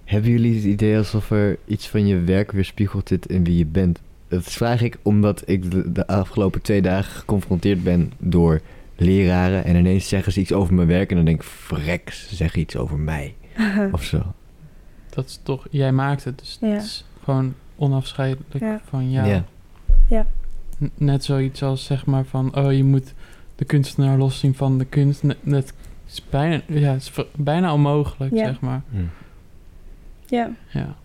hebben 0.06 0.32
jullie 0.32 0.56
het 0.56 0.64
idee 0.64 0.98
alsof 0.98 1.32
er 1.32 1.58
iets 1.66 1.88
van 1.90 2.08
je 2.08 2.20
werk 2.20 2.52
weerspiegeld 2.52 3.08
zit 3.08 3.26
in 3.26 3.44
wie 3.44 3.58
je 3.58 3.66
bent? 3.66 4.00
Dat 4.28 4.44
vraag 4.44 4.82
ik 4.82 4.98
omdat 5.02 5.44
ik 5.46 5.72
de, 5.72 5.92
de 5.92 6.08
afgelopen 6.08 6.62
twee 6.62 6.82
dagen 6.82 7.12
geconfronteerd 7.12 7.84
ben 7.84 8.12
door 8.18 8.62
leraren. 8.96 9.64
En 9.66 9.76
ineens 9.76 10.08
zeggen 10.08 10.32
ze 10.34 10.40
iets 10.40 10.54
over 10.54 10.74
mijn 10.74 10.88
werk 10.88 11.10
en 11.10 11.16
dan 11.16 11.26
denk 11.26 11.42
ik, 11.42 11.48
vrek, 11.48 12.10
ze 12.12 12.36
zeggen 12.36 12.60
iets 12.60 12.76
over 12.76 12.98
mij. 13.00 13.36
Of 13.92 14.04
zo. 14.04 14.34
Dat 15.10 15.26
is 15.26 15.40
toch, 15.44 15.68
jij 15.70 15.92
maakt 15.92 16.24
het, 16.24 16.40
dus 16.40 16.58
Ja. 16.62 16.68
het 16.68 16.84
is 16.84 17.06
gewoon 17.24 17.54
onafscheidelijk 17.76 18.60
Ja. 18.60 18.82
van 18.90 19.12
jou. 19.12 19.28
Ja. 19.28 19.46
Ja. 20.10 20.26
Net 20.96 21.24
zoiets 21.24 21.64
als 21.64 21.86
zeg 21.86 22.06
maar 22.06 22.26
van, 22.26 22.56
oh 22.56 22.74
je 22.74 22.84
moet 22.84 23.14
de 23.56 23.66
kunstenaar 23.66 24.18
loszien 24.18 24.56
van 24.56 24.78
de 24.78 24.86
kunst. 24.86 25.24
Net, 25.24 25.38
net 25.46 25.74
is 26.08 26.24
bijna, 26.30 26.62
ja, 26.68 26.92
het 26.92 27.02
is 27.02 27.12
bijna 27.36 27.74
onmogelijk, 27.74 28.34
Ja. 28.34 28.46
zeg 28.46 28.60
maar. 28.60 28.82
Hm, 28.92 28.98
ja. 30.28 30.50
Ja, 30.70 30.96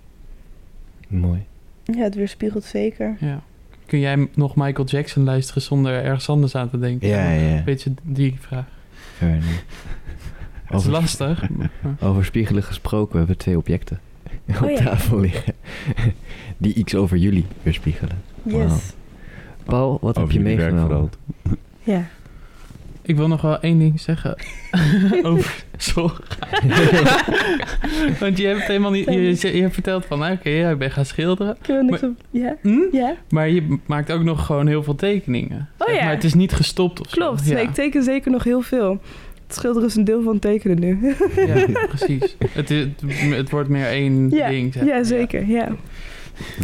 mooi. 1.08 1.44
Ja, 1.84 2.02
het 2.02 2.14
weerspiegelt 2.14 2.64
zeker. 2.64 3.16
ja. 3.20 3.42
Kun 3.86 3.98
jij 3.98 4.28
nog 4.34 4.56
Michael 4.56 4.86
Jackson 4.86 5.24
luisteren 5.24 5.62
zonder 5.62 5.92
ergens 6.04 6.28
anders 6.28 6.54
aan 6.54 6.70
te 6.70 6.78
denken? 6.78 7.08
Ja, 7.08 7.30
ja. 7.30 7.64
Weet 7.64 7.82
je, 7.82 7.92
die 8.02 8.36
vraag. 8.40 8.64
Fair. 9.16 9.34
Het 9.34 9.42
is 10.70 10.76
Over- 10.76 10.90
lastig. 10.90 11.42
Over 12.00 12.24
spiegelen 12.24 12.62
gesproken, 12.62 13.12
we 13.12 13.18
hebben 13.18 13.36
twee 13.36 13.56
objecten 13.56 14.00
op 14.48 14.62
Oh 14.62 14.70
ja. 14.70 14.76
tafel 14.76 15.18
liggen. 15.20 15.54
Die 16.58 16.74
iets 16.74 16.94
over 16.94 17.16
jullie 17.16 17.44
weerspiegelen. 17.62 18.16
Yes. 18.42 18.92
Paul, 19.64 19.98
wat 20.00 20.16
heb 20.16 20.30
je 20.30 20.40
meegenomen? 20.40 21.10
Ja. 21.82 22.04
Ik 23.02 23.16
wil 23.16 23.28
nog 23.28 23.40
wel 23.40 23.60
één 23.60 23.78
ding 23.78 24.00
zeggen 24.00 24.36
over 25.22 25.64
zorg. 25.76 26.38
Want 28.20 28.38
je 28.38 28.46
hebt 28.46 28.62
helemaal 28.62 28.90
niet. 28.90 29.04
Je, 29.04 29.56
je, 29.56 29.70
verteld 29.70 30.04
van, 30.04 30.18
nou, 30.18 30.32
oké, 30.32 30.48
ja, 30.48 30.70
ik 30.70 30.78
ben 30.78 30.90
gaan 30.90 31.04
schilderen. 31.04 31.56
Ik 31.60 31.66
wil 31.66 31.82
niks 31.82 32.00
Maar-. 32.00 32.10
Ja? 32.30 32.56
Hm? 32.62 32.78
Ja? 32.92 33.16
Maar 33.28 33.48
je 33.48 33.78
maakt 33.86 34.12
ook 34.12 34.22
nog 34.22 34.46
gewoon 34.46 34.66
heel 34.66 34.82
veel 34.82 34.94
tekeningen. 34.94 35.68
Oh 35.78 35.94
ja. 35.94 36.04
Maar 36.04 36.14
het 36.14 36.24
is 36.24 36.34
niet 36.34 36.52
gestopt 36.52 37.00
of 37.00 37.08
zo. 37.08 37.16
Klopt. 37.16 37.46
Ja, 37.46 37.54
Nee, 37.54 37.64
ik 37.64 37.74
teken 37.74 38.02
zeker 38.02 38.30
nog 38.30 38.44
heel 38.44 38.60
veel. 38.60 39.00
Het 39.46 39.58
schilderen 39.58 39.88
is 39.88 39.94
een 39.94 40.04
deel 40.04 40.22
van 40.22 40.32
het 40.32 40.42
tekenen 40.42 40.78
nu. 40.80 41.14
ja 41.46 41.66
precies. 41.88 42.36
Het, 42.50 42.70
is, 42.70 42.86
het 43.30 43.50
wordt 43.50 43.68
meer 43.68 43.86
één 43.86 44.28
ding. 44.28 44.72
Zeg. 44.72 44.84
ja, 44.84 45.02
zeker. 45.02 45.46
Ja. 45.46 45.68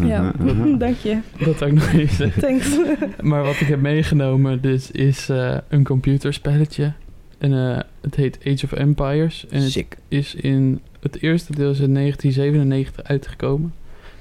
Ja. 0.04 0.32
Dank 0.78 0.96
je. 0.96 1.18
Dat 1.38 1.62
ook 1.62 1.72
nog 1.72 1.92
eens. 1.92 2.16
Thanks. 2.40 2.78
Maar 3.22 3.42
wat 3.42 3.60
ik 3.60 3.66
heb 3.66 3.80
meegenomen 3.80 4.60
dus 4.60 4.90
is 4.90 5.28
eh, 5.28 5.56
een 5.68 5.84
computerspelletje. 5.84 6.92
En 7.38 7.52
eh, 7.52 7.80
het 8.00 8.14
heet 8.14 8.38
Age 8.46 8.64
of 8.64 8.72
Empires. 8.72 9.46
En 9.50 9.62
het 9.62 9.86
is 10.08 10.34
in 10.34 10.80
het 11.00 11.22
eerste 11.22 11.54
deel 11.54 11.70
is 11.70 11.80
in 11.80 11.94
1997 11.94 13.04
uitgekomen. 13.04 13.74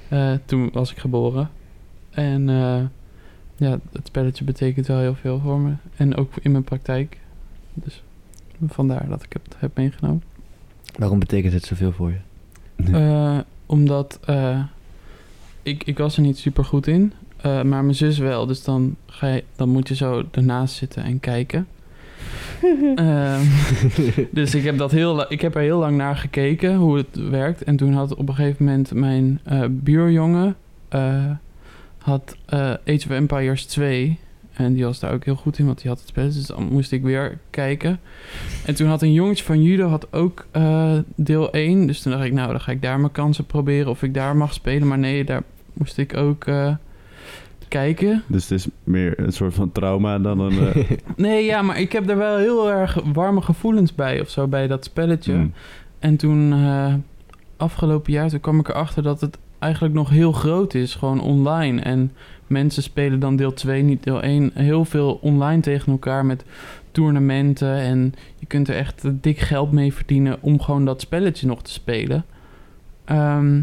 Eh, 0.08 0.32
toen 0.44 0.70
was 0.72 0.90
ik 0.90 0.98
geboren. 0.98 1.50
En 2.10 2.48
eh, 2.48 2.80
ja, 3.56 3.78
het 3.92 4.06
spelletje 4.06 4.44
betekent 4.44 4.86
wel 4.86 4.98
heel 4.98 5.14
veel 5.14 5.40
voor 5.40 5.58
me. 5.58 5.72
En 5.96 6.16
ook 6.16 6.32
in 6.40 6.50
mijn 6.50 6.64
praktijk. 6.64 7.18
Dus 7.74 8.02
vandaar 8.66 9.08
dat 9.08 9.22
ik 9.22 9.32
het 9.32 9.54
heb 9.58 9.76
meegenomen. 9.76 10.22
Waarom 10.98 11.18
betekent 11.18 11.52
het 11.52 11.64
zoveel 11.64 11.92
voor 11.92 12.10
je? 12.10 12.18
Eh, 12.92 13.38
omdat 13.66 14.18
eh, 14.24 14.62
ik, 15.66 15.84
ik 15.84 15.98
was 15.98 16.16
er 16.16 16.22
niet 16.22 16.38
super 16.38 16.64
goed 16.64 16.86
in. 16.86 17.12
eh, 17.40 17.62
maar 17.62 17.84
mijn 17.84 17.94
zus 17.94 18.18
wel. 18.18 18.46
Dus 18.46 18.64
dan, 18.64 18.96
ga 19.06 19.26
je, 19.26 19.44
dan 19.56 19.68
moet 19.68 19.88
je 19.88 19.94
zo 19.94 20.24
ernaast 20.30 20.74
zitten 20.74 21.02
en 21.02 21.20
kijken. 21.20 21.66
Ehm, 22.94 23.40
dus 24.30 24.54
ik 24.54 24.64
heb, 24.64 24.78
dat 24.78 24.90
heel, 24.90 25.32
ik 25.32 25.40
heb 25.40 25.54
er 25.54 25.60
heel 25.60 25.78
lang 25.78 25.96
naar 25.96 26.16
gekeken 26.16 26.74
hoe 26.76 26.96
het 26.96 27.28
werkt. 27.30 27.64
En 27.64 27.76
toen 27.76 27.92
had 27.92 28.14
op 28.14 28.28
een 28.28 28.34
gegeven 28.34 28.64
moment 28.64 28.92
mijn 28.94 29.40
eh, 29.44 29.62
buurjongen 29.70 30.56
eh, 30.88 31.30
had 31.98 32.36
Age 32.46 32.78
of 32.84 33.10
Empires 33.10 33.64
2. 33.64 34.18
En 34.52 34.72
die 34.72 34.84
was 34.84 34.98
daar 35.00 35.12
ook 35.12 35.24
heel 35.24 35.34
goed 35.34 35.58
in, 35.58 35.66
want 35.66 35.80
die 35.80 35.88
had 35.90 35.98
het 35.98 36.08
spel. 36.08 36.24
Dus 36.24 36.46
dan 36.46 36.68
moest 36.70 36.92
ik 36.92 37.02
weer 37.02 37.38
kijken. 37.50 38.00
En 38.64 38.74
toen 38.74 38.88
had 38.88 39.02
een 39.02 39.12
jongetje 39.12 39.44
van 39.44 39.62
judo 39.62 39.88
had 39.88 40.12
ook 40.12 40.46
eh, 40.50 40.92
deel 41.14 41.52
1. 41.52 41.86
Dus 41.86 42.02
toen 42.02 42.12
dacht 42.12 42.24
ik, 42.24 42.32
nou, 42.32 42.50
dan 42.50 42.60
ga 42.60 42.72
ik 42.72 42.82
daar 42.82 43.00
mijn 43.00 43.12
kansen 43.12 43.46
proberen 43.46 43.90
of 43.90 44.02
ik 44.02 44.14
daar 44.14 44.36
mag 44.36 44.52
spelen. 44.52 44.88
Maar 44.88 44.98
nee, 44.98 45.24
daar 45.24 45.42
moest 45.76 45.98
ik 45.98 46.16
ook 46.16 46.44
eh, 46.44 46.74
kijken. 47.68 48.22
Dus 48.26 48.42
het 48.48 48.58
is 48.58 48.66
meer 48.84 49.20
een 49.20 49.32
soort 49.32 49.54
van 49.54 49.72
trauma 49.72 50.18
dan 50.18 50.40
een... 50.40 50.58
eh, 50.74 50.90
Nee, 51.16 51.44
ja, 51.44 51.62
maar 51.62 51.80
ik 51.80 51.92
heb 51.92 52.08
er 52.10 52.16
wel 52.16 52.36
heel 52.36 52.70
erg 52.70 52.98
warme 53.12 53.42
gevoelens 53.42 53.94
bij 53.94 54.20
of 54.20 54.30
zo, 54.30 54.46
bij 54.46 54.66
dat 54.66 54.84
spelletje. 54.84 55.32
hmm. 55.32 55.52
En 55.98 56.16
toen, 56.16 56.52
eh, 56.52 56.94
afgelopen 57.56 58.12
jaar, 58.12 58.28
toen 58.28 58.40
kwam 58.40 58.58
ik 58.58 58.68
erachter 58.68 59.02
dat 59.02 59.20
het 59.20 59.38
eigenlijk 59.58 59.94
nog 59.94 60.10
heel 60.10 60.32
groot 60.32 60.74
is, 60.74 60.94
gewoon 60.94 61.20
online. 61.20 61.80
En 61.80 62.12
mensen 62.46 62.82
spelen 62.82 63.20
dan 63.20 63.36
deel 63.36 63.52
2, 63.52 63.82
niet 63.82 64.02
deel 64.02 64.22
1, 64.22 64.50
heel 64.54 64.84
veel 64.84 65.18
online 65.22 65.60
tegen 65.60 65.92
elkaar 65.92 66.26
met 66.26 66.44
toernooien. 66.90 67.56
En 67.60 68.14
je 68.38 68.46
kunt 68.46 68.68
er 68.68 68.76
echt 68.76 69.02
dik 69.22 69.38
geld 69.38 69.72
mee 69.72 69.92
verdienen 69.94 70.36
om 70.40 70.60
gewoon 70.60 70.84
dat 70.84 71.00
spelletje 71.00 71.46
nog 71.46 71.62
te 71.62 71.70
spelen. 71.72 72.24
Ehm, 73.04 73.62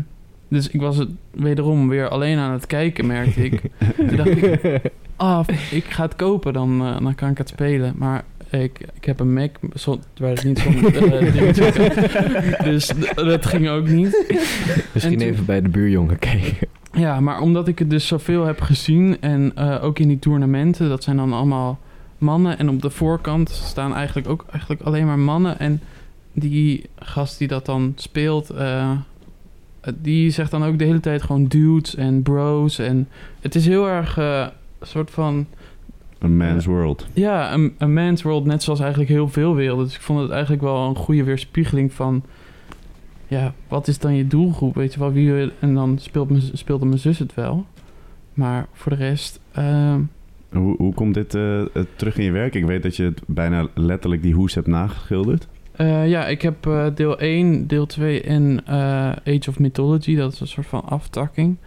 dus 0.53 0.69
ik 0.69 0.81
was 0.81 0.97
het 0.97 1.09
wederom 1.31 1.87
weer 1.89 2.09
alleen 2.09 2.37
aan 2.37 2.51
het 2.51 2.67
kijken, 2.67 3.07
merkte 3.07 3.43
ik. 3.43 3.61
Toen 4.07 4.15
dacht 4.15 4.29
ik, 4.29 4.81
ah, 5.15 5.47
ik 5.71 5.85
ga 5.85 6.03
het 6.03 6.15
kopen, 6.15 6.53
dan, 6.53 6.81
eh, 6.81 7.01
dan 7.01 7.15
kan 7.15 7.29
ik 7.29 7.37
het 7.37 7.49
spelen. 7.49 7.93
Maar 7.97 8.23
ik, 8.49 8.79
ik 8.93 9.05
heb 9.05 9.19
een 9.19 9.33
Mac, 9.33 9.49
zo, 9.75 9.99
waar 10.17 10.29
het 10.29 10.43
niet 10.43 10.59
zo'n 10.59 10.93
eh. 10.93 12.63
Dus 12.69 12.91
dat 13.15 13.45
ging 13.45 13.69
ook 13.69 13.87
niet. 13.87 14.33
Misschien 14.93 15.17
toen- 15.17 15.27
even 15.27 15.45
bij 15.45 15.61
de 15.61 15.69
buurjongen 15.69 16.19
kijken. 16.19 16.67
Ja, 16.93 17.19
maar 17.19 17.39
omdat 17.39 17.67
ik 17.67 17.79
het 17.79 17.89
dus 17.89 18.07
zoveel 18.07 18.45
heb 18.45 18.61
gezien 18.61 19.17
en 19.21 19.51
eh, 19.55 19.83
ook 19.83 19.99
in 19.99 20.07
die 20.07 20.19
toernooien, 20.19 20.89
dat 20.89 21.03
zijn 21.03 21.17
dan 21.17 21.33
allemaal 21.33 21.79
mannen. 22.17 22.57
En 22.57 22.69
op 22.69 22.81
de 22.81 22.89
voorkant 22.89 23.49
staan 23.49 23.95
eigenlijk 23.95 24.29
ook 24.29 24.45
eigenlijk 24.51 24.81
alleen 24.81 25.05
maar 25.05 25.19
mannen. 25.19 25.59
En 25.59 25.81
die 26.33 26.89
gast 26.95 27.37
die 27.37 27.47
dat 27.47 27.65
dan 27.65 27.93
speelt, 27.95 28.49
die 29.95 30.29
zegt 30.29 30.51
dan 30.51 30.63
ook 30.63 30.79
de 30.79 30.85
hele 30.85 30.99
tijd 30.99 31.21
gewoon 31.21 31.45
dudes 31.45 31.95
en 31.95 32.21
bros. 32.23 32.79
En 32.79 33.07
het 33.41 33.55
is 33.55 33.65
heel 33.67 33.87
erg 33.89 34.17
eh, 34.17 34.47
een 34.79 34.87
soort 34.87 35.11
van 35.11 35.45
Een 36.19 36.37
man's 36.37 36.65
world. 36.65 37.07
ja, 37.13 37.53
een, 37.53 37.73
een 37.77 37.93
man's 37.93 38.21
world, 38.21 38.45
net 38.45 38.63
zoals 38.63 38.79
eigenlijk 38.79 39.09
heel 39.09 39.27
veel 39.27 39.55
werelden. 39.55 39.85
Dus 39.85 39.95
ik 39.95 40.01
vond 40.01 40.19
het 40.19 40.29
eigenlijk 40.31 40.61
wel 40.61 40.87
een 40.87 40.95
goede 40.95 41.23
weerspiegeling 41.23 41.93
van... 41.93 42.23
Ja, 43.27 43.53
wat 43.67 43.87
is 43.87 43.99
dan 43.99 44.15
je 44.15 44.27
doelgroep? 44.27 44.75
Weet 44.75 44.93
je 44.93 44.99
wel, 44.99 45.11
wie... 45.11 45.51
En 45.59 45.73
dan 45.73 45.97
speelt 45.99 46.29
mijn, 46.29 46.41
speelde 46.53 46.85
mijn 46.85 46.99
zus 46.99 47.19
het 47.19 47.33
wel. 47.33 47.65
Maar 48.33 48.67
voor 48.73 48.91
de 48.91 48.97
rest... 48.97 49.39
ehm, 49.51 49.99
Hoe, 50.51 50.75
hoe 50.77 50.93
komt 50.93 51.13
dit 51.13 51.35
eh, 51.35 51.61
eh, 51.61 51.67
terug 51.95 52.17
in 52.17 52.23
je 52.23 52.31
werk? 52.31 52.55
Ik 52.55 52.65
weet 52.65 52.83
dat 52.83 52.95
je 52.95 53.03
het 53.03 53.21
bijna 53.27 53.67
letterlijk 53.73 54.21
die 54.21 54.33
hoes 54.33 54.53
hebt 54.55 54.67
nageschilderd. 54.67 55.47
Eh, 55.75 56.07
ja, 56.09 56.27
ik 56.27 56.41
heb 56.41 56.67
eh, 56.67 56.85
deel 56.95 57.19
1, 57.19 57.67
deel 57.67 57.85
2 57.85 58.21
en 58.21 58.61
eh, 58.65 58.75
Age 59.09 59.49
of 59.49 59.59
Mythology. 59.59 60.15
Dat 60.15 60.33
is 60.33 60.39
een 60.39 60.47
soort 60.47 60.67
van 60.67 60.83
aftakking. 60.85 61.57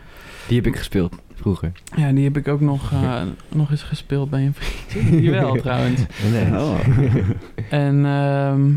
Die 0.48 0.56
heb 0.56 0.66
ik 0.66 0.76
gespeeld 0.76 1.14
vroeger. 1.34 1.72
Ja, 1.96 2.12
die 2.12 2.24
heb 2.24 2.36
ik 2.36 2.48
ook 2.48 2.60
nog, 2.60 2.92
eh, 2.92 3.22
nog 3.54 3.70
eens 3.70 3.82
gespeeld 3.82 4.30
bij 4.30 4.46
een 4.46 4.54
vriendje. 4.54 5.22
Jawel, 5.22 5.54
trouwens. 5.62 6.00
Nee. 6.32 6.60
Oh. 6.60 6.78
En 7.70 8.04
ehm, 8.06 8.72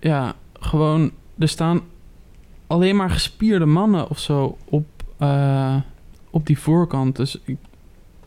ja, 0.00 0.34
gewoon, 0.60 1.10
er 1.38 1.48
staan 1.48 1.80
alleen 2.66 2.96
maar 2.96 3.10
gespierde 3.10 3.66
mannen 3.66 4.10
of 4.10 4.18
zo 4.18 4.56
op, 4.64 4.86
eh, 5.18 5.76
op 6.30 6.46
die 6.46 6.58
voorkant. 6.58 7.16
Dus 7.16 7.40
ik, 7.44 7.56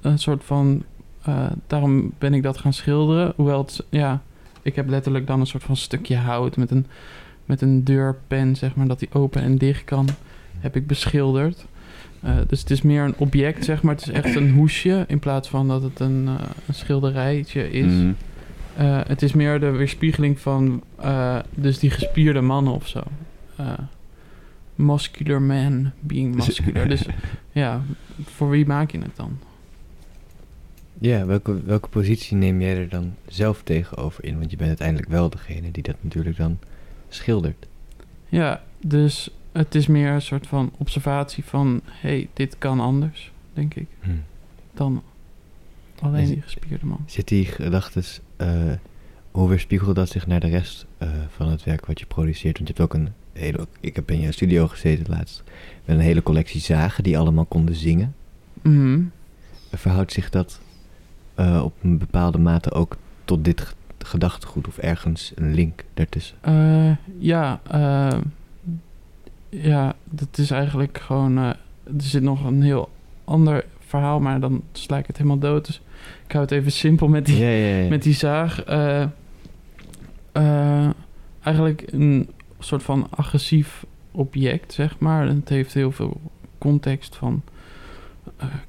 een 0.01 0.19
soort 0.19 0.43
van. 0.43 0.83
eh, 1.23 1.45
daarom 1.67 2.11
ben 2.17 2.33
ik 2.33 2.43
dat 2.43 2.57
gaan 2.57 2.73
schilderen. 2.73 3.33
Hoewel 3.35 3.57
het. 3.61 3.85
Ja, 3.89 4.21
ik 4.63 4.75
heb 4.75 4.89
letterlijk 4.89 5.27
dan 5.27 5.39
een 5.39 5.47
soort 5.47 5.63
van 5.63 5.77
stukje 5.77 6.15
hout 6.15 6.57
met 6.57 6.71
een, 6.71 6.85
met 7.45 7.61
een 7.61 7.83
deurpen, 7.83 8.55
zeg 8.55 8.75
maar, 8.75 8.87
dat 8.87 8.99
die 8.99 9.13
open 9.13 9.41
en 9.41 9.57
dicht 9.57 9.83
kan. 9.83 10.07
Heb 10.59 10.75
ik 10.75 10.87
beschilderd. 10.87 11.65
Eh, 12.23 12.35
dus 12.47 12.59
het 12.59 12.69
is 12.69 12.81
meer 12.81 13.03
een 13.03 13.15
object, 13.17 13.65
zeg 13.65 13.81
maar. 13.81 13.95
Het 13.95 14.07
is 14.07 14.13
echt 14.13 14.35
een 14.35 14.51
hoesje 14.51 15.05
in 15.07 15.19
plaats 15.19 15.49
van 15.49 15.67
dat 15.67 15.81
het 15.81 15.99
een, 15.99 16.23
eh, 16.27 16.45
een 16.67 16.73
schilderijtje 16.73 17.71
is. 17.71 17.93
Mhm. 17.93 18.11
Eh, 18.77 18.99
het 19.07 19.21
is 19.21 19.33
meer 19.33 19.59
de 19.59 19.69
weerspiegeling 19.69 20.39
van 20.39 20.83
dus 21.55 21.79
die 21.79 21.89
gespierde 21.89 22.41
mannen 22.41 22.73
of 22.73 22.87
zo. 22.87 23.03
Muscular 24.75 25.41
man 25.41 25.91
being 25.99 26.35
muscular. 26.35 26.87
dus 26.87 27.05
ja, 27.51 27.81
voor 28.23 28.49
wie 28.49 28.65
maak 28.65 28.91
je 28.91 28.99
het 28.99 29.15
dan? 29.15 29.37
Ja, 31.03 31.25
welke, 31.25 31.63
welke 31.63 31.87
positie 31.89 32.37
neem 32.37 32.61
jij 32.61 32.77
er 32.77 32.89
dan 32.89 33.15
zelf 33.27 33.61
tegenover 33.63 34.23
in? 34.23 34.37
Want 34.39 34.51
je 34.51 34.57
bent 34.57 34.69
uiteindelijk 34.69 35.09
wel 35.09 35.29
degene 35.29 35.71
die 35.71 35.83
dat 35.83 35.95
natuurlijk 36.01 36.37
dan 36.37 36.57
schildert. 37.09 37.67
Ja, 38.29 38.63
dus 38.81 39.29
het 39.51 39.75
is 39.75 39.87
meer 39.87 40.11
een 40.11 40.21
soort 40.21 40.47
van 40.47 40.71
observatie 40.77 41.43
van... 41.43 41.81
hey, 41.85 42.29
dit 42.33 42.57
kan 42.57 42.79
anders, 42.79 43.31
denk 43.53 43.73
ik, 43.73 43.85
Hm. 43.99 44.09
dan 44.73 45.03
alleen 45.99 46.25
die 46.25 46.41
gespierde 46.41 46.85
man. 46.85 47.03
Zit 47.05 47.27
die 47.27 47.45
gedachtes, 47.45 48.19
eh, 48.35 48.71
hoe 49.31 49.49
weerspiegelde 49.49 49.93
dat 49.93 50.09
zich 50.09 50.27
naar 50.27 50.39
de 50.39 50.49
rest 50.49 50.85
eh, 50.97 51.09
van 51.29 51.47
het 51.47 51.63
werk 51.63 51.85
wat 51.85 51.99
je 51.99 52.05
produceert? 52.05 52.57
Want 52.57 52.67
je 52.69 52.73
hebt 52.73 52.93
ook 52.93 53.01
een 53.01 53.13
hele, 53.33 53.67
ik 53.79 53.95
heb 53.95 54.11
in 54.11 54.19
je 54.19 54.31
studio 54.31 54.67
gezeten 54.67 55.05
laatst, 55.09 55.43
met 55.85 55.95
een 55.95 56.03
hele 56.03 56.23
collectie 56.23 56.61
zagen 56.61 57.03
die 57.03 57.17
allemaal 57.17 57.45
konden 57.45 57.75
zingen. 57.75 58.15
Mhm. 58.61 59.01
Verhoudt 59.71 60.11
zich 60.11 60.29
dat 60.29 60.59
eh, 61.35 61.61
op 61.63 61.73
een 61.81 61.97
bepaalde 61.97 62.37
mate 62.37 62.71
ook 62.71 62.97
tot 63.25 63.45
dit 63.45 63.61
ge- 63.61 63.73
gedachtegoed 63.97 64.67
of 64.67 64.77
ergens 64.77 65.31
een 65.35 65.53
link 65.53 65.83
daartussen? 65.93 66.37
Eh, 66.41 66.91
ja, 67.17 67.59
eh, 67.69 68.19
ja, 69.49 69.95
dat 70.03 70.37
is 70.37 70.51
eigenlijk 70.51 70.97
gewoon. 70.97 71.37
er 71.37 71.57
zit 71.97 72.23
nog 72.23 72.45
een 72.45 72.61
heel 72.61 72.89
ander 73.23 73.65
verhaal, 73.79 74.19
maar 74.19 74.39
dan 74.39 74.61
sla 74.71 74.97
ik 74.97 75.07
het 75.07 75.17
helemaal 75.17 75.39
dood. 75.39 75.65
Dus 75.65 75.81
ik 76.25 76.31
hou 76.31 76.43
het 76.43 76.53
even 76.53 76.71
simpel 76.71 77.07
met 77.07 77.25
die, 77.25 77.37
Ja, 77.37 77.49
ja, 77.49 77.75
ja. 77.77 77.89
met 77.89 78.03
die 78.03 78.13
zaag. 78.13 78.63
Eigenlijk 81.41 81.83
een 81.91 82.29
soort 82.59 82.83
van 82.83 83.07
agressief 83.09 83.85
object, 84.11 84.73
zeg 84.73 84.99
maar. 84.99 85.27
En 85.27 85.35
het 85.35 85.49
heeft 85.49 85.73
heel 85.73 85.91
veel 85.91 86.21
context 86.57 87.15
van 87.15 87.41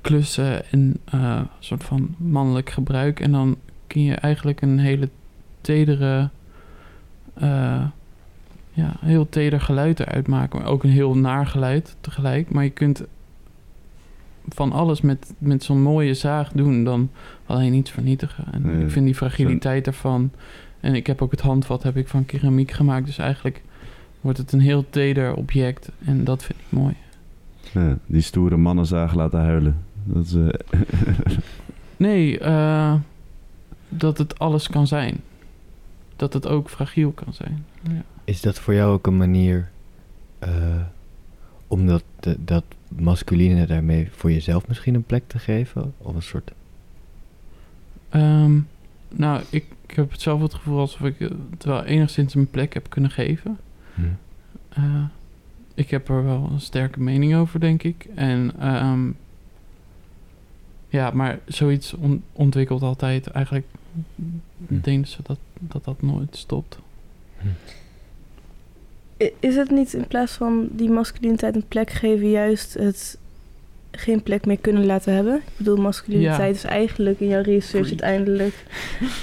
klussen 0.00 0.70
en 0.70 0.96
eh, 1.04 1.20
een 1.20 1.48
soort 1.58 1.84
van 1.84 2.14
mannelijk 2.16 2.70
gebruik. 2.70 3.20
En 3.20 3.32
dan 3.32 3.56
kun 3.86 4.02
je 4.02 4.14
eigenlijk 4.14 4.60
een 4.62 4.78
hele 4.78 5.08
tedere, 5.60 6.30
eh, 7.34 7.84
ja, 8.72 8.96
heel 9.00 9.28
teder 9.28 9.60
geluid 9.60 10.00
eruit 10.00 10.26
maken. 10.26 10.58
Maar 10.58 10.68
ook 10.68 10.84
een 10.84 10.90
heel 10.90 11.16
naar 11.16 11.46
geluid 11.46 11.96
tegelijk. 12.00 12.50
Maar 12.50 12.64
je 12.64 12.70
kunt 12.70 13.04
van 14.48 14.72
alles 14.72 15.00
met, 15.00 15.34
met 15.38 15.62
zo'n 15.62 15.82
mooie 15.82 16.14
zaag 16.14 16.52
doen 16.52 16.84
dan 16.84 17.10
alleen 17.46 17.74
iets 17.74 17.90
vernietigen. 17.90 18.44
En 18.52 18.62
Nee, 18.62 18.84
ik 18.84 18.90
vind 18.90 19.04
die 19.04 19.14
fragiliteit 19.14 19.86
ervan. 19.86 20.30
En 20.80 20.94
ik 20.94 21.06
heb 21.06 21.22
ook 21.22 21.30
het 21.30 21.40
handvat 21.40 21.82
heb 21.82 21.96
ik 21.96 22.08
van 22.08 22.24
keramiek 22.24 22.70
gemaakt. 22.70 23.06
Dus 23.06 23.18
eigenlijk 23.18 23.62
wordt 24.20 24.38
het 24.38 24.52
een 24.52 24.60
heel 24.60 24.90
teder 24.90 25.34
object. 25.34 25.90
En 26.04 26.24
dat 26.24 26.44
vind 26.44 26.58
ik 26.58 26.66
mooi. 26.68 26.94
Ja, 27.72 27.98
die 28.06 28.20
stoere 28.20 28.56
mannenzaag 28.56 29.14
laten 29.14 29.40
huilen. 29.40 29.76
Dat 30.04 30.24
is, 30.24 30.34
eh, 30.34 31.30
Nee, 31.96 32.38
eh, 32.38 32.94
dat 33.88 34.18
het 34.18 34.38
alles 34.38 34.68
kan 34.68 34.86
zijn. 34.86 35.20
Dat 36.16 36.32
het 36.32 36.46
ook 36.46 36.70
fragiel 36.70 37.10
kan 37.10 37.32
zijn. 37.32 37.64
Ja. 37.82 38.02
Is 38.24 38.40
dat 38.40 38.58
voor 38.58 38.74
jou 38.74 38.92
ook 38.92 39.06
een 39.06 39.16
manier 39.16 39.70
eh, 40.38 40.82
om 41.66 41.86
dat, 41.86 42.04
dat 42.38 42.64
masculine 42.88 43.66
daarmee 43.66 44.08
voor 44.10 44.32
jezelf 44.32 44.68
misschien 44.68 44.94
een 44.94 45.04
plek 45.04 45.22
te 45.26 45.38
geven? 45.38 45.94
Of 45.98 46.14
een 46.14 46.22
soort... 46.22 46.52
Ehm, 48.08 48.58
nou, 49.08 49.42
ik, 49.50 49.64
ik 49.86 49.96
heb 49.96 50.10
het 50.10 50.20
zelf 50.20 50.40
het 50.40 50.54
gevoel 50.54 50.78
alsof 50.78 51.00
ik 51.00 51.18
het 51.50 51.64
wel 51.64 51.84
enigszins 51.84 52.34
een 52.34 52.50
plek 52.50 52.74
heb 52.74 52.90
kunnen 52.90 53.10
geven. 53.10 53.58
Hm. 53.94 54.02
Ik 55.74 55.90
heb 55.90 56.08
er 56.08 56.24
wel 56.24 56.48
een 56.52 56.60
sterke 56.60 57.00
mening 57.00 57.34
over, 57.36 57.60
denk 57.60 57.82
ik. 57.82 58.06
En 58.14 58.52
ehm, 58.58 59.08
ja, 60.88 61.10
maar 61.10 61.38
zoiets 61.46 61.94
on- 61.94 62.22
ontwikkelt 62.32 62.82
altijd. 62.82 63.26
Eigenlijk 63.26 63.66
Hm. 64.66 64.80
denken 64.80 65.08
ze 65.10 65.18
dat, 65.22 65.38
dat 65.58 65.84
dat 65.84 66.02
nooit 66.02 66.36
stopt. 66.36 66.78
I- 69.22 69.32
Is 69.40 69.56
het 69.56 69.70
niet 69.70 69.92
in 69.92 70.06
plaats 70.06 70.32
van 70.32 70.68
die 70.72 70.90
masculiniteit 70.90 71.54
een 71.54 71.68
plek 71.68 71.90
geven, 71.90 72.30
juist 72.30 72.74
het 72.74 73.18
geen 73.90 74.22
plek 74.22 74.46
meer 74.46 74.58
kunnen 74.58 74.86
laten 74.86 75.14
hebben? 75.14 75.36
Ik 75.36 75.52
bedoel, 75.56 75.76
masculiniteit 75.76 76.54
is 76.56 76.64
eigenlijk 76.64 77.20
in 77.20 77.28
jouw 77.28 77.42
research 77.42 77.86
Freak. 77.86 78.02
uiteindelijk 78.02 78.54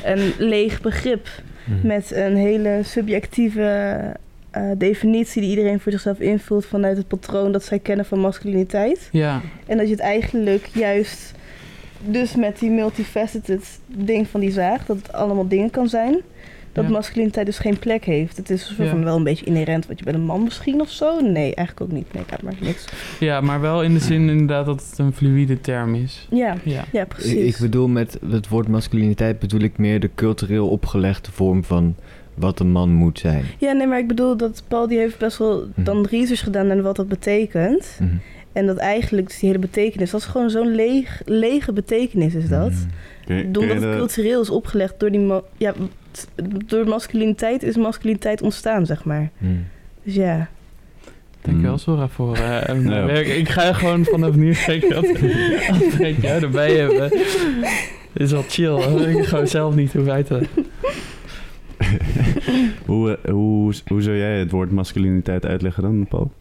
een 0.05 0.33
leeg 0.47 0.81
begrip 0.81 1.27
Hm. 1.65 1.87
met 1.87 2.11
een 2.11 2.35
hele 2.35 2.79
subjectieve 2.83 4.15
eh, 4.51 4.63
definitie 4.77 5.41
die 5.41 5.49
iedereen 5.49 5.79
voor 5.79 5.91
zichzelf 5.91 6.19
invult 6.19 6.65
vanuit 6.65 6.97
het 6.97 7.07
patroon 7.07 7.51
dat 7.51 7.63
zij 7.63 7.79
kennen 7.79 8.05
van 8.05 8.19
masculiniteit. 8.19 9.09
Ja, 9.11 9.41
En 9.67 9.77
dat 9.77 9.85
je 9.85 9.91
het 9.91 10.01
eigenlijk 10.01 10.67
juist, 10.73 11.33
dus 12.05 12.35
met 12.35 12.59
die 12.59 12.69
multifaceted 12.69 13.79
ding 13.87 14.27
van 14.27 14.39
die 14.39 14.51
zaag, 14.51 14.85
dat 14.85 14.97
het 14.97 15.13
allemaal 15.13 15.47
dingen 15.47 15.69
kan 15.69 15.89
zijn, 15.89 16.17
dat 16.73 16.83
Ja. 16.85 16.89
masculiniteit 16.91 17.45
dus 17.45 17.57
geen 17.57 17.79
plek 17.79 18.03
heeft. 18.05 18.37
Het 18.37 18.49
is 18.49 18.75
Ja. 18.77 18.89
van 18.89 19.03
wel 19.03 19.15
een 19.15 19.23
beetje 19.23 19.45
inherent, 19.45 19.87
wat 19.87 19.99
je 19.99 20.05
bij 20.05 20.13
een 20.13 20.21
man 20.25 20.43
misschien 20.43 20.81
of 20.81 20.89
zo. 20.89 21.19
Nee, 21.21 21.55
eigenlijk 21.55 21.81
ook 21.81 21.91
niet. 21.97 22.13
Nee, 22.13 22.23
ik 22.23 22.41
maar 22.41 22.53
niks. 22.61 22.85
ja, 23.19 23.41
maar 23.41 23.61
wel 23.61 23.83
in 23.83 23.93
de 23.93 23.99
zin 23.99 24.29
inderdaad 24.29 24.65
dat 24.65 24.85
het 24.89 24.99
een 24.99 25.13
fluïde 25.13 25.61
term 25.61 25.95
is. 25.95 26.27
Ja, 26.29 26.55
Ja, 26.63 26.83
ja 26.91 27.01
Ik, 27.01 27.07
precies. 27.07 27.55
ik 27.55 27.57
bedoel 27.61 27.87
met 27.87 28.17
het 28.29 28.47
woord 28.47 28.67
masculiniteit 28.67 29.39
bedoel 29.39 29.61
ik 29.61 29.77
meer 29.77 29.99
de 29.99 30.09
cultureel 30.15 30.67
opgelegde 30.67 31.31
vorm 31.31 31.63
van 31.63 31.95
wat 32.41 32.59
een 32.59 32.71
man 32.71 32.89
moet 32.89 33.19
zijn. 33.19 33.43
Ja, 33.57 33.71
nee, 33.71 33.87
maar 33.87 33.99
ik 33.99 34.07
bedoel 34.07 34.37
dat 34.37 34.63
Paul 34.67 34.87
die 34.87 34.97
heeft 34.97 35.17
best 35.17 35.37
wel 35.37 35.67
Mhm. 35.75 35.83
dan 35.83 36.05
research 36.09 36.43
gedaan 36.43 36.67
naar 36.67 36.81
wat 36.81 36.95
dat 36.95 37.07
betekent. 37.07 37.97
Mhm. 37.99 38.09
En 38.53 38.65
dat 38.65 38.77
eigenlijk 38.77 39.27
dus 39.27 39.39
die 39.39 39.49
hele 39.49 39.61
betekenis, 39.61 40.11
dat 40.11 40.19
is 40.19 40.25
gewoon 40.25 40.49
zo'n 40.49 40.75
leeg, 40.75 41.21
lege 41.25 41.73
betekenis 41.73 42.33
is 42.35 42.47
dat. 42.49 42.71
Ken 43.25 43.51
Doordat 43.51 43.81
het 43.81 43.95
cultureel 43.97 44.41
is 44.41 44.49
opgelegd 44.49 44.99
door 44.99 45.11
die... 45.11 45.31
ja, 45.57 45.73
door 46.65 46.87
masculiniteit 46.87 47.63
is 47.63 47.75
masculiniteit 47.77 48.41
ontstaan, 48.41 48.85
zeg 48.85 49.03
maar. 49.03 49.29
Mhm. 49.37 49.51
Dus 50.03 50.15
ja. 50.15 50.49
dankjewel 51.41 51.71
Mm. 51.71 51.77
Sora 51.77 52.07
voor 52.07 52.35
eh, 52.35 52.65
mijn 52.67 52.89
Ja. 52.89 53.05
werk. 53.05 53.27
Ik 53.27 53.49
ga 53.49 53.63
er 53.65 53.75
gewoon 53.75 54.05
vanaf 54.05 54.35
nu 54.35 54.53
zeker 54.53 54.89
dat 54.93 55.05
dat 55.99 56.15
jou 56.21 56.41
erbij 56.41 56.75
hebben. 56.75 57.09
Dit 57.09 58.21
is 58.27 58.31
wel 58.31 58.43
chill. 58.47 58.77
Ik 59.17 59.25
gewoon 59.25 59.47
zelf 59.47 59.75
niet 59.75 59.93
hoe 59.93 60.11
uit 60.11 60.25
te... 60.25 60.39
hoe, 62.85 63.17
eh, 63.21 63.31
hoe, 63.31 63.73
hoe 63.87 64.01
zou 64.01 64.17
jij 64.17 64.39
het 64.39 64.51
woord 64.51 64.71
masculiniteit 64.71 65.45
uitleggen 65.45 65.83
dan, 65.83 66.05
Paul? 66.07 66.31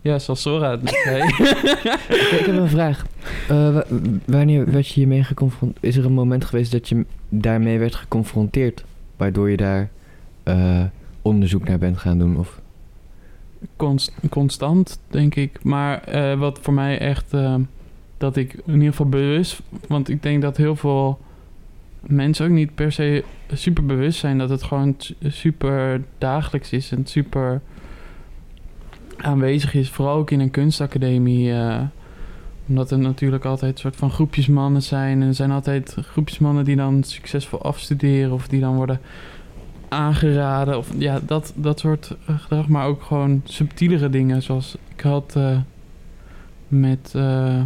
Ja, 0.00 0.18
zoals 0.18 0.42
Sora 0.42 0.70
het. 0.70 0.82
Ik, 0.82 0.90
ik 2.38 2.42
heb 2.46 2.56
een 2.56 2.68
vraag. 2.68 3.06
Eh, 3.48 3.74
wa- 3.74 3.84
wanneer 4.24 4.72
werd 4.72 4.88
je 4.88 4.94
hiermee 4.94 5.24
geconfronteerd? 5.24 5.84
Is 5.84 5.96
er 5.96 6.04
een 6.04 6.12
moment 6.12 6.44
geweest 6.44 6.72
dat 6.72 6.88
je 6.88 7.04
daarmee 7.28 7.78
werd 7.78 7.94
geconfronteerd? 7.94 8.84
Waardoor 9.16 9.50
je 9.50 9.56
daar 9.56 9.90
eh, 10.42 10.82
onderzoek 11.22 11.68
naar 11.68 11.78
bent 11.78 11.98
gaan 11.98 12.18
doen? 12.18 12.36
Of... 12.38 12.60
Const- 13.76 14.12
constant, 14.30 15.00
denk 15.10 15.34
ik. 15.34 15.64
Maar 15.64 16.02
eh, 16.02 16.38
wat 16.38 16.58
voor 16.62 16.74
mij 16.74 16.98
echt... 16.98 17.32
eh, 17.34 17.54
dat 18.18 18.36
ik 18.36 18.52
in 18.66 18.72
ieder 18.74 18.88
geval 18.88 19.08
bewust... 19.08 19.60
Want 19.88 20.08
ik 20.08 20.22
denk 20.22 20.42
dat 20.42 20.56
heel 20.56 20.76
veel 20.76 21.18
mensen 22.00 22.46
ook 22.46 22.52
niet 22.52 22.74
per 22.74 22.92
se 22.92 23.24
super 23.54 23.86
bewust 23.86 24.18
zijn... 24.18 24.38
dat 24.38 24.50
het 24.50 24.62
gewoon 24.62 24.96
super 25.26 26.02
dagelijks 26.18 26.72
is 26.72 26.92
en 26.92 27.06
super 27.06 27.60
aanwezig 29.16 29.74
is. 29.74 29.90
Vooral 29.90 30.16
ook 30.16 30.30
in 30.30 30.40
een 30.40 30.50
kunstacademie. 30.50 31.52
eh, 31.52 31.80
omdat 32.68 32.90
er 32.90 32.98
natuurlijk 32.98 33.44
altijd 33.44 33.78
soort 33.78 33.96
van 33.96 34.10
groepjes 34.10 34.46
mannen 34.46 34.82
zijn. 34.82 35.22
En 35.22 35.28
er 35.28 35.34
zijn 35.34 35.50
altijd 35.50 35.96
groepjes 36.00 36.38
mannen 36.38 36.64
die 36.64 36.76
dan 36.76 37.02
succesvol 37.02 37.62
afstuderen... 37.62 38.32
of 38.32 38.48
die 38.48 38.60
dan 38.60 38.74
worden 38.74 39.00
aangeraden. 39.88 40.78
Of 40.78 40.88
ja, 40.98 41.20
dat, 41.26 41.52
dat 41.56 41.78
soort 41.78 42.16
gedrag. 42.26 42.68
Maar 42.68 42.86
ook 42.86 43.02
gewoon 43.02 43.40
subtielere 43.44 44.10
dingen. 44.10 44.42
Zoals 44.42 44.76
ik 44.94 45.00
had 45.00 45.36
eh, 45.36 45.58
met, 46.68 47.12
eh, 47.14 47.62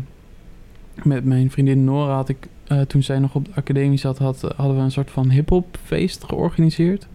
met 1.02 1.24
mijn 1.24 1.50
vriendin 1.50 1.84
Nora 1.84 2.14
had 2.14 2.28
ik. 2.28 2.48
Eh, 2.68 2.80
toen 2.80 3.02
zij 3.02 3.18
nog 3.18 3.34
op 3.34 3.44
de 3.44 3.50
academie 3.54 3.98
zat, 3.98 4.18
had, 4.18 4.40
hadden 4.56 4.76
we 4.76 4.82
een 4.82 4.90
soort 4.90 5.10
van 5.10 5.30
hip-hop 5.30 5.78
feest 5.84 6.24
georganiseerd. 6.24 7.06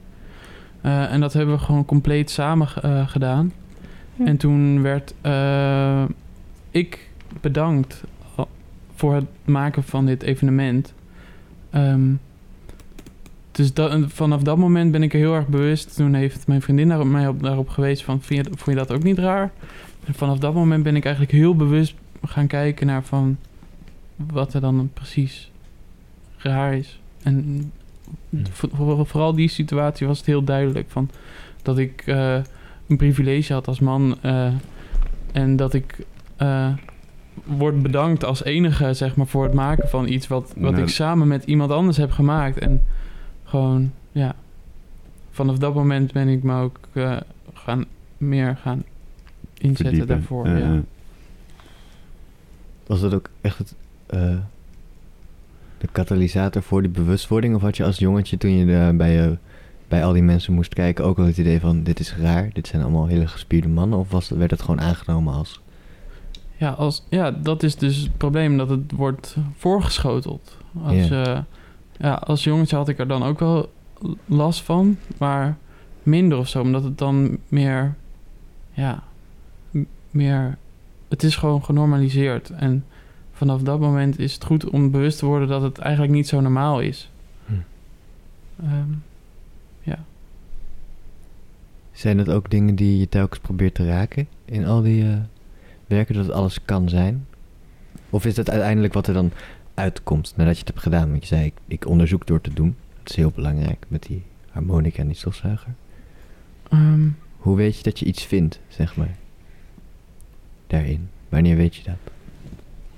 Eh, 0.82 1.14
en 1.14 1.20
dat 1.20 1.34
hebben 1.34 1.56
we 1.56 1.62
gewoon 1.62 1.86
compleet 1.86 2.30
samen 2.30 2.68
eh, 2.82 3.08
gedaan. 3.08 3.54
En 4.26 4.38
toen 4.38 4.82
werd 4.82 5.14
ik 6.72 7.10
bedankt 7.42 8.04
voor 8.96 9.14
het 9.14 9.26
maken 9.46 9.84
van 9.84 10.06
dit 10.06 10.24
evenement. 10.24 10.94
Ehm, 11.70 12.14
dus 13.52 13.72
vanaf 14.08 14.42
dat 14.42 14.58
moment 14.58 14.92
ben 14.92 15.04
ik 15.04 15.14
er 15.14 15.20
heel 15.20 15.36
erg 15.36 15.48
bewust. 15.48 15.96
Toen 15.96 16.14
heeft 16.14 16.48
mijn 16.48 16.62
vriendin 16.62 16.88
daarop, 16.88 17.08
mij 17.08 17.28
op, 17.28 17.44
daarop 17.44 17.70
gewezen 17.70 18.06
van... 18.06 18.22
Vind 18.22 18.46
je, 18.46 18.52
vond 18.52 18.78
je 18.78 18.86
dat 18.86 18.92
ook 18.92 19.04
niet 19.04 19.18
raar? 19.18 19.52
En 20.06 20.14
vanaf 20.14 20.40
dat 20.40 20.54
moment 20.54 20.84
ben 20.84 20.96
ik 20.96 21.04
eigenlijk 21.04 21.36
heel 21.36 21.56
bewust 21.56 21.96
gaan 22.26 22.48
kijken 22.48 22.88
naar 22.88 23.04
van... 23.04 23.38
wat 24.32 24.54
er 24.54 24.62
dan 24.62 24.90
precies 24.94 25.52
raar 26.38 26.74
is. 26.74 27.00
En 27.24 27.72
voor- 28.52 28.70
voor- 28.74 29.08
vooral 29.08 29.34
die 29.34 29.48
situatie 29.50 30.08
was 30.08 30.18
het 30.18 30.28
heel 30.28 30.44
duidelijk 30.44 30.90
van... 30.90 31.10
dat 31.62 31.78
ik 31.78 32.04
eh, 32.06 32.40
een 32.88 32.98
privilege 32.98 33.54
had 33.54 33.68
als 33.68 33.80
man... 33.80 34.18
eh, 34.22 34.54
en 35.32 35.56
dat 35.56 35.74
ik... 35.74 36.06
eh, 36.36 36.74
word 37.44 37.82
bedankt 37.82 38.24
als 38.24 38.44
enige, 38.44 38.94
zeg 38.94 39.16
maar, 39.16 39.28
voor 39.28 39.44
het 39.44 39.54
maken 39.54 39.90
van 39.90 40.08
iets 40.08 40.28
wat, 40.28 40.54
wat 40.58 40.72
Nou, 40.72 40.84
ik 40.84 40.90
samen 40.90 41.28
met 41.28 41.44
iemand 41.44 41.72
anders 41.72 41.98
heb 41.98 42.12
gemaakt. 42.12 42.58
En 42.58 42.84
gewoon, 43.44 43.92
ja, 44.12 44.36
vanaf 45.32 45.58
dat 45.58 45.74
moment 45.74 46.12
ben 46.12 46.28
ik 46.28 46.44
me 46.44 46.62
ook 46.62 46.80
gaan, 47.54 47.86
meer 48.18 48.58
gaan 48.62 48.84
inzetten 49.58 49.86
verdiepen. 49.86 50.08
daarvoor. 50.08 50.48
Ja. 50.48 50.82
Was 52.88 53.02
dat 53.02 53.14
ook 53.14 53.30
echt 53.42 53.58
het, 53.58 53.76
eh, 54.12 54.38
de 55.78 55.88
katalysator 55.92 56.62
voor 56.62 56.82
die 56.82 56.92
bewustwording? 56.92 57.56
Of 57.56 57.62
had 57.62 57.78
je 57.78 57.84
als 57.84 57.98
jongetje 57.98 58.38
toen 58.38 58.52
je 58.52 58.66
de, 58.66 58.94
bij, 58.96 59.12
je, 59.12 59.38
bij 59.88 60.04
al 60.06 60.14
die 60.14 60.24
mensen 60.24 60.54
moest 60.54 60.74
kijken 60.74 61.06
ook 61.06 61.18
al 61.18 61.26
het 61.26 61.38
idee 61.38 61.60
van 61.60 61.84
dit 61.84 62.00
is 62.00 62.16
raar, 62.16 62.50
dit 62.54 62.68
zijn 62.68 62.82
allemaal 62.82 63.08
hele 63.08 63.28
gespierde 63.28 63.68
mannen? 63.68 64.00
Of 64.00 64.12
was, 64.12 64.30
werd 64.30 64.52
het 64.52 64.62
gewoon 64.62 64.82
aangenomen 64.82 65.34
als... 65.34 65.62
Ja, 66.58 66.70
als, 66.70 67.04
ja, 67.10 67.32
dat 67.32 67.64
is 67.64 67.76
dus 67.76 67.98
het 67.98 68.18
probleem, 68.18 68.58
dat 68.58 68.70
het 68.70 68.92
wordt 68.92 69.36
voorgeschoteld. 69.58 70.58
Als, 70.84 71.08
Ja. 71.98 72.14
als 72.14 72.44
jongetje 72.44 72.76
had 72.76 72.90
ik 72.90 73.00
er 73.00 73.08
dan 73.08 73.24
ook 73.24 73.40
wel 73.40 73.72
last 74.26 74.62
van, 74.62 74.98
maar 75.18 75.58
minder 76.04 76.38
of 76.38 76.48
zo, 76.48 76.62
omdat 76.62 76.84
het 76.84 76.98
dan 76.98 77.38
meer, 77.48 77.96
ja, 78.72 79.04
meer, 80.12 80.58
het 81.10 81.24
is 81.24 81.36
gewoon 81.36 81.64
genormaliseerd. 81.64 82.50
En 82.50 82.86
vanaf 83.42 83.62
dat 83.62 83.80
moment 83.80 84.20
is 84.20 84.34
het 84.34 84.44
goed 84.44 84.70
om 84.70 84.92
bewust 84.92 85.18
te 85.20 85.26
worden 85.26 85.48
dat 85.48 85.62
het 85.62 85.78
eigenlijk 85.78 86.14
niet 86.14 86.28
zo 86.28 86.40
normaal 86.40 86.80
is. 86.80 87.10
Hm. 87.46 87.54
Ehm, 88.66 88.94
Zijn 91.92 92.18
dat 92.18 92.30
ook 92.30 92.50
dingen 92.50 92.76
die 92.76 93.00
je 93.00 93.10
telkens 93.10 93.40
probeert 93.40 93.74
te 93.74 93.86
raken 93.86 94.28
in 94.46 94.66
al 94.66 94.82
die 94.82 95.04
eh, 95.04 95.18
werken, 95.88 96.16
dat 96.16 96.26
het 96.26 96.34
alles 96.34 96.66
kan 96.66 96.90
zijn? 96.90 97.28
Of 98.10 98.26
is 98.26 98.36
dat 98.36 98.50
uiteindelijk 98.50 98.94
wat 98.94 99.08
er 99.08 99.14
dan 99.14 99.32
uitkomt 99.74 100.34
nadat 100.36 100.54
je 100.54 100.60
het 100.60 100.68
hebt 100.68 100.82
gedaan? 100.84 101.10
Want 101.10 101.22
je 101.22 101.36
zei, 101.36 101.46
ik, 101.46 101.54
ik 101.68 101.88
onderzoek 101.88 102.28
door 102.28 102.42
te 102.42 102.54
doen. 102.54 102.76
Dat 102.98 103.10
is 103.10 103.16
heel 103.16 103.32
belangrijk 103.36 103.86
met 103.88 104.04
die 104.04 104.24
harmonica 104.50 105.00
en 105.02 105.08
die 105.08 105.16
stofzuiger. 105.16 105.74
ehm, 106.70 107.08
Hoe 107.38 107.56
weet 107.56 107.78
je 107.78 107.84
dat 107.84 108.00
je 108.00 108.06
iets 108.06 108.24
vindt, 108.26 108.60
zeg 108.68 108.96
maar? 108.96 109.16
Daarin. 110.68 111.10
Wanneer 111.30 111.56
weet 111.56 111.76
je 111.76 111.84
dat? 111.84 112.12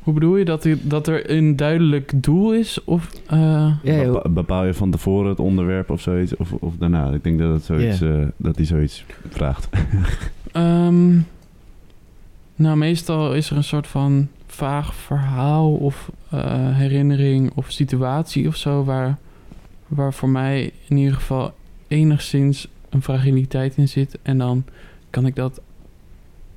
Hoe 0.04 0.14
bedoel 0.14 0.38
je 0.38 0.46
dat 0.46 0.64
er, 0.64 0.78
dat 0.82 1.08
er 1.08 1.30
een 1.32 1.56
duidelijk 1.56 2.12
doel 2.24 2.54
is? 2.54 2.84
Of, 2.84 3.10
eh, 3.28 3.72
Ja. 3.84 4.04
Bepa- 4.12 4.30
bepaal 4.30 4.66
je 4.66 4.74
van 4.74 4.92
tevoren 4.92 5.30
het 5.30 5.40
onderwerp 5.40 5.90
of 5.90 6.02
zoiets? 6.02 6.36
Of, 6.36 6.52
of 6.54 6.74
daarna? 6.78 7.12
Ik 7.12 7.24
denk 7.24 7.40
dat, 7.40 7.54
het 7.54 7.64
zoiets, 7.64 8.02
eh, 8.02 8.22
dat 8.38 8.56
hij 8.56 8.66
zoiets 8.66 9.06
vraagt. 9.30 9.70
Ehm, 10.52 11.14
nou, 12.56 12.78
meestal 12.78 13.34
is 13.34 13.50
er 13.50 13.58
een 13.58 13.64
soort 13.64 13.88
van 13.88 14.28
vaag 14.48 14.94
verhaal 14.96 15.74
of 15.74 16.12
eh, 16.30 16.78
herinnering 16.78 17.52
of 17.56 17.72
situatie 17.72 18.48
of 18.48 18.56
zo 18.56 18.84
waar, 18.84 19.18
waar 19.88 20.14
voor 20.14 20.30
mij 20.30 20.72
in 20.88 20.98
ieder 20.98 21.14
geval 21.14 21.54
enigszins 21.88 22.68
een 22.90 23.02
fragiliteit 23.02 23.76
in 23.78 23.88
zit. 23.88 24.18
En 24.22 24.38
dan 24.38 24.64
kan 25.10 25.26
ik 25.26 25.36
dat 25.36 25.62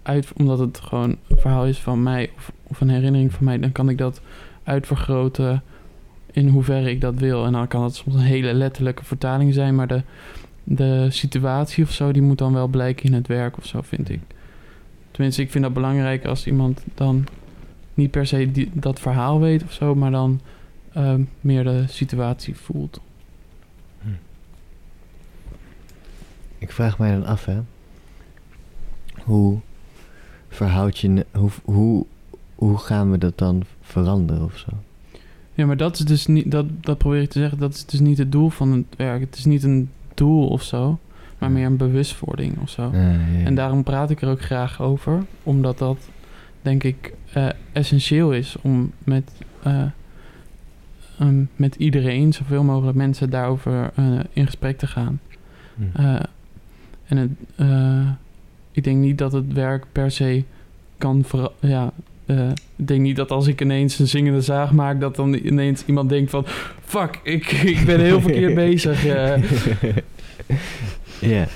uit, 0.03 0.33
omdat 0.37 0.59
het 0.59 0.81
gewoon 0.83 1.17
een 1.29 1.39
verhaal 1.39 1.67
is 1.67 1.79
van 1.79 2.03
mij 2.03 2.31
of, 2.37 2.53
of 2.67 2.81
een 2.81 2.89
herinnering 2.89 3.33
van 3.33 3.45
mij, 3.45 3.59
dan 3.59 3.73
kan 3.73 3.89
ik 3.89 3.99
dat 3.99 4.21
uitvergroten 4.65 5.63
in 6.33 6.49
hoeverre 6.49 6.91
ik 6.91 7.01
dat 7.01 7.15
wil. 7.15 7.47
En 7.47 7.53
dan 7.53 7.69
kan 7.69 7.83
het 7.83 7.95
soms 7.95 8.15
een 8.15 8.21
hele 8.21 8.55
letterlijke 8.55 9.05
vertaling 9.05 9.55
zijn, 9.55 9.75
maar 9.75 9.87
de, 9.87 10.03
de 10.65 11.07
situatie 11.11 11.85
of 11.85 11.91
zo, 11.91 12.13
die 12.13 12.23
moet 12.23 12.39
dan 12.39 12.53
wel 12.53 12.69
blijken 12.69 13.05
in 13.05 13.15
het 13.15 13.27
werk 13.27 13.57
of 13.57 13.67
zo, 13.67 13.81
vind 13.81 14.09
ik. 14.09 14.21
Tenminste, 15.11 15.43
ik 15.43 15.51
vind 15.51 15.65
dat 15.65 15.73
belangrijk 15.73 16.25
als 16.25 16.47
iemand 16.47 16.85
dan 16.95 17.27
niet 17.95 18.11
per 18.11 18.27
se 18.27 18.69
dat 18.73 19.01
verhaal 19.01 19.41
weet 19.41 19.63
of 19.63 19.73
zo, 19.73 19.95
maar 19.95 20.11
dan 20.11 20.41
ehm, 20.93 21.23
meer 21.41 21.65
de 21.65 21.85
situatie 21.87 22.57
voelt. 22.57 23.01
Ik 26.59 26.73
vraag 26.73 26.99
mij 26.99 27.13
dan 27.13 27.27
af, 27.27 27.45
hè. 27.45 27.61
Hoe 29.23 29.59
verhoud 30.49 30.99
je... 30.99 31.27
Hoe, 31.33 31.51
hoe, 31.65 32.07
hoe 32.57 32.79
gaan 32.79 33.11
we 33.11 33.19
dat 33.19 33.39
dan 33.39 33.63
veranderen 33.81 34.45
of 34.45 34.57
zo? 34.57 34.69
Ja, 35.55 35.67
maar 35.67 35.77
dat 35.77 35.99
is 35.99 36.05
dus 36.05 36.27
niet, 36.27 36.51
dat, 36.51 36.67
dat 36.81 36.99
probeer 36.99 37.23
ik 37.23 37.31
te 37.31 37.39
zeggen, 37.39 37.59
dat 37.59 37.75
is 37.75 37.85
dus 37.85 38.01
niet 38.01 38.19
het 38.19 38.33
doel 38.33 38.51
van 38.51 38.73
het 38.73 38.97
werk. 38.97 39.21
Het 39.21 39.37
is 39.37 39.45
niet 39.45 39.63
een 39.63 39.91
doel 40.15 40.49
of 40.49 40.63
zo, 40.63 40.99
maar 41.39 41.51
meer 41.51 41.67
een 41.67 41.77
bewustwording 41.77 42.59
of 42.61 42.71
zo. 42.71 42.91
Ja, 42.93 43.11
ja. 43.11 43.45
En 43.45 43.55
daarom 43.55 43.83
praat 43.83 44.11
ik 44.11 44.23
er 44.23 44.29
ook 44.29 44.43
graag 44.43 44.81
over, 44.83 45.25
omdat 45.43 45.79
dat 45.79 46.09
denk 46.63 46.83
ik 46.85 47.15
eh, 47.33 47.49
essentieel 47.73 48.33
is 48.33 48.57
om 48.63 48.93
met, 49.05 49.31
eh, 49.63 49.83
met 51.57 51.75
iedereen, 51.75 52.33
zoveel 52.33 52.63
mogelijk 52.63 52.97
mensen 52.97 53.31
daarover 53.31 53.91
eh, 53.95 54.19
in 54.33 54.47
gesprek 54.47 54.79
te 54.79 54.87
gaan. 54.87 55.21
Hm. 55.75 56.03
En 57.07 57.17
het, 57.17 57.31
ik 58.73 58.85
denk 58.85 58.97
niet 58.97 59.19
dat 59.19 59.33
het 59.33 59.53
werk 59.53 59.85
per 59.93 60.11
se 60.11 60.45
kan 60.99 61.25
veranderen. 61.25 61.69
Ja, 61.69 61.93
eh, 62.27 62.49
ik 62.77 62.87
denk 62.89 63.01
niet 63.01 63.17
dat 63.17 63.31
als 63.31 63.47
ik 63.47 63.61
ineens 63.61 63.99
een 63.99 64.09
zingende 64.09 64.41
zaag 64.41 64.73
maak, 64.73 65.01
dat 65.01 65.17
dan 65.17 65.35
ineens 65.35 65.83
iemand 65.87 66.09
denkt 66.09 66.31
van... 66.31 66.45
Fuck, 66.85 67.21
ik, 67.23 67.53
ik 67.53 67.85
ben 67.87 68.01
heel 68.01 68.21
verkeerd 68.21 68.55
bezig. 68.67 69.07
eh. 69.07 69.43
Ja. 71.21 71.47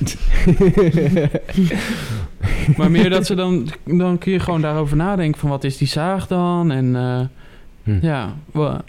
maar 2.76 2.90
meer 2.90 3.10
dat 3.10 3.26
ze 3.26 3.34
dan... 3.34 3.68
Dan 3.84 4.18
kun 4.18 4.32
je 4.32 4.40
gewoon 4.40 4.60
daarover 4.60 4.96
nadenken 4.96 5.40
van 5.40 5.50
wat 5.50 5.64
is 5.64 5.76
die 5.76 5.88
zaag 5.88 6.26
dan? 6.26 6.70
En 6.70 6.96
eh, 6.96 7.20
Hm. 7.82 7.98
ja, 8.06 8.34
wa- 8.52 8.84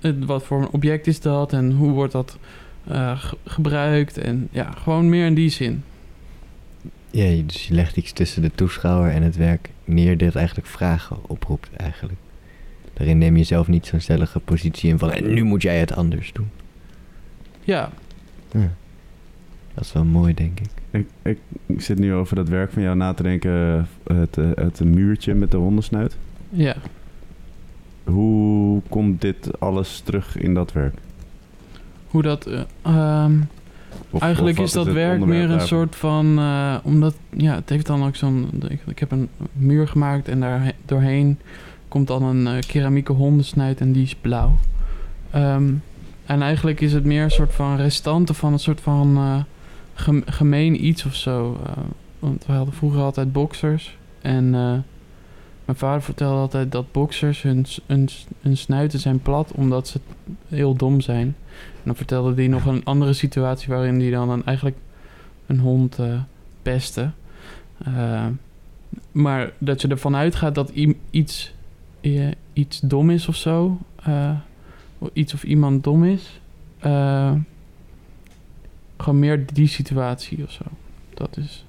het- 0.00 0.24
wat 0.24 0.44
voor 0.44 0.60
een 0.60 0.68
object 0.70 1.06
is 1.06 1.20
dat? 1.20 1.52
En 1.52 1.72
hoe 1.72 1.90
wordt 1.90 2.12
dat 2.12 2.38
ge- 2.86 3.36
gebruikt? 3.44 4.18
En 4.18 4.48
ja, 4.50 4.70
gewoon 4.82 5.08
meer 5.08 5.26
in 5.26 5.34
die 5.34 5.50
zin. 5.50 5.82
Ja, 7.16 7.24
je- 7.24 7.46
dus 7.46 7.66
je 7.68 7.74
legt 7.74 7.96
iets 7.96 8.12
tussen 8.12 8.42
de 8.42 8.50
toeschouwer 8.54 9.10
en 9.12 9.22
het 9.22 9.36
werk 9.36 9.70
neer 9.84 10.16
dat 10.18 10.34
eigenlijk 10.34 10.66
vragen 10.66 11.16
oproept 11.26 11.68
eigenlijk. 11.76 12.18
Daarin 12.94 13.18
neem 13.18 13.36
je 13.36 13.44
zelf 13.44 13.68
niet 13.68 13.86
zo'n 13.86 14.00
stellige 14.00 14.40
positie 14.40 14.90
in 14.90 14.98
van 14.98 15.10
en 15.10 15.32
nu 15.34 15.42
moet 15.42 15.62
jij 15.62 15.78
het 15.78 15.92
anders 15.96 16.32
doen. 16.32 16.48
Ja, 17.64 17.90
Ja. 18.52 18.70
Dat 19.74 19.84
is 19.84 19.92
wel 19.92 20.04
mooi, 20.04 20.34
denk 20.34 20.60
ik. 20.60 20.70
Ik, 20.90 21.06
ik, 21.22 21.38
ik 21.66 21.80
zit 21.80 21.98
nu 21.98 22.14
over 22.14 22.36
dat 22.36 22.48
werk 22.48 22.72
van 22.72 22.82
jou 22.82 22.96
na 22.96 23.12
te 23.14 23.22
denken. 23.22 23.52
eh, 24.04 24.16
Het, 24.16 24.38
eh, 24.38 24.44
het 24.54 24.84
muurtje 24.84 25.34
met 25.34 25.50
de 25.50 25.56
hondensnuit. 25.56 26.16
ja. 26.50 26.76
Hoe 28.04 28.82
komt 28.88 29.20
dit 29.20 29.60
alles 29.60 30.00
terug 30.00 30.36
in 30.36 30.54
dat 30.54 30.72
werk? 30.72 30.94
Hoe 32.06 32.22
dat... 32.22 32.46
eh, 32.46 32.60
ehm, 32.82 33.32
Of- 34.10 34.20
Eigenlijk 34.22 34.58
of 34.58 34.64
is 34.64 34.72
dat 34.72 34.86
werk 34.86 35.24
meer 35.24 35.42
een 35.42 35.48
daarvan? 35.48 35.66
soort 35.66 35.96
van... 35.96 36.38
eh, 36.38 36.74
omdat, 36.82 37.14
ja, 37.36 37.54
het 37.54 37.68
heeft 37.68 37.86
dan 37.86 38.04
ook 38.06 38.16
zo'n... 38.16 38.50
Ik, 38.68 38.80
ik 38.86 38.98
heb 38.98 39.10
een 39.10 39.28
muur 39.52 39.88
gemaakt 39.88 40.28
en 40.28 40.40
daar 40.40 40.62
he- 40.64 40.70
doorheen 40.84 41.38
komt 41.88 42.06
dan 42.06 42.22
een 42.22 42.46
eh, 42.46 42.62
keramieke 42.66 43.12
hondensnuit 43.12 43.80
en 43.80 43.92
die 43.92 44.02
is 44.02 44.14
blauw. 44.14 44.56
Ehm, 45.30 45.72
en 46.26 46.42
eigenlijk 46.42 46.80
is 46.80 46.92
het 46.92 47.04
meer 47.04 47.22
een 47.22 47.30
soort 47.30 47.52
van 47.54 47.76
restanten 47.76 48.34
van 48.34 48.52
een 48.52 48.58
soort 48.58 48.80
van 48.80 49.18
gem- 49.94 50.22
gemeen 50.26 50.84
iets 50.86 51.04
of 51.04 51.14
zo. 51.14 51.56
Want 52.18 52.46
we 52.46 52.52
hadden 52.52 52.74
vroeger 52.74 53.00
altijd 53.00 53.32
boxers. 53.32 53.96
En 54.22 54.50
mijn 55.64 55.78
vader 55.78 56.02
vertelde 56.02 56.40
altijd 56.40 56.72
dat 56.72 56.92
boxers 56.92 57.42
hun, 57.42 57.66
hun, 57.86 58.08
hun 58.40 58.56
snuiten 58.56 58.98
zijn 58.98 59.20
plat 59.20 59.52
omdat 59.54 59.88
ze 59.88 60.00
heel 60.48 60.74
dom 60.74 61.00
zijn. 61.00 61.36
En 61.74 61.82
dan 61.84 61.96
vertelde 61.96 62.34
hij 62.34 62.46
nog 62.46 62.66
een 62.66 62.84
andere 62.84 63.12
situatie 63.12 63.68
waarin 63.68 64.00
hij 64.00 64.10
dan 64.10 64.30
een, 64.30 64.44
eigenlijk 64.44 64.76
een 65.46 65.58
hond 65.58 65.98
eh 65.98 66.20
pestte. 66.62 67.10
Eh, 67.84 68.26
maar 69.12 69.52
dat 69.58 69.80
je 69.80 69.88
ervan 69.88 70.16
uitgaat 70.16 70.54
dat 70.54 70.72
iets, 71.10 71.54
iets 72.52 72.80
dom 72.80 73.10
is 73.10 73.28
of 73.28 73.36
zo. 73.36 73.78
eh, 74.02 74.30
iets 75.12 75.34
of 75.34 75.42
iemand 75.44 75.84
dom 75.84 76.04
is. 76.04 76.40
gewoon 78.98 79.18
meer 79.18 79.46
die 79.52 79.66
situatie 79.66 80.44
of 80.44 80.50
zo. 80.50 80.64
Dat 81.14 81.36
is. 81.36 81.64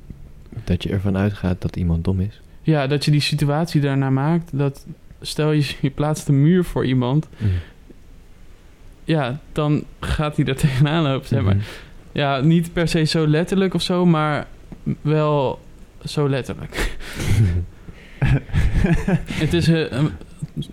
Dat 0.63 0.83
je 0.83 0.89
ervan 0.89 1.17
uitgaat 1.17 1.61
dat 1.61 1.75
iemand 1.75 2.03
dom 2.03 2.19
is. 2.19 2.41
Ja, 2.61 2.87
dat 2.87 3.05
je 3.05 3.11
die 3.11 3.19
situatie 3.21 3.81
daarna 3.81 4.09
maakt. 4.09 4.57
Dat 4.57 4.85
stel 5.21 5.51
je, 5.51 5.75
je 5.81 5.89
plaatst 5.89 6.27
een 6.27 6.41
muur 6.41 6.63
voor 6.63 6.85
iemand. 6.85 7.27
Ja, 9.07 9.39
dan 9.51 9.83
gaat 9.99 10.35
hij 10.35 10.45
er 10.45 10.55
tegenaan 10.65 11.03
lopen, 11.03 11.27
zeg 11.27 11.41
maar. 11.43 11.55
Mhm. 11.55 11.63
Ja, 12.11 12.39
niet 12.39 12.73
per 12.73 12.87
se 12.87 13.03
zo 13.03 13.27
letterlijk 13.27 13.73
of 13.73 13.81
zo, 13.81 14.05
maar 14.05 14.47
wel 15.01 15.59
zo 16.05 16.29
letterlijk. 16.29 16.97
Het 19.31 19.53
is 19.53 19.67
eh, 19.67 19.91
een, 19.91 20.09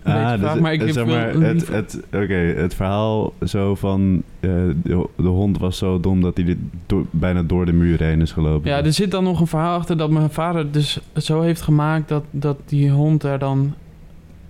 Ah, 0.03 0.13
vaag, 0.13 0.39
dus, 0.39 0.61
maar 0.61 0.73
ik 0.73 0.79
eh, 0.79 0.85
heb 0.85 0.95
zeg 0.95 1.05
maar, 1.05 1.33
het, 1.33 1.67
het, 1.67 1.99
oké, 2.13 2.33
het 2.33 2.73
verhaal 2.75 3.33
zo 3.45 3.75
van 3.75 4.23
eh, 4.39 4.49
de, 4.83 5.07
de 5.15 5.27
hond 5.27 5.57
was 5.57 5.77
zo 5.77 5.99
dom 5.99 6.21
dat 6.21 6.37
hij 6.37 6.57
door- 6.85 7.05
bijna 7.11 7.43
door 7.43 7.65
de 7.65 7.73
muur 7.73 7.99
heen 8.03 8.21
is 8.21 8.31
gelopen. 8.31 8.69
Ja, 8.69 8.83
er 8.83 8.93
zit 8.93 9.11
dan 9.11 9.23
nog 9.23 9.39
een 9.39 9.47
verhaal 9.47 9.77
achter 9.77 9.97
dat 9.97 10.09
mijn 10.09 10.29
vader 10.29 10.71
dus 10.71 10.99
zo 11.17 11.41
heeft 11.41 11.61
gemaakt 11.61 12.07
dat, 12.09 12.23
dat 12.31 12.57
die 12.65 12.89
hond 12.89 13.23
er 13.23 13.39
dan 13.39 13.73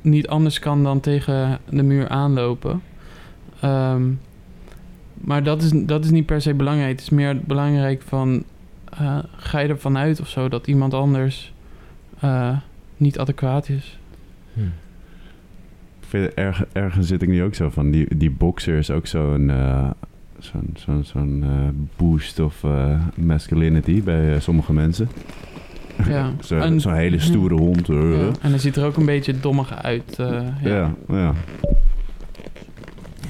niet 0.02 0.28
anders 0.28 0.60
kan 0.60 0.84
dan 0.84 1.00
tegen 1.00 1.60
de 1.70 1.84
muur 1.84 2.10
aanlopen. 2.10 2.82
Ehm, 3.60 4.04
maar 5.14 5.44
dat 5.44 5.62
is, 5.62 5.72
dat 5.74 6.04
is 6.06 6.12
niet 6.12 6.26
per 6.26 6.42
se 6.42 6.54
belangrijk. 6.54 6.92
Het 6.92 7.02
is 7.02 7.10
meer 7.10 7.38
belangrijk 7.46 8.02
van, 8.02 8.44
eh, 8.98 9.18
ga 9.36 9.60
je 9.60 9.68
ervan 9.68 9.98
uit 9.98 10.20
of 10.22 10.28
zo 10.30 10.50
dat 10.50 10.68
iemand 10.68 10.94
anders 10.94 11.54
eh, 12.20 12.58
niet 12.98 13.20
adequaat 13.20 13.70
is. 13.70 14.00
Hm. 14.54 14.60
Ik 16.00 16.08
vind 16.12 16.26
het 16.26 16.34
erg, 16.34 16.64
ergens 16.72 17.08
zit 17.08 17.22
ik 17.22 17.28
nu 17.28 17.44
ook 17.44 17.56
zo 17.56 17.70
van. 17.70 17.92
Die, 17.92 18.16
die 18.18 18.32
boxer 18.32 18.78
is 18.78 18.92
ook 18.92 19.08
zo'n 19.08 19.50
eh, 19.50 19.90
zo'n 20.40 20.74
zo'n 20.76 21.04
zo'n 21.04 21.44
boost 21.96 22.40
of 22.40 22.64
masculinity 23.16 24.04
bij 24.04 24.40
sommige 24.40 24.74
mensen. 24.74 25.10
Ja. 26.08 26.32
Zo- 26.44 26.78
Zo'n 26.80 26.94
hele 26.94 27.20
stoere 27.20 27.56
hond. 27.56 27.88
Ja, 27.88 28.30
En 28.42 28.50
hij 28.50 28.58
ziet 28.60 28.76
er 28.76 28.86
ook 28.86 28.98
een 28.98 29.06
beetje 29.06 29.40
dommig 29.40 29.74
uit. 29.84 30.16
ja. 30.18 30.44
ja, 30.62 30.94
ja. 31.08 31.34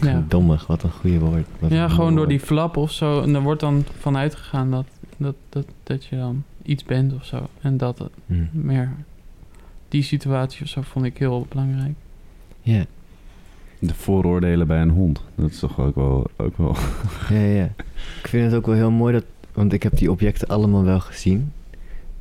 Ja. 0.01 0.23
Dommig, 0.27 0.67
wat 0.67 0.83
een 0.83 0.91
goede 0.91 1.19
woord. 1.19 1.45
Wat 1.59 1.71
Ja, 1.71 1.87
gewoon 1.87 2.15
door 2.15 2.27
die 2.27 2.39
flap 2.39 2.77
of 2.77 2.91
zo. 2.91 3.21
En 3.21 3.35
er 3.35 3.41
wordt 3.41 3.59
dan 3.61 3.83
vanuit 3.99 4.35
gegaan 4.35 4.71
dat, 4.71 4.85
dat, 5.17 5.35
dat, 5.49 5.65
dat 5.83 6.05
je 6.05 6.15
dan 6.17 6.43
iets 6.63 6.83
bent 6.83 7.13
of 7.13 7.25
zo. 7.25 7.47
En 7.61 7.77
dat 7.77 7.99
het 7.99 8.11
Hm. 8.27 8.43
meer... 8.51 8.91
Die 9.89 10.03
situatie 10.03 10.63
of 10.63 10.67
zo 10.69 10.81
vond 10.81 11.05
ik 11.05 11.17
heel 11.17 11.45
belangrijk. 11.49 11.93
Ja, 12.61 12.85
De 13.79 13.93
vooroordelen 13.93 14.67
bij 14.67 14.81
een 14.81 14.89
hond. 14.89 15.21
Dat 15.35 15.49
is 15.49 15.59
toch 15.59 15.79
ook 15.79 15.95
wel... 15.95 16.27
Ook 16.37 16.57
wel 16.57 16.75
ja, 17.29 17.45
ja. 17.45 17.69
Ik 18.21 18.27
vind 18.27 18.45
het 18.45 18.53
ook 18.53 18.65
wel 18.65 18.75
heel 18.75 18.91
mooi 18.91 19.13
dat... 19.13 19.25
Want 19.53 19.73
ik 19.73 19.83
heb 19.83 19.97
die 19.97 20.11
objecten 20.11 20.47
allemaal 20.47 20.83
wel 20.83 20.99
gezien. 20.99 21.51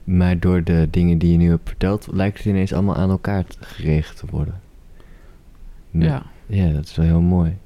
Maar 0.05 0.39
door 0.39 0.65
de 0.65 0.89
dingen 0.91 1.19
die 1.19 1.33
je 1.33 1.39
nu 1.39 1.49
hebt 1.49 1.69
verteld... 1.69 2.09
lijkt 2.13 2.37
het 2.37 2.47
ineens 2.47 2.73
allemaal 2.73 2.97
aan 2.97 3.11
elkaar 3.11 3.45
geregeld 3.61 4.17
te 4.17 4.27
worden. 4.31 4.61
Nee. 5.91 6.09
Ja. 6.09 6.23
Ja, 6.47 6.69
dat 6.69 6.85
is 6.85 6.97
wel 6.97 7.07
heel 7.07 7.21
mooi. 7.21 7.57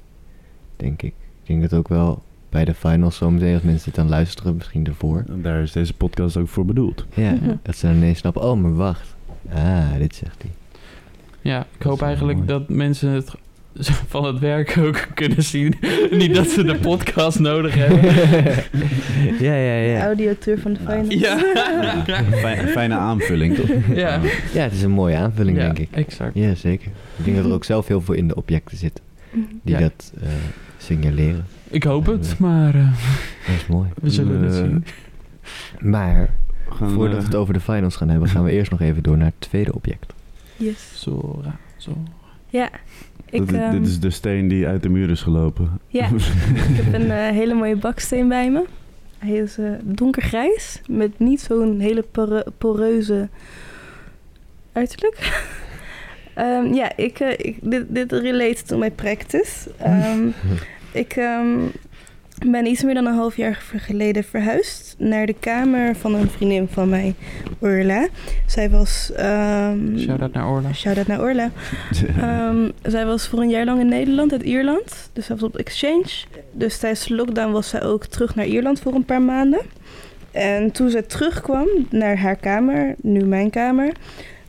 Denk 0.79 1.01
ik. 1.01 1.13
Ik 1.43 1.47
denk 1.47 1.61
dat 1.69 1.73
ook 1.73 1.87
wel 1.87 2.23
bij 2.49 2.65
de 2.65 2.73
finals 2.73 3.15
zometeen... 3.15 3.53
als 3.53 3.63
mensen 3.63 3.85
dit 3.85 3.95
dan 3.95 4.09
luisteren, 4.09 4.55
misschien 4.55 4.85
ervoor. 4.85 5.23
daar 5.27 5.61
is 5.61 5.71
deze 5.71 5.93
podcast 5.93 6.37
ook 6.37 6.47
voor 6.47 6.65
bedoeld. 6.65 7.05
Ja, 7.13 7.33
dat 7.63 7.75
ze 7.75 7.85
dan 7.87 7.95
ineens 7.95 8.17
snappen... 8.19 8.41
Oh, 8.41 8.61
maar 8.61 8.75
wacht. 8.75 9.15
Ah, 9.53 9.93
dit 9.97 10.15
zegt 10.15 10.41
hij. 10.41 10.51
Ja, 11.41 11.59
ik 11.59 11.65
Dat 11.77 11.87
hoop 11.87 12.01
eigenlijk 12.01 12.37
mooi. 12.37 12.49
dat 12.49 12.69
mensen 12.69 13.09
het 13.09 13.31
van 14.07 14.23
het 14.25 14.39
werk 14.39 14.77
ook 14.79 15.07
kunnen 15.13 15.43
zien. 15.43 15.73
Niet 16.11 16.35
dat 16.35 16.47
ze 16.47 16.63
de 16.63 16.75
podcast 16.75 17.39
nodig 17.39 17.73
hebben. 17.75 18.01
ja, 19.45 19.55
ja, 19.55 19.75
ja. 19.75 20.03
Audiotour 20.03 20.59
van 20.59 20.73
de 20.73 20.79
finals. 20.79 21.13
Ja. 21.13 21.37
Fijn- 22.31 22.67
fijne 22.67 22.95
aanvulling, 22.95 23.55
toch? 23.55 23.69
Ja. 23.95 24.19
Ja, 24.53 24.63
het 24.63 24.73
is 24.73 24.81
een 24.81 24.91
mooie 24.91 25.15
aanvulling, 25.15 25.57
ja, 25.57 25.63
denk 25.63 25.79
ik. 25.79 25.87
exact. 25.91 26.31
Ja, 26.33 26.55
zeker. 26.55 26.91
Ik 27.17 27.25
denk 27.25 27.37
dat 27.37 27.45
er 27.45 27.53
ook 27.53 27.63
zelf 27.63 27.87
heel 27.87 28.01
veel 28.01 28.13
in 28.15 28.27
de 28.27 28.35
objecten 28.35 28.77
zit 28.77 29.01
die 29.31 29.73
Ja. 29.73 29.79
dat 29.79 30.13
eh, 30.21 30.29
signaleren. 30.77 31.45
Ik 31.69 31.83
hoop 31.83 32.05
het, 32.05 32.35
maar 32.39 32.75
eh, 32.75 32.91
Dat 33.47 33.55
is 33.55 33.65
mooi. 33.67 33.89
we 34.01 34.09
zullen 34.09 34.41
het 34.41 34.51
Eh, 34.53 34.57
zien. 34.57 34.85
Maar 35.79 36.29
gaan, 36.69 36.89
voordat 36.89 37.15
eh, 37.17 37.19
we 37.21 37.25
het 37.25 37.35
over 37.35 37.53
de 37.53 37.59
finals 37.59 37.95
gaan 37.95 38.09
hebben, 38.09 38.29
gaan 38.29 38.43
we 38.43 38.51
eerst 38.57 38.71
nog 38.71 38.81
even 38.81 39.03
door 39.03 39.17
naar 39.17 39.25
het 39.37 39.49
tweede 39.49 39.73
object. 39.73 40.13
Yes. 40.55 40.91
Zora, 41.01 41.55
zo. 41.77 41.97
Ja. 42.49 42.69
Ik, 43.29 43.47
dit, 43.47 43.53
ehm, 43.57 43.71
dit 43.71 43.87
is 43.87 43.99
de 43.99 44.09
steen 44.09 44.47
die 44.47 44.67
uit 44.67 44.83
de 44.83 44.89
muur 44.89 45.09
is 45.09 45.21
gelopen. 45.21 45.79
Ja, 45.87 46.05
ik 46.69 46.75
heb 46.75 46.93
een 46.93 47.11
eh, 47.11 47.29
hele 47.29 47.53
mooie 47.53 47.75
baksteen 47.75 48.27
bij 48.27 48.51
me. 48.51 48.65
Hij 49.17 49.31
is 49.33 49.57
eh, 49.57 49.71
donkergrijs 49.83 50.81
met 50.87 51.19
niet 51.19 51.41
zo'n 51.41 51.79
hele 51.79 52.01
pore- 52.11 52.45
poreuze 52.57 53.29
uiterlijk. 54.71 55.17
Ehm, 56.33 56.73
ja, 56.73 56.91
ik, 56.95 57.19
eh, 57.19 57.31
ik, 57.37 57.57
dit, 57.61 57.85
dit 57.87 58.11
relates 58.11 58.61
to 58.61 58.77
my 58.77 58.91
practice. 58.91 59.69
Ehm, 59.77 60.27
ik 61.03 61.13
ehm, 61.15 61.57
ben 62.45 62.65
iets 62.65 62.83
meer 62.83 62.93
dan 62.93 63.05
een 63.05 63.13
half 63.13 63.35
jaar 63.35 63.63
geleden 63.75 64.23
verhuisd 64.23 64.95
naar 64.97 65.25
de 65.25 65.35
kamer 65.39 65.95
van 65.95 66.13
een 66.13 66.29
vriendin 66.29 66.67
van 66.71 66.89
mij, 66.89 67.15
Orla. 67.59 68.07
Zij 68.45 68.69
was... 68.69 69.11
ehm 69.15 69.97
Shout-out 69.97 70.33
naar 70.33 70.49
Orla. 70.49 70.73
Shout-out 70.73 71.07
naar 71.07 71.21
Orla. 71.21 71.51
Ehm, 72.19 72.69
zij 72.81 73.05
was 73.05 73.27
voor 73.27 73.39
een 73.39 73.49
jaar 73.49 73.65
lang 73.65 73.79
in 73.79 73.87
Nederland, 73.87 74.31
uit 74.31 74.43
Ierland. 74.43 75.09
Dus 75.13 75.25
zij 75.25 75.35
was 75.35 75.43
op 75.43 75.57
exchange. 75.57 76.09
Dus 76.51 76.77
tijdens 76.77 77.07
de 77.07 77.15
lockdown 77.15 77.51
was 77.51 77.69
zij 77.69 77.83
ook 77.83 78.05
terug 78.05 78.35
naar 78.35 78.45
Ierland 78.45 78.79
voor 78.79 78.93
een 78.93 79.05
paar 79.05 79.21
maanden. 79.21 79.61
En 80.31 80.71
toen 80.71 80.89
zij 80.89 81.01
terugkwam 81.01 81.67
naar 81.89 82.17
haar 82.17 82.35
kamer, 82.35 82.95
nu 83.01 83.25
mijn 83.25 83.49
kamer, 83.49 83.91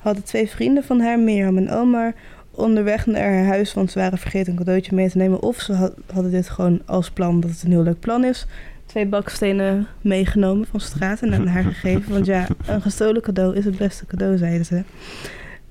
hadden 0.01 0.24
twee 0.24 0.48
vrienden 0.48 0.84
van 0.84 1.01
haar, 1.01 1.18
Mirjam 1.18 1.57
en 1.57 1.70
Omar, 1.70 2.12
onderweg 2.51 3.07
naar 3.07 3.32
haar 3.32 3.44
huis, 3.44 3.74
want 3.74 3.90
ze 3.90 3.98
waren 3.98 4.18
vergeten 4.18 4.53
een 4.53 4.59
cadeautje 4.59 4.94
mee 4.94 5.11
te 5.11 5.16
nemen. 5.18 5.42
Of 5.42 5.61
ze 5.61 5.72
had- 5.72 5.94
hadden 6.12 6.30
dit 6.30 6.48
gewoon 6.48 6.80
als 6.86 7.11
plan, 7.11 7.40
dat 7.40 7.51
het 7.51 7.62
een 7.62 7.70
heel 7.70 7.82
leuk 7.82 8.01
plan 8.01 8.24
is. 8.24 8.46
Twee 8.86 9.07
bakstenen 9.07 9.86
meegenomen 10.01 10.66
van 10.66 10.80
straat 10.80 11.20
en 11.22 11.34
aan 11.34 11.46
haar 11.46 11.62
gegeven. 11.72 12.12
Want 12.12 12.26
ja, 12.26 12.46
een 12.66 12.82
gestolen 12.82 13.22
cadeau 13.22 13.57
is 13.57 13.64
het 13.64 13.78
beste 13.78 14.07
cadeau, 14.07 14.36
zeiden 14.38 14.66
ze. 14.66 14.82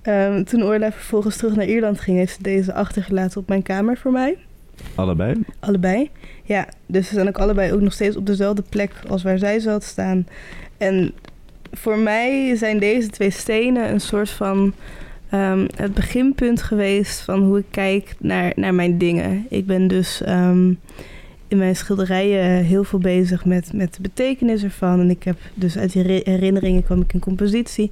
Ehm, 0.01 0.43
toen 0.43 0.63
Orla 0.63 0.91
vervolgens 0.91 1.37
terug 1.37 1.55
naar 1.55 1.65
Ierland 1.65 1.99
ging, 1.99 2.17
heeft 2.17 2.35
ze 2.35 2.41
deze 2.43 2.73
achtergelaten 2.73 3.41
op 3.41 3.47
mijn 3.47 3.63
kamer 3.63 3.97
voor 3.97 4.11
mij. 4.11 4.37
Allebei? 4.95 5.43
Allebei. 5.59 6.09
Ja, 6.43 6.67
dus 6.85 7.07
ze 7.07 7.13
zijn 7.13 7.27
ook 7.27 7.37
allebei 7.39 7.73
ook 7.73 7.81
nog 7.81 7.93
steeds 7.93 8.15
op 8.15 8.25
dezelfde 8.25 8.63
plek 8.69 8.91
als 9.07 9.23
waar 9.23 9.37
zij 9.37 9.59
zat 9.59 9.83
staan. 9.83 10.27
En 10.77 11.13
voor 11.71 11.97
mij 11.97 12.55
zijn 12.55 12.79
deze 12.79 13.09
twee 13.09 13.29
stenen 13.29 13.91
een 13.91 14.01
soort 14.01 14.29
van 14.29 14.73
ehm, 15.29 15.67
het 15.75 15.93
beginpunt 15.93 16.61
geweest 16.61 17.21
van 17.21 17.43
hoe 17.43 17.59
ik 17.59 17.65
kijk 17.71 18.15
naar, 18.19 18.51
naar 18.55 18.73
mijn 18.73 18.97
dingen. 18.97 19.45
Ik 19.49 19.65
ben 19.65 19.87
dus 19.87 20.21
ehm, 20.21 20.73
in 21.47 21.57
mijn 21.57 21.75
schilderijen 21.75 22.63
heel 22.63 22.83
veel 22.83 22.99
bezig 22.99 23.45
met, 23.45 23.73
met 23.73 23.93
de 23.93 24.01
betekenis 24.01 24.63
ervan. 24.63 24.99
En 24.99 25.09
ik 25.09 25.23
heb 25.23 25.37
dus 25.53 25.77
uit 25.77 25.91
die 25.91 26.21
herinneringen 26.23 26.83
kwam 26.83 27.01
ik 27.01 27.13
in 27.13 27.19
compositie. 27.19 27.91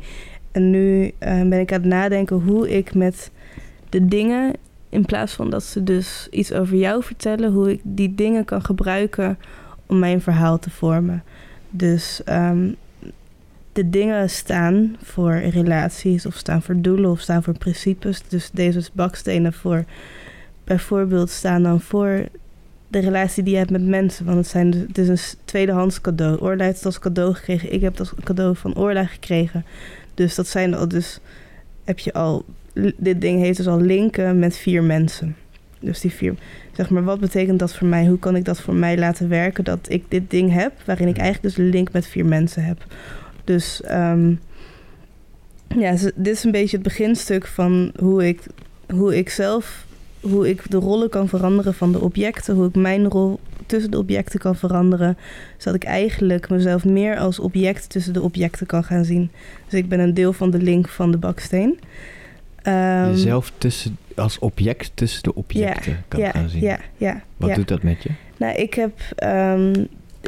En 0.52 0.70
nu 0.70 1.12
ehm, 1.18 1.50
ben 1.50 1.60
ik 1.60 1.72
aan 1.72 1.80
het 1.80 1.90
nadenken 1.90 2.36
hoe 2.36 2.70
ik 2.70 2.94
met 2.94 3.32
de 3.90 4.08
dingen 4.08 4.54
in 4.90 5.06
plaats 5.06 5.34
van 5.34 5.50
dat 5.50 5.64
ze 5.64 5.84
dus 5.84 6.28
iets 6.32 6.54
over 6.54 6.76
jou 6.76 7.04
vertellen, 7.04 7.52
hoe 7.52 7.72
ik 7.72 7.82
die 7.84 8.16
dingen 8.16 8.46
kan 8.46 8.62
gebruiken 8.62 9.38
om 9.86 10.00
mijn 10.00 10.22
verhaal 10.22 10.60
te 10.60 10.70
vormen. 10.70 11.24
Dus 11.70 12.22
ehm, 12.24 12.70
de 13.78 13.90
dingen 13.90 14.30
staan 14.30 14.96
voor 15.04 15.36
relaties, 15.36 16.26
of 16.26 16.36
staan 16.36 16.62
voor 16.62 16.82
doelen, 16.82 17.12
of 17.12 17.20
staan 17.20 17.44
voor 17.44 17.58
principes. 17.58 18.22
Dus 18.28 18.50
deze 18.54 18.90
bakstenen 18.94 19.54
voor 19.54 19.84
bijvoorbeeld 20.64 21.30
staan 21.30 21.64
dan 21.64 21.82
voor 21.82 22.26
de 22.88 23.00
relatie 23.00 23.44
die 23.44 23.54
je 23.54 23.60
hebt 23.60 23.72
met 23.72 23.86
mensen. 23.86 24.26
Want 24.26 24.38
het, 24.38 24.48
zijn, 24.48 24.72
dus- 24.72 24.82
het 24.88 24.98
is 24.98 25.08
een 25.08 25.40
tweedehands 25.46 26.02
cadeau. 26.02 26.40
Orla 26.40 26.64
heeft 26.64 26.76
het 26.76 26.86
als 26.86 27.00
cadeau 27.00 27.34
gekregen. 27.34 27.74
Ik 27.74 27.82
heb 27.82 27.92
het 27.92 28.00
als 28.00 28.14
cadeau 28.24 28.56
van 28.56 28.76
Orla 28.76 29.06
gekregen. 29.06 29.66
Dus 30.14 30.36
dat 30.36 30.48
zijn 30.48 30.74
al 30.74 30.88
dus 30.88 31.20
heb 31.84 32.00
je 32.00 32.14
al 32.14 32.46
dit 32.98 33.22
ding 33.22 33.40
heeft 33.40 33.58
dus 33.58 33.68
al 33.68 33.82
linken 33.82 34.40
met 34.40 34.58
vier 34.58 34.84
mensen. 34.84 35.36
Dus 35.80 36.00
die 36.00 36.12
vier, 36.12 36.36
zeg 36.76 36.90
maar, 36.90 37.04
wat 37.04 37.20
betekent 37.20 37.60
dat 37.60 37.76
voor 37.76 37.88
mij? 37.88 38.06
Hoe 38.06 38.20
kan 38.20 38.36
ik 38.36 38.46
dat 38.46 38.62
voor 38.62 38.74
mij 38.74 38.98
laten 38.98 39.30
werken 39.30 39.64
dat 39.64 39.80
ik 39.90 40.04
dit 40.08 40.30
ding 40.30 40.54
heb, 40.54 40.72
waarin 40.86 41.08
ik 41.08 41.18
eigenlijk 41.18 41.56
dus 41.56 41.66
een 41.66 41.70
link 41.70 41.92
met 41.92 42.08
vier 42.08 42.26
mensen 42.26 42.64
heb? 42.64 42.86
Dus 43.48 43.82
ehm, 43.82 44.34
ja, 45.68 45.92
dit 46.16 46.36
is 46.36 46.44
een 46.44 46.52
beetje 46.52 46.78
het 46.78 46.86
beginstuk 46.86 47.48
van 47.48 47.92
hoe 48.00 48.28
ik, 48.28 48.44
hoe 48.94 49.18
ik 49.18 49.30
zelf, 49.30 49.86
hoe 50.22 50.50
ik 50.50 50.72
de 50.72 50.78
rollen 50.78 51.10
kan 51.10 51.28
veranderen 51.28 51.74
van 51.74 51.92
de 51.92 52.00
objecten, 52.00 52.56
hoe 52.56 52.68
ik 52.68 52.76
mijn 52.76 53.08
rol 53.08 53.40
tussen 53.66 53.92
de 53.92 53.98
objecten 53.98 54.40
kan 54.40 54.56
veranderen, 54.56 55.18
zodat 55.58 55.82
ik 55.82 55.88
eigenlijk 55.88 56.50
mezelf 56.50 56.86
meer 56.86 57.18
als 57.18 57.40
object 57.40 57.90
tussen 57.90 58.14
de 58.14 58.22
objecten 58.22 58.68
kan 58.68 58.84
gaan 58.84 59.06
zien. 59.06 59.32
Dus 59.70 59.80
ik 59.80 59.90
ben 59.90 60.00
een 60.00 60.14
deel 60.14 60.34
van 60.34 60.52
de 60.52 60.62
link 60.62 60.88
van 60.88 61.12
de 61.12 61.18
baksteen. 61.18 61.80
Ehm, 62.62 63.10
Jezelf 63.10 63.52
tussen, 63.58 63.98
als 64.16 64.40
object 64.40 64.92
tussen 64.94 65.24
de 65.24 65.36
objecten 65.36 66.04
kan 66.08 66.20
ja, 66.20 66.32
gaan 66.32 66.50
zien. 66.50 66.62
Ja, 66.62 66.80
ja, 66.98 67.24
Wat 67.38 67.56
doet 67.56 67.68
dat 67.68 67.84
met 67.84 68.04
je? 68.04 68.10
Nou, 68.38 68.56
ik 68.56 68.74
heb 68.74 69.00
ehm, 69.16 69.74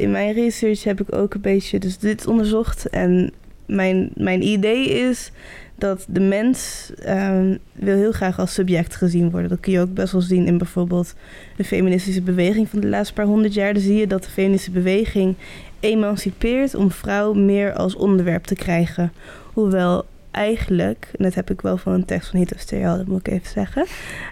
in 0.00 0.10
mijn 0.10 0.32
research 0.32 0.84
heb 0.84 1.00
ik 1.00 1.14
ook 1.14 1.34
een 1.34 1.40
beetje 1.40 1.78
dus 1.78 1.98
dit 1.98 2.26
onderzocht. 2.26 2.88
En 2.88 3.32
mijn, 3.66 4.10
mijn 4.14 4.42
idee 4.42 4.88
is 4.88 5.32
dat 5.74 6.04
de 6.08 6.20
mens 6.20 6.90
ehm, 7.02 7.56
wil 7.72 7.96
heel 7.96 8.12
graag 8.12 8.38
als 8.38 8.54
subject 8.54 8.96
gezien 8.96 9.30
worden. 9.30 9.48
Dat 9.48 9.60
kun 9.60 9.72
je 9.72 9.80
ook 9.80 9.94
best 9.94 10.12
wel 10.12 10.20
zien 10.20 10.46
in 10.46 10.58
bijvoorbeeld 10.58 11.14
de 11.56 11.64
feministische 11.64 12.22
beweging 12.22 12.68
van 12.68 12.80
de 12.80 12.88
laatste 12.88 13.14
paar 13.14 13.26
honderd 13.26 13.54
jaar. 13.54 13.72
Dan 13.72 13.82
zie 13.82 13.96
je 13.96 14.06
dat 14.06 14.24
de 14.24 14.30
feministische 14.30 14.70
beweging 14.70 15.34
emancipeert 15.80 16.74
om 16.74 16.90
vrouw 16.90 17.32
meer 17.32 17.72
als 17.72 17.94
onderwerp 17.96 18.44
te 18.44 18.54
krijgen. 18.54 19.12
Hoewel 19.52 20.06
eigenlijk, 20.30 21.08
en 21.18 21.24
dat 21.24 21.34
heb 21.34 21.50
ik 21.50 21.60
wel 21.60 21.76
van 21.76 21.92
een 21.92 22.04
tekst 22.04 22.30
van 22.30 22.38
Hito 22.38 22.56
Stereo, 22.58 22.96
dat 22.96 23.06
moet 23.06 23.26
ik 23.26 23.32
even 23.32 23.50
zeggen. 23.50 23.86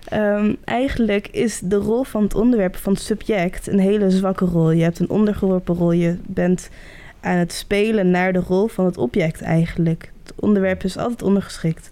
ehm, 0.05 0.55
eigenlijk 0.65 1.29
is 1.29 1.61
de 1.65 1.77
rol 1.77 2.03
van 2.05 2.23
het 2.23 2.35
onderwerp, 2.35 2.77
van 2.77 2.93
het 2.93 3.03
subject, 3.03 3.67
een 3.67 3.79
hele 3.79 4.11
zwakke 4.11 4.45
rol. 4.45 4.71
Je 4.71 4.83
hebt 4.83 4.99
een 4.99 5.11
ondergeworpen 5.11 5.75
rol. 5.75 5.93
Je 5.93 6.17
bent 6.27 6.69
aan 7.21 7.37
het 7.37 7.53
spelen 7.53 8.11
naar 8.11 8.33
de 8.33 8.39
rol 8.39 8.67
van 8.69 8.85
het 8.85 8.97
object 8.99 9.41
eigenlijk. 9.43 10.13
Het 10.23 10.33
onderwerp 10.37 10.85
is 10.85 10.97
altijd 10.97 11.23
ondergeschikt. 11.23 11.91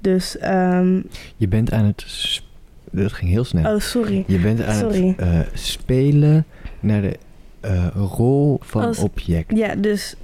Dus, 0.00 0.38
ehm, 0.38 1.00
Je 1.36 1.48
bent 1.48 1.72
aan 1.72 1.84
het... 1.84 2.06
Dat 2.90 3.12
ging 3.12 3.30
heel 3.30 3.44
snel. 3.44 3.74
oh 3.74 3.80
sorry. 3.80 4.24
Je 4.26 4.38
bent 4.38 4.62
aan 4.62 4.74
Sorry. 4.74 5.06
het 5.16 5.18
eh, 5.18 5.40
spelen 5.52 6.44
naar 6.80 7.00
de 7.02 7.16
eh, 7.60 7.86
rol 8.16 8.58
van 8.62 8.82
Als- 8.84 8.98
object. 8.98 9.56
Ja, 9.56 9.74
dus, 9.74 10.14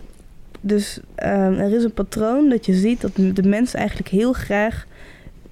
dus 0.67 1.01
ehm, 1.15 1.53
er 1.53 1.73
is 1.75 1.85
een 1.85 1.93
patroon 1.93 2.49
dat 2.49 2.67
je 2.67 2.75
ziet 2.75 3.01
dat 3.01 3.17
de 3.17 3.49
mens 3.49 3.75
eigenlijk 3.75 4.09
heel 4.09 4.33
graag 4.33 4.87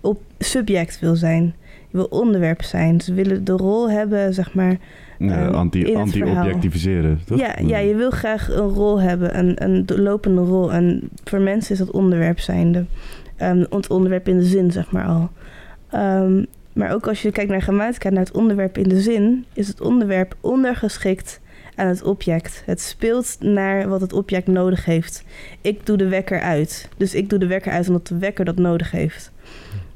op 0.01 0.21
subject 0.39 1.01
wil 1.01 1.17
zijn. 1.17 1.55
Je 1.89 1.97
wil 1.97 2.07
onderwerp 2.11 2.63
zijn. 2.63 3.01
Ze 3.01 3.15
willen 3.15 3.45
de 3.45 3.53
rol 3.53 3.91
hebben, 3.91 4.35
zeg 4.35 4.55
maar. 4.55 4.77
Ja, 5.19 5.47
Ehm, 5.47 5.55
anti-objectiviseren? 5.55 7.21
Ja, 7.35 7.55
ja, 7.67 7.79
je 7.79 7.95
wil 7.95 8.11
graag 8.11 8.51
een 8.51 8.69
rol 8.69 9.01
hebben, 9.01 9.39
een, 9.39 9.63
een 9.65 9.85
lopende 10.03 10.41
rol. 10.41 10.73
En 10.73 11.09
voor 11.25 11.41
mensen 11.41 11.73
is 11.73 11.79
dat 11.79 11.91
onderwerp 11.91 12.39
zijnde. 12.39 12.85
Ehm, 13.37 13.65
het 13.71 13.91
onderwerp 13.91 14.29
in 14.29 14.39
de 14.39 14.45
zin, 14.45 14.71
zeg 14.71 14.91
maar 14.91 15.07
al. 15.07 15.31
Maar 16.73 16.93
ook 16.93 17.09
als 17.09 17.23
je 17.23 17.33
kijkt 17.33 17.51
naar 17.51 17.63
grammatica, 17.63 18.11
naar 18.11 18.25
het 18.25 18.37
onderwerp 18.37 18.79
in 18.79 18.89
de 18.89 19.01
zin, 19.01 19.45
is 19.53 19.69
het 19.69 19.81
onderwerp 19.81 20.37
ondergeschikt 20.41 21.41
aan 21.75 21.87
het 21.87 22.03
object. 22.03 22.63
Het 22.67 22.81
speelt 22.81 23.37
naar 23.41 23.89
wat 23.89 24.01
het 24.01 24.13
object 24.13 24.47
nodig 24.47 24.85
heeft. 24.85 25.25
Ik 25.61 25.87
doe 25.87 25.97
de 25.97 26.09
wekker 26.09 26.41
uit. 26.41 26.89
Dus 26.97 27.15
ik 27.15 27.31
doe 27.31 27.39
de 27.39 27.47
wekker 27.47 27.73
uit 27.73 27.89
omdat 27.89 28.07
de 28.07 28.19
wekker 28.19 28.45
dat 28.45 28.57
nodig 28.57 28.91
heeft. 28.91 29.31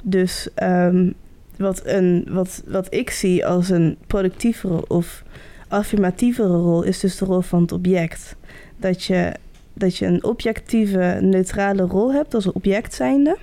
Dus 0.03 0.49
ehm, 0.55 1.11
wat, 1.57 1.83
een, 1.85 2.27
wat, 2.29 2.63
wat 2.67 2.95
ik 2.95 3.11
zie 3.11 3.47
als 3.47 3.69
een 3.69 3.97
productievere 4.07 4.89
of 4.89 5.25
affirmatievere 5.69 6.57
rol 6.57 6.83
is 6.83 7.01
dus 7.01 7.17
de 7.17 7.25
rol 7.25 7.41
van 7.41 7.63
het 7.63 7.73
object. 7.73 8.37
Dat 8.77 9.05
je, 9.05 9.35
dat 9.73 9.97
je 9.97 10.07
een 10.07 10.25
objectieve, 10.25 11.19
neutrale 11.21 11.83
rol 11.83 12.13
hebt 12.13 12.35
als 12.35 12.53
object 12.53 12.95
zijnde. 12.95 13.37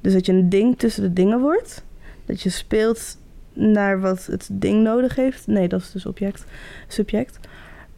Dus 0.00 0.12
dat 0.12 0.26
je 0.26 0.32
een 0.32 0.48
ding 0.48 0.78
tussen 0.78 1.02
de 1.02 1.12
dingen 1.12 1.40
wordt. 1.40 1.84
Dat 2.24 2.42
je 2.42 2.50
speelt 2.50 3.16
naar 3.52 4.00
wat 4.00 4.26
het 4.26 4.48
ding 4.52 4.82
nodig 4.82 5.16
heeft. 5.16 5.46
Nee, 5.46 5.68
dat 5.68 5.80
is 5.80 5.92
dus 5.92 6.06
object, 6.06 6.44
subject. 6.88 7.38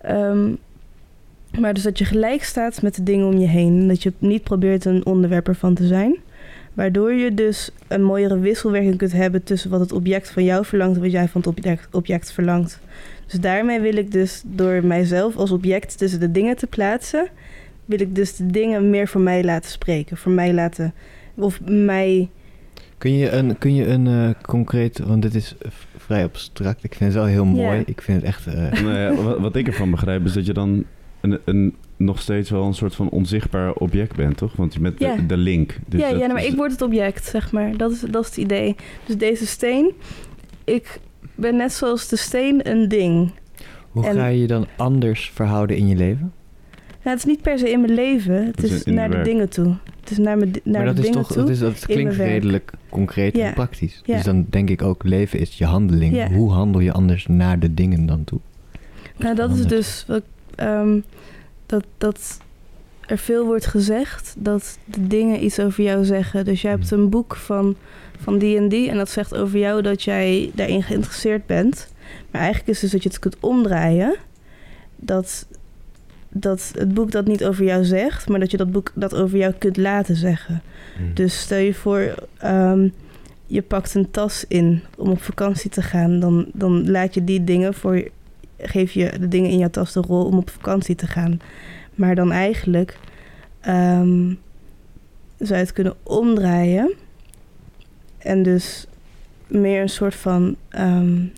Ehm, 0.01 0.53
maar 1.61 1.75
dus 1.75 1.83
dat 1.83 1.99
je 1.99 2.05
gelijk 2.05 2.45
staat 2.45 2.83
met 2.83 2.95
de 2.95 3.03
dingen 3.03 3.27
om 3.27 3.39
je 3.39 3.47
heen. 3.47 3.89
Dat 3.89 4.03
je 4.03 4.13
niet 4.19 4.43
probeert 4.43 4.85
een 4.85 5.07
onderwerp 5.07 5.49
ervan 5.49 5.75
te 5.75 5.87
zijn. 5.87 6.17
Waardoor 6.75 7.13
je 7.13 7.35
dus 7.35 7.71
een 7.89 8.03
mooiere 8.03 8.39
wisselwerking 8.39 8.97
kunt 8.97 9.13
hebben 9.13 9.45
tussen 9.45 9.71
wat 9.71 9.81
het 9.81 9.93
object 9.93 10.31
van 10.31 10.45
jou 10.45 10.65
verlangt 10.65 10.97
en 10.97 11.03
wat 11.03 11.13
jij 11.13 11.29
van 11.29 11.41
het 11.41 11.51
object, 11.51 11.89
object 11.91 12.33
verlangt. 12.33 12.81
Dus 13.27 13.41
daarmee 13.41 13.81
wil 13.81 13.97
ik 13.97 14.13
dus 14.13 14.43
door 14.47 14.85
mijzelf 14.85 15.37
als 15.37 15.51
object 15.51 15.99
tussen 15.99 16.21
de 16.21 16.31
dingen 16.31 16.57
te 16.57 16.67
plaatsen, 16.67 17.29
wil 17.85 18.01
ik 18.01 18.15
dus 18.15 18.37
de 18.37 18.47
dingen 18.47 18.91
meer 18.91 19.09
voor 19.09 19.21
mij 19.21 19.45
laten 19.45 19.71
spreken. 19.71 20.17
Voor 20.17 20.33
mij 20.33 20.53
laten, 20.53 20.93
of 21.35 21.61
mij, 21.65 22.29
Kun 23.05 23.17
je 23.17 23.31
een, 23.31 23.59
kun 23.59 23.75
je 23.75 23.87
een 23.87 24.07
eh, 24.07 24.31
concreet, 24.43 24.99
want 24.99 25.23
dit 25.23 25.35
is 25.35 25.55
vrij 25.97 26.25
abstract. 26.25 26.85
Ik 26.85 26.95
vind 26.95 27.13
het 27.13 27.23
wel 27.23 27.31
heel 27.33 27.45
mooi. 27.45 27.83
Ik 27.87 28.01
vind 28.03 28.21
het 28.21 28.27
echt. 28.27 28.47
eh, 28.47 28.83
Nou 28.83 28.99
ja, 28.99 29.15
wat, 29.23 29.39
wat 29.39 29.57
ik 29.57 29.67
ervan 29.67 29.91
begrijp 29.91 30.25
is 30.25 30.33
dat 30.33 30.47
je 30.47 30.53
dan 30.53 30.85
een, 31.21 31.39
een, 31.45 31.75
nog 31.97 32.21
steeds 32.21 32.51
wel 32.51 32.65
een 32.65 32.75
soort 32.75 32.95
van 32.95 33.09
onzichtbaar 33.09 33.73
object 33.73 34.17
bent, 34.17 34.37
toch? 34.37 34.57
Want 34.57 34.75
je 34.75 34.81
met 34.81 34.99
de, 34.99 35.27
de 35.27 35.37
link. 35.37 35.79
Dus 35.87 36.01
ja, 36.01 36.09
ja, 36.09 36.27
maar 36.27 36.43
is- 36.45 36.51
ik 36.51 36.57
word 36.57 36.71
het 36.73 36.83
object, 36.83 37.25
zeg 37.25 37.53
maar. 37.53 37.77
Dat 37.77 37.91
is, 37.91 38.01
dat 38.01 38.23
is 38.23 38.29
het 38.29 38.37
idee. 38.39 38.77
Dus 39.07 39.17
deze 39.17 39.47
steen, 39.47 39.93
ik 40.65 41.01
ben 41.35 41.57
net 41.57 41.73
zoals 41.73 42.09
de 42.09 42.17
steen 42.17 42.71
een 42.71 42.89
ding. 42.89 43.33
hoe 43.91 44.05
En- 44.07 44.15
ga 44.15 44.27
je 44.27 44.41
je 44.41 44.47
dan 44.47 44.67
anders 44.77 45.31
verhouden 45.35 45.77
in 45.77 45.89
je 45.89 45.97
leven? 45.97 46.33
Nou, 47.05 47.17
het 47.17 47.19
is 47.19 47.25
niet 47.35 47.43
per 47.43 47.59
se 47.59 47.71
in 47.71 47.81
mijn 47.81 47.95
leven, 47.95 48.47
het 48.47 48.63
is 48.63 48.85
naar 48.85 49.09
de 49.09 49.15
werk. 49.15 49.25
dingen 49.29 49.49
toe. 49.49 49.77
Het 50.01 50.11
is 50.11 50.19
naar, 50.19 50.39
mijn, 50.39 50.51
naar 50.51 50.75
maar 50.75 50.85
dat 50.85 50.97
de 50.97 51.03
is 51.03 51.07
dingen 51.09 51.23
toch, 51.23 51.33
toe. 51.33 51.43
dat, 51.43 51.51
is, 51.51 51.59
dat 51.59 51.87
klinkt 51.87 52.15
redelijk 52.15 52.73
concreet 52.89 53.37
Ja. 53.37 53.47
en 53.47 53.55
praktisch. 53.55 54.01
Ja. 54.05 54.15
Dus 54.15 54.25
dan 54.25 54.47
denk 54.51 54.71
ik 54.71 54.83
ook, 54.83 55.03
leven 55.05 55.39
is 55.39 55.59
je 55.59 55.65
handeling. 55.65 56.15
Ja. 56.17 56.31
Hoe 56.31 56.53
handel 56.53 56.81
je 56.81 56.93
anders 56.93 57.27
naar 57.27 57.59
de 57.59 57.75
dingen 57.75 58.07
dan 58.07 58.25
toe? 58.25 58.39
Nou, 59.17 59.35
dat 59.35 59.57
is 59.59 59.67
dus 59.67 60.05
wat, 60.09 60.23
ehm, 60.55 61.01
dat, 61.67 61.85
dat 61.99 62.39
er 63.07 63.19
veel 63.19 63.45
wordt 63.45 63.67
gezegd 63.67 64.35
dat 64.39 64.79
de 64.85 65.07
dingen 65.07 65.45
iets 65.45 65.59
over 65.59 65.85
jou 65.85 66.05
zeggen. 66.05 66.45
Dus 66.45 66.63
jij 66.63 66.71
hebt 66.71 66.91
Hmm. 66.91 67.01
een 67.01 67.09
boek 67.09 67.37
van, 67.37 67.77
van 68.21 68.39
die 68.39 68.57
en 68.57 68.69
die 68.69 68.91
en 68.91 68.97
dat 68.97 69.11
zegt 69.11 69.35
over 69.37 69.59
jou 69.59 69.83
dat 69.83 70.03
jij 70.03 70.51
daarin 70.55 70.83
geïnteresseerd 70.83 71.47
bent. 71.47 71.93
Maar 72.31 72.41
eigenlijk 72.41 72.71
is 72.71 72.83
het 72.83 72.91
dus 72.91 72.93
dat 72.93 73.03
je 73.03 73.09
het 73.09 73.19
kunt 73.19 73.37
omdraaien. 73.41 74.17
Dat, 74.97 75.47
dat 76.37 76.73
het 76.79 76.95
boek 76.95 77.11
dat 77.11 77.27
niet 77.27 77.45
over 77.45 77.65
jou 77.65 77.85
zegt, 77.85 78.29
maar 78.29 78.41
dat 78.41 78.51
je 78.51 78.57
dat 78.57 78.73
boek 78.73 78.93
dat 78.95 79.15
over 79.15 79.39
jou 79.39 79.53
kunt 79.59 79.77
laten 79.77 80.17
zeggen. 80.17 80.63
Hmm. 80.97 81.15
Dus 81.15 81.41
stel 81.41 81.59
je 81.59 81.75
voor, 81.75 82.15
ehm, 82.39 82.89
je 83.47 83.63
pakt 83.63 83.95
een 83.95 84.11
tas 84.11 84.45
in 84.49 84.83
om 84.97 85.11
op 85.11 85.23
vakantie 85.23 85.71
te 85.71 85.83
gaan. 85.83 86.21
Dan, 86.21 86.47
dan 86.53 86.91
laat 86.91 87.15
je 87.15 87.25
die 87.25 87.45
dingen 87.45 87.75
voor 87.75 87.97
je, 87.97 88.11
geef 88.59 88.93
je 88.93 89.13
de 89.21 89.29
dingen 89.29 89.51
in 89.51 89.59
jouw 89.59 89.71
tas 89.71 89.93
de 89.93 90.01
rol 90.01 90.25
om 90.25 90.39
op 90.39 90.51
vakantie 90.51 90.95
te 90.95 91.07
gaan. 91.07 91.41
Maar 91.95 92.15
dan 92.15 92.33
eigenlijk 92.33 92.99
ehm, 93.61 94.35
zou 95.39 95.55
je 95.59 95.65
het 95.65 95.73
kunnen 95.73 95.95
omdraaien. 96.03 96.93
En 98.19 98.43
dus 98.43 98.87
meer 99.49 99.81
een 99.83 99.89
soort 99.89 100.15
van, 100.15 100.57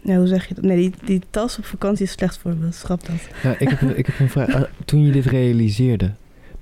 nou, 0.02 0.18
hoe 0.18 0.26
zeg 0.26 0.48
je 0.48 0.54
dat? 0.54 0.64
Nee, 0.64 0.76
die, 0.76 0.92
die 1.04 1.20
tas 1.30 1.58
op 1.58 1.64
vakantie 1.64 2.04
is 2.04 2.12
slecht 2.12 2.38
voorbeeld, 2.38 2.74
schrap 2.74 3.06
dat. 3.06 3.28
Ja, 3.42 3.58
ik, 3.58 3.68
heb, 3.68 3.80
een- 3.80 3.98
ik 3.98 4.06
heb 4.06 4.18
een 4.18 4.30
vraag. 4.30 4.54
Ah, 4.54 4.62
Toen 4.84 5.04
je 5.06 5.12
dit 5.12 5.24
realiseerde, 5.26 6.12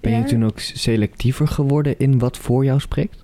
ben 0.01 0.13
je 0.13 0.25
toen 0.25 0.45
ook 0.45 0.59
selectiever 0.61 1.49
geworden 1.49 1.99
in 1.99 2.19
wat 2.19 2.39
voor 2.39 2.65
jou 2.65 2.81
spreekt? 2.81 3.24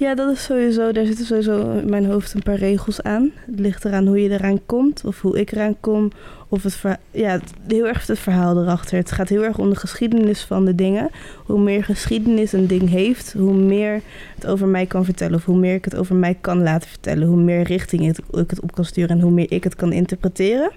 Ja, 0.00 0.14
dat 0.14 0.30
is 0.30 0.44
sowieso, 0.44 0.92
daar 0.92 1.06
zitten 1.06 1.24
sowieso 1.26 1.78
in 1.78 1.90
mijn 1.90 2.04
hoofd 2.06 2.34
een 2.34 2.42
paar 2.42 2.56
regels 2.56 3.02
aan. 3.02 3.30
Het 3.46 3.60
ligt 3.60 3.84
eraan 3.84 4.06
hoe 4.06 4.22
je 4.22 4.30
eraan 4.30 4.66
komt 4.66 5.04
of 5.04 5.20
hoe 5.20 5.40
ik 5.40 5.52
eraan 5.52 5.76
kom. 5.80 6.10
Of 6.48 6.62
het, 6.62 6.74
verha- 6.74 6.98
ja, 7.10 7.40
heel 7.66 7.86
erg 7.86 8.06
het 8.06 8.18
verhaal 8.18 8.62
erachter. 8.62 8.96
Het 8.96 9.10
gaat 9.12 9.28
heel 9.28 9.44
erg 9.44 9.58
om 9.58 9.70
de 9.70 9.76
geschiedenis 9.76 10.42
van 10.44 10.64
de 10.64 10.74
dingen. 10.74 11.10
Hoe 11.44 11.60
meer 11.60 11.84
geschiedenis 11.84 12.52
een 12.52 12.66
ding 12.66 12.88
heeft, 12.88 13.32
hoe 13.32 13.54
meer 13.54 14.00
het 14.34 14.46
over 14.46 14.66
mij 14.66 14.86
kan 14.86 15.04
vertellen. 15.04 15.34
Of 15.34 15.44
hoe 15.44 15.58
meer 15.58 15.74
ik 15.74 15.84
het 15.84 15.96
over 15.96 16.14
mij 16.16 16.36
kan 16.40 16.62
laten 16.62 16.88
vertellen. 16.88 17.28
Hoe 17.28 17.40
meer 17.40 17.62
richting 17.62 18.08
ik 18.08 18.16
het 18.50 18.60
op 18.60 18.74
kan 18.74 18.84
sturen 18.84 19.10
en 19.10 19.20
hoe 19.20 19.30
meer 19.32 19.52
ik 19.52 19.64
het 19.64 19.76
kan 19.76 19.92
interpreteren. 19.92 20.70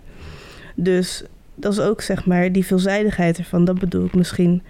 Dus 0.75 1.23
dat 1.55 1.71
is 1.73 1.79
ook 1.79 2.01
zeg 2.01 2.25
maar 2.25 2.51
die 2.51 2.65
veelzijdigheid 2.65 3.37
ervan. 3.37 3.65
Dat 3.65 3.79
bedoel 3.79 4.05
ik 4.05 4.15
misschien. 4.15 4.61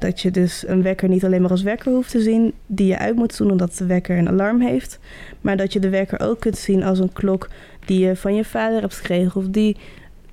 Dat 0.00 0.20
je 0.20 0.30
dus 0.30 0.64
een 0.66 0.82
wekker 0.82 1.08
niet 1.08 1.24
alleen 1.24 1.40
maar 1.40 1.50
als 1.50 1.62
wekker 1.62 1.92
hoeft 1.92 2.10
te 2.10 2.20
zien 2.20 2.52
die 2.66 2.86
je 2.86 2.98
uit 2.98 3.16
moet 3.16 3.36
doen 3.36 3.50
omdat 3.50 3.76
de 3.76 3.86
wekker 3.86 4.18
een 4.18 4.28
alarm 4.28 4.60
heeft. 4.60 4.98
Maar 5.40 5.56
dat 5.56 5.72
je 5.72 5.80
de 5.80 5.88
wekker 5.88 6.20
ook 6.20 6.40
kunt 6.40 6.58
zien 6.58 6.82
als 6.84 6.98
een 6.98 7.12
klok 7.12 7.48
die 7.84 8.06
je 8.06 8.16
van 8.16 8.34
je 8.34 8.44
vader 8.44 8.80
hebt 8.80 8.94
gekregen. 8.94 9.40
Of 9.40 9.48
die 9.48 9.76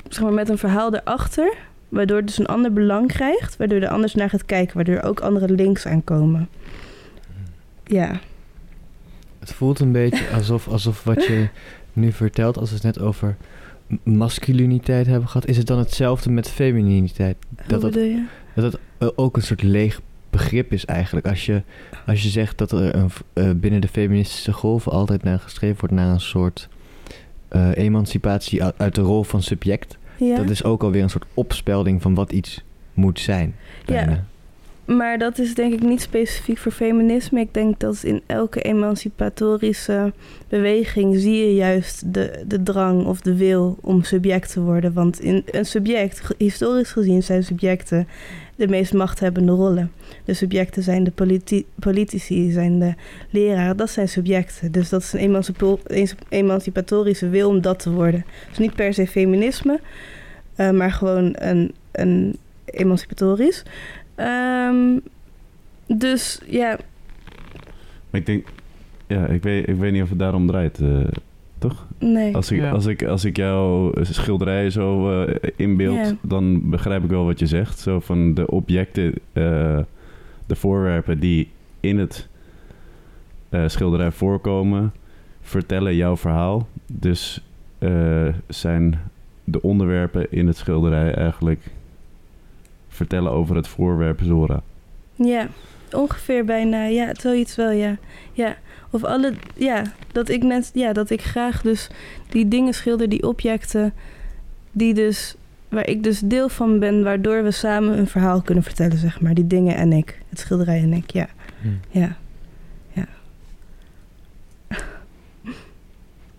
zeg 0.09 0.23
maar, 0.23 0.33
met 0.33 0.49
een 0.49 0.57
verhaal 0.57 0.95
erachter. 0.95 1.53
Waardoor 1.89 2.17
het 2.17 2.27
dus 2.27 2.37
een 2.37 2.45
ander 2.45 2.73
belang 2.73 3.07
krijgt. 3.07 3.57
Waardoor 3.57 3.79
je 3.79 3.85
er 3.85 3.91
anders 3.91 4.15
naar 4.15 4.29
gaat 4.29 4.45
kijken. 4.45 4.75
Waardoor 4.75 4.95
er 4.95 5.03
ook 5.03 5.19
andere 5.19 5.49
links 5.49 5.85
aankomen. 5.85 6.49
Ja. 7.83 8.19
Het 9.39 9.53
voelt 9.53 9.79
een 9.79 9.91
beetje 9.91 10.25
alsof, 10.33 10.67
alsof 10.67 11.03
wat 11.03 11.25
je 11.25 11.47
nu 11.93 12.11
vertelt, 12.11 12.57
als 12.57 12.69
we 12.69 12.75
het 12.75 12.83
net 12.83 12.99
over 12.99 13.35
masculiniteit 14.03 15.07
hebben 15.07 15.27
gehad, 15.27 15.47
is 15.47 15.57
het 15.57 15.67
dan 15.67 15.77
hetzelfde 15.77 16.29
met 16.29 16.49
femininiteit? 16.49 17.37
Dat 17.49 17.65
Hoe 17.65 17.79
dat, 17.79 17.81
bedoel 17.81 18.03
je? 18.09 18.25
dat 18.55 18.71
het 18.71 18.81
ook 19.15 19.35
een 19.35 19.41
soort 19.41 19.63
leeg 19.63 20.01
begrip 20.29 20.73
is 20.73 20.85
eigenlijk. 20.85 21.27
Als 21.27 21.45
je, 21.45 21.61
als 22.05 22.23
je 22.23 22.29
zegt 22.29 22.57
dat 22.57 22.71
er 22.71 22.95
een, 22.95 23.09
eh, 23.33 23.49
binnen 23.55 23.81
de 23.81 23.87
feministische 23.87 24.53
golf 24.53 24.87
altijd 24.87 25.23
naar 25.23 25.39
gestreefd 25.39 25.79
wordt 25.79 25.95
naar 25.95 26.09
een 26.09 26.19
soort 26.19 26.69
eh, 27.47 27.69
emancipatie 27.75 28.63
uit, 28.63 28.73
uit 28.77 28.95
de 28.95 29.01
rol 29.01 29.23
van 29.23 29.41
subject, 29.41 29.97
Ja. 30.17 30.35
dat 30.35 30.49
is 30.49 30.63
ook 30.63 30.83
alweer 30.83 31.03
een 31.03 31.09
soort 31.09 31.25
opspelding 31.33 32.01
van 32.01 32.13
wat 32.13 32.31
iets 32.31 32.63
moet 32.93 33.19
zijn. 33.19 33.55
Ja. 33.85 34.23
Maar 34.85 35.17
dat 35.17 35.39
is 35.39 35.55
denk 35.55 35.73
ik 35.73 35.81
niet 35.81 36.01
specifiek 36.01 36.57
voor 36.57 36.71
feminisme. 36.71 37.39
Ik 37.39 37.53
denk 37.53 37.79
dat 37.79 38.03
in 38.03 38.21
elke 38.25 38.61
emancipatorische 38.61 40.13
beweging 40.47 41.15
zie 41.19 41.35
je 41.35 41.53
juist 41.53 42.13
de, 42.13 42.43
de 42.47 42.63
drang 42.63 43.05
of 43.05 43.21
de 43.21 43.35
wil 43.35 43.77
om 43.81 44.03
subject 44.03 44.51
te 44.51 44.61
worden. 44.61 44.93
Want 44.93 45.19
in 45.19 45.43
een 45.51 45.65
subject, 45.65 46.21
historisch 46.37 46.91
gezien, 46.91 47.23
zijn 47.23 47.43
subjecten 47.43 48.07
de 48.57 48.67
meest 48.67 48.93
machthebbende 48.93 49.51
rollen. 49.51 49.91
De 50.25 50.33
subjecten 50.33 50.83
zijn 50.83 51.03
de 51.03 51.11
politi- 51.11 51.65
politici, 51.79 52.51
zijn 52.51 52.79
de 52.79 52.93
leraren, 53.29 53.77
dat 53.77 53.89
zijn 53.89 54.09
subjecten. 54.09 54.71
Dus 54.71 54.89
dat 54.89 55.01
is 55.01 55.13
een 55.13 56.15
emancipatorische 56.29 57.29
wil 57.29 57.49
om 57.49 57.61
dat 57.61 57.79
te 57.79 57.91
worden. 57.91 58.25
Dus 58.49 58.57
niet 58.57 58.75
per 58.75 58.93
se 58.93 59.07
feminisme, 59.07 59.79
eh, 60.55 60.71
maar 60.71 60.91
gewoon 60.91 61.35
een, 61.37 61.73
een 61.91 62.37
emancipatorisch. 62.65 63.63
Ehm, 64.15 64.99
dus 65.87 66.41
ja, 66.45 66.77
ik 68.11 68.25
denk, 68.25 68.47
ja, 69.07 69.25
ik 69.25 69.43
weet, 69.43 69.67
ik 69.67 69.75
weet 69.75 69.91
niet 69.91 70.03
of 70.03 70.09
het 70.09 70.19
daarom 70.19 70.47
draait, 70.47 70.79
eh? 70.79 70.99
Nee. 71.99 72.35
Als 72.35 72.51
ik, 72.51 72.59
Ja. 72.59 72.69
als 72.71 72.85
ik, 72.85 73.03
als 73.03 73.25
ik 73.25 73.37
jouw 73.37 73.91
schilderij 74.01 74.69
zo 74.69 75.21
eh, 75.23 75.49
inbeeld, 75.55 76.13
dan 76.21 76.69
begrijp 76.69 77.03
ik 77.03 77.09
wel 77.09 77.25
wat 77.25 77.39
je 77.39 77.47
zegt. 77.47 77.79
Zo 77.79 77.99
van 77.99 78.33
de 78.33 78.47
objecten, 78.47 79.13
eh, 79.33 79.79
de 80.45 80.55
voorwerpen 80.55 81.19
die 81.19 81.49
in 81.79 81.97
het 81.97 82.27
eh, 83.49 83.63
schilderij 83.67 84.11
voorkomen, 84.11 84.93
vertellen 85.41 85.95
jouw 85.95 86.17
verhaal. 86.17 86.67
Dus 86.93 87.43
eh, 87.77 88.27
zijn 88.47 88.99
de 89.43 89.61
onderwerpen 89.61 90.31
in 90.31 90.47
het 90.47 90.57
schilderij 90.57 91.13
eigenlijk 91.13 91.61
vertellen 92.87 93.31
over 93.31 93.55
het 93.55 93.67
voorwerp 93.67 94.19
Zora. 94.23 94.61
Ja, 95.15 95.47
ongeveer 95.91 96.45
bijna. 96.45 96.85
Ja, 96.85 97.09
zoiets 97.13 97.55
wel, 97.55 97.71
ja. 97.71 97.97
Ja, 98.33 98.55
of 98.89 99.03
alle... 99.03 99.33
Ja, 99.55 99.83
dat 100.11 100.29
ik 100.29 100.43
net... 100.43 100.71
Ja, 100.73 100.93
dat 100.93 101.09
ik 101.09 101.21
graag 101.21 101.61
dus 101.61 101.89
die 102.29 102.47
dingen 102.47 102.73
schilder, 102.73 103.09
die 103.09 103.27
objecten... 103.27 103.93
Die 104.71 104.93
dus... 104.93 105.35
Waar 105.69 105.87
ik 105.87 106.03
dus 106.03 106.19
deel 106.19 106.49
van 106.49 106.79
ben, 106.79 107.03
waardoor 107.03 107.43
we 107.43 107.51
samen 107.51 107.97
een 107.97 108.07
verhaal 108.07 108.41
kunnen 108.41 108.63
vertellen, 108.63 108.97
zeg 108.97 109.21
maar. 109.21 109.33
Die 109.33 109.47
dingen 109.47 109.75
en 109.75 109.93
ik. 109.93 110.21
Het 110.29 110.39
schilderij 110.39 110.81
en 110.81 110.93
ik, 110.93 111.11
ja. 111.11 111.27
Hm. 111.61 111.99
Ja. 111.99 112.17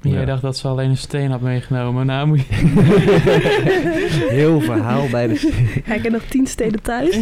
Jij 0.01 0.21
Ja. 0.21 0.25
dacht 0.25 0.43
dat 0.43 0.57
ze 0.57 0.69
alleen 0.69 0.91
een 0.91 0.97
steen 0.97 1.31
had 1.31 1.41
meegenomen. 1.41 2.07
Nou 2.07 2.27
moet 2.27 2.47
je... 2.47 2.55
Heel 4.39 4.61
verhaal 4.61 5.09
bij 5.11 5.27
de... 5.27 5.37
Ga 5.85 5.95
ik 5.95 6.03
heb 6.03 6.13
nog 6.13 6.23
tien 6.23 6.47
steden 6.47 6.83
thuis. 6.83 7.17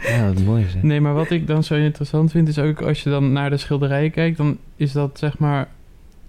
Ja, 0.00 0.26
wat 0.26 0.42
mooi 0.44 0.64
is, 0.64 0.74
hè? 0.74 0.78
Nee, 0.82 1.00
maar 1.00 1.14
wat 1.14 1.30
ik 1.30 1.46
dan 1.46 1.64
zo 1.64 1.74
interessant 1.74 2.30
vind, 2.30 2.48
is 2.48 2.58
ook 2.58 2.82
als 2.82 3.02
je 3.02 3.10
dan 3.10 3.32
naar 3.32 3.50
de 3.50 3.56
schilderijen 3.56 4.10
kijkt, 4.10 4.36
dan 4.36 4.58
is 4.76 4.92
dat 4.92 5.18
zeg 5.18 5.38
maar. 5.38 5.68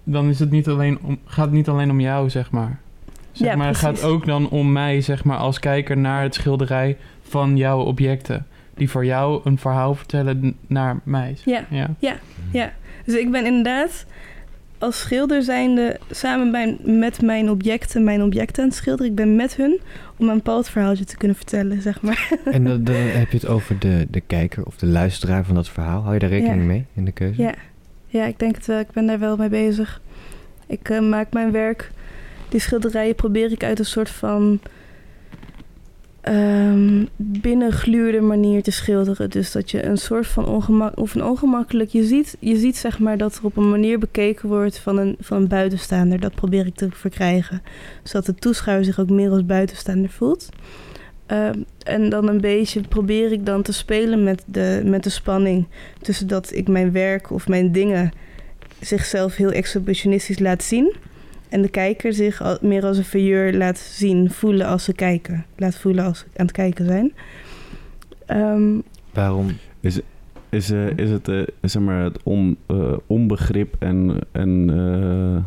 Dan 0.04 0.28
is 0.28 0.38
het 0.38 0.50
niet 0.50 0.68
alleen 0.68 0.98
om, 1.02 1.18
gaat 1.24 1.44
het 1.44 1.54
niet 1.54 1.68
alleen 1.68 1.90
om 1.90 2.00
jou, 2.00 2.30
zeg 2.30 2.50
maar. 2.50 2.78
Zeg 3.32 3.48
Ja, 3.48 3.56
maar, 3.56 3.66
het 3.66 3.76
gaat 3.76 4.02
ook 4.02 4.26
dan 4.26 4.48
om 4.48 4.72
mij, 4.72 5.00
zeg 5.00 5.24
maar, 5.24 5.36
als 5.36 5.58
kijker 5.58 5.96
naar 5.96 6.22
het 6.22 6.34
schilderij 6.34 6.96
van 7.22 7.56
jouw 7.56 7.80
objecten. 7.80 8.46
Die 8.74 8.90
voor 8.90 9.04
jou 9.04 9.40
een 9.44 9.58
verhaal 9.58 9.94
vertellen 9.94 10.56
naar 10.66 11.00
mij. 11.04 11.36
Ja. 11.44 11.64
ja. 11.70 11.90
Ja, 12.50 12.72
dus 13.06 13.14
ik 13.14 13.30
ben 13.30 13.46
inderdaad 13.46 14.06
als 14.78 14.98
schilder 14.98 15.42
zijnde 15.42 15.98
samen 16.10 16.50
bij, 16.50 16.76
met 16.82 17.22
mijn 17.22 17.50
objecten, 17.50 18.04
mijn 18.04 18.22
objecten 18.22 18.62
aan 18.62 18.68
het 18.68 18.78
schilderen. 18.78 19.10
Ik 19.10 19.16
ben 19.16 19.36
met 19.36 19.56
hun 19.56 19.80
om 20.16 20.28
een 20.28 20.34
bepaald 20.36 20.68
verhaaltje 20.68 21.04
te 21.04 21.16
kunnen 21.16 21.36
vertellen, 21.36 21.82
zeg 21.82 22.00
maar. 22.00 22.28
En 22.44 22.64
dan, 22.64 22.84
dan 22.84 22.94
heb 22.94 23.30
je 23.30 23.36
het 23.36 23.46
over 23.46 23.78
de, 23.78 24.06
de 24.10 24.20
kijker 24.20 24.64
of 24.64 24.76
de 24.76 24.86
luisteraar 24.86 25.44
van 25.44 25.54
dat 25.54 25.68
verhaal. 25.68 26.00
Hou 26.02 26.14
je 26.14 26.20
daar 26.20 26.28
rekening 26.28 26.60
Ja. 26.60 26.66
mee 26.66 26.84
in 26.94 27.04
de 27.04 27.12
keuze? 27.12 27.42
Ja. 27.42 27.54
ja, 28.06 28.24
ik 28.24 28.38
denk 28.38 28.54
het 28.54 28.66
wel. 28.66 28.78
Ik 28.78 28.90
ben 28.90 29.06
daar 29.06 29.18
wel 29.18 29.36
mee 29.36 29.48
bezig. 29.48 30.00
Ik 30.66 30.88
eh, 30.88 31.00
maak 31.00 31.32
mijn 31.32 31.52
werk, 31.52 31.90
die 32.48 32.60
schilderijen 32.60 33.14
probeer 33.14 33.52
ik 33.52 33.64
uit 33.64 33.78
een 33.78 33.84
soort 33.84 34.10
van 34.10 34.60
ehm 36.26 37.04
binnengluurde 37.16 38.20
manier 38.20 38.62
te 38.62 38.70
schilderen. 38.70 39.30
Dus 39.30 39.52
dat 39.52 39.70
je 39.70 39.84
een 39.84 39.96
soort 39.96 40.26
van 40.26 40.46
ongemak 40.46 40.98
of 40.98 41.14
een 41.14 41.24
ongemakkelijk. 41.24 41.90
Je 41.90 42.04
ziet, 42.04 42.36
je 42.40 42.56
ziet 42.56 42.76
zeg 42.76 42.98
maar 42.98 43.18
dat 43.18 43.36
er 43.36 43.44
op 43.44 43.56
een 43.56 43.70
manier 43.70 43.98
bekeken 43.98 44.48
wordt 44.48 44.78
van 44.78 44.98
een, 44.98 45.16
van 45.20 45.36
een 45.36 45.48
buitenstaander. 45.48 46.20
Dat 46.20 46.34
probeer 46.34 46.66
ik 46.66 46.74
te 46.74 46.88
verkrijgen. 46.90 47.62
Zodat 48.02 48.26
de 48.26 48.34
toeschouwer 48.34 48.84
zich 48.84 49.00
ook 49.00 49.10
meer 49.10 49.30
als 49.30 49.46
buitenstaander 49.46 50.10
voelt. 50.10 50.48
Ehm, 51.26 51.62
en 51.82 52.08
dan 52.08 52.28
een 52.28 52.40
beetje 52.40 52.80
probeer 52.80 53.32
ik 53.32 53.46
dan 53.46 53.62
te 53.62 53.72
spelen 53.72 54.24
met 54.24 54.42
de, 54.46 54.82
met 54.84 55.02
de 55.02 55.10
spanning 55.10 55.66
tussen 56.00 56.26
dat 56.26 56.52
ik 56.52 56.68
mijn 56.68 56.92
werk 56.92 57.30
of 57.30 57.48
mijn 57.48 57.72
dingen 57.72 58.10
zichzelf 58.80 59.36
heel 59.36 59.50
exhibitionistisch 59.50 60.38
laat 60.38 60.62
zien. 60.62 60.94
En 61.56 61.62
de 61.62 61.68
kijker 61.68 62.12
zich 62.12 62.42
al- 62.42 62.58
meer 62.60 62.84
als 62.84 62.98
een 62.98 63.04
verjeur 63.04 63.52
laat 63.54 63.78
zien, 63.78 64.30
voelen 64.30 64.66
als 64.66 64.84
ze 64.84 64.92
kijken. 64.92 65.44
Laat 65.56 65.76
voelen 65.76 66.04
als 66.04 66.18
ze 66.18 66.24
aan 66.36 66.46
het 66.46 66.54
kijken 66.54 66.86
zijn. 66.86 67.12
Ehm, 68.26 68.78
Waarom? 69.12 69.46
Is, 69.80 70.00
is, 70.48 70.70
eh, 70.70 70.96
is 70.96 71.10
het 71.10 71.28
eh, 71.28 71.40
zeg 71.60 71.82
maar 71.82 72.02
het 72.02 72.22
on, 72.22 72.56
eh, 72.66 72.92
onbegrip 73.06 73.74
en, 73.78 74.18
en 74.32 74.70
eh, 74.70 75.44